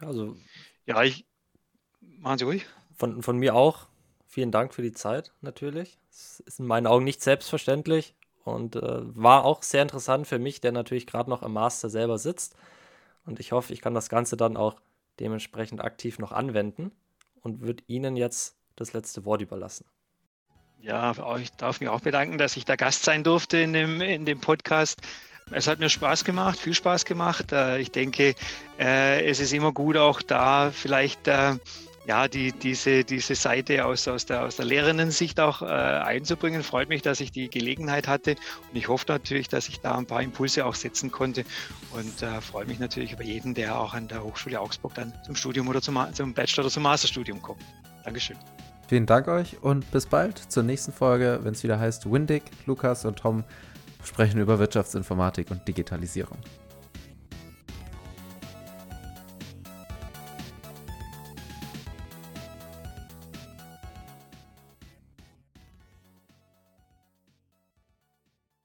Also, 0.00 0.36
ja, 0.86 1.02
ich, 1.04 1.24
machen 2.00 2.38
Sie 2.38 2.44
ruhig. 2.44 2.66
Von, 2.96 3.22
von 3.22 3.38
mir 3.38 3.54
auch 3.54 3.86
vielen 4.28 4.50
Dank 4.52 4.74
für 4.74 4.82
die 4.82 4.92
Zeit 4.92 5.32
natürlich. 5.40 5.98
Es 6.10 6.40
ist 6.40 6.60
in 6.60 6.66
meinen 6.66 6.86
Augen 6.86 7.04
nicht 7.04 7.22
selbstverständlich 7.22 8.14
und 8.44 8.76
äh, 8.76 8.80
war 8.82 9.44
auch 9.44 9.62
sehr 9.62 9.82
interessant 9.82 10.26
für 10.26 10.38
mich, 10.38 10.60
der 10.60 10.72
natürlich 10.72 11.06
gerade 11.06 11.30
noch 11.30 11.42
im 11.42 11.52
Master 11.52 11.90
selber 11.90 12.18
sitzt. 12.18 12.54
Und 13.24 13.40
ich 13.40 13.52
hoffe, 13.52 13.72
ich 13.72 13.80
kann 13.80 13.94
das 13.94 14.08
Ganze 14.08 14.36
dann 14.36 14.56
auch 14.56 14.76
dementsprechend 15.20 15.82
aktiv 15.82 16.18
noch 16.18 16.32
anwenden 16.32 16.92
und 17.42 17.60
würde 17.60 17.82
Ihnen 17.86 18.16
jetzt 18.16 18.56
das 18.76 18.92
letzte 18.92 19.24
Wort 19.24 19.42
überlassen. 19.42 19.84
Ja, 20.80 21.12
ich 21.38 21.50
darf 21.52 21.80
mich 21.80 21.88
auch 21.88 22.00
bedanken, 22.00 22.38
dass 22.38 22.56
ich 22.56 22.64
da 22.64 22.76
Gast 22.76 23.04
sein 23.04 23.24
durfte 23.24 23.58
in 23.58 23.72
dem, 23.72 24.00
in 24.00 24.24
dem 24.24 24.40
Podcast. 24.40 25.00
Es 25.50 25.66
hat 25.66 25.80
mir 25.80 25.88
Spaß 25.88 26.24
gemacht, 26.24 26.58
viel 26.58 26.74
Spaß 26.74 27.04
gemacht. 27.04 27.52
Äh, 27.52 27.78
ich 27.78 27.90
denke, 27.90 28.34
äh, 28.78 29.28
es 29.28 29.40
ist 29.40 29.52
immer 29.52 29.72
gut, 29.72 29.96
auch 29.96 30.22
da 30.22 30.70
vielleicht 30.70 31.26
äh, 31.26 31.56
ja, 32.08 32.26
die, 32.26 32.52
diese, 32.52 33.04
diese 33.04 33.34
Seite 33.34 33.84
aus, 33.84 34.08
aus 34.08 34.24
der, 34.24 34.44
aus 34.44 34.56
der 34.56 34.64
Lehrerinnen-Sicht 34.64 35.38
auch 35.40 35.60
äh, 35.60 35.66
einzubringen. 35.66 36.62
Freut 36.62 36.88
mich, 36.88 37.02
dass 37.02 37.20
ich 37.20 37.32
die 37.32 37.50
Gelegenheit 37.50 38.08
hatte 38.08 38.30
und 38.30 38.76
ich 38.76 38.88
hoffe 38.88 39.04
natürlich, 39.08 39.48
dass 39.48 39.68
ich 39.68 39.80
da 39.80 39.98
ein 39.98 40.06
paar 40.06 40.22
Impulse 40.22 40.64
auch 40.64 40.74
setzen 40.74 41.10
konnte 41.10 41.44
und 41.92 42.22
äh, 42.22 42.40
freue 42.40 42.64
mich 42.64 42.78
natürlich 42.78 43.12
über 43.12 43.22
jeden, 43.22 43.52
der 43.52 43.78
auch 43.78 43.92
an 43.92 44.08
der 44.08 44.24
Hochschule 44.24 44.58
Augsburg 44.58 44.94
dann 44.94 45.12
zum 45.22 45.36
Studium 45.36 45.68
oder 45.68 45.82
zum, 45.82 45.98
zum 46.14 46.32
Bachelor- 46.32 46.64
oder 46.64 46.72
zum 46.72 46.84
Masterstudium 46.84 47.42
kommt. 47.42 47.60
Dankeschön. 48.04 48.38
Vielen 48.88 49.04
Dank 49.04 49.28
euch 49.28 49.62
und 49.62 49.90
bis 49.90 50.06
bald 50.06 50.38
zur 50.38 50.62
nächsten 50.62 50.92
Folge, 50.92 51.40
wenn 51.42 51.52
es 51.52 51.62
wieder 51.62 51.78
heißt 51.78 52.10
Windig, 52.10 52.42
Lukas 52.64 53.04
und 53.04 53.18
Tom 53.18 53.44
sprechen 54.02 54.40
über 54.40 54.58
Wirtschaftsinformatik 54.58 55.50
und 55.50 55.68
Digitalisierung. 55.68 56.38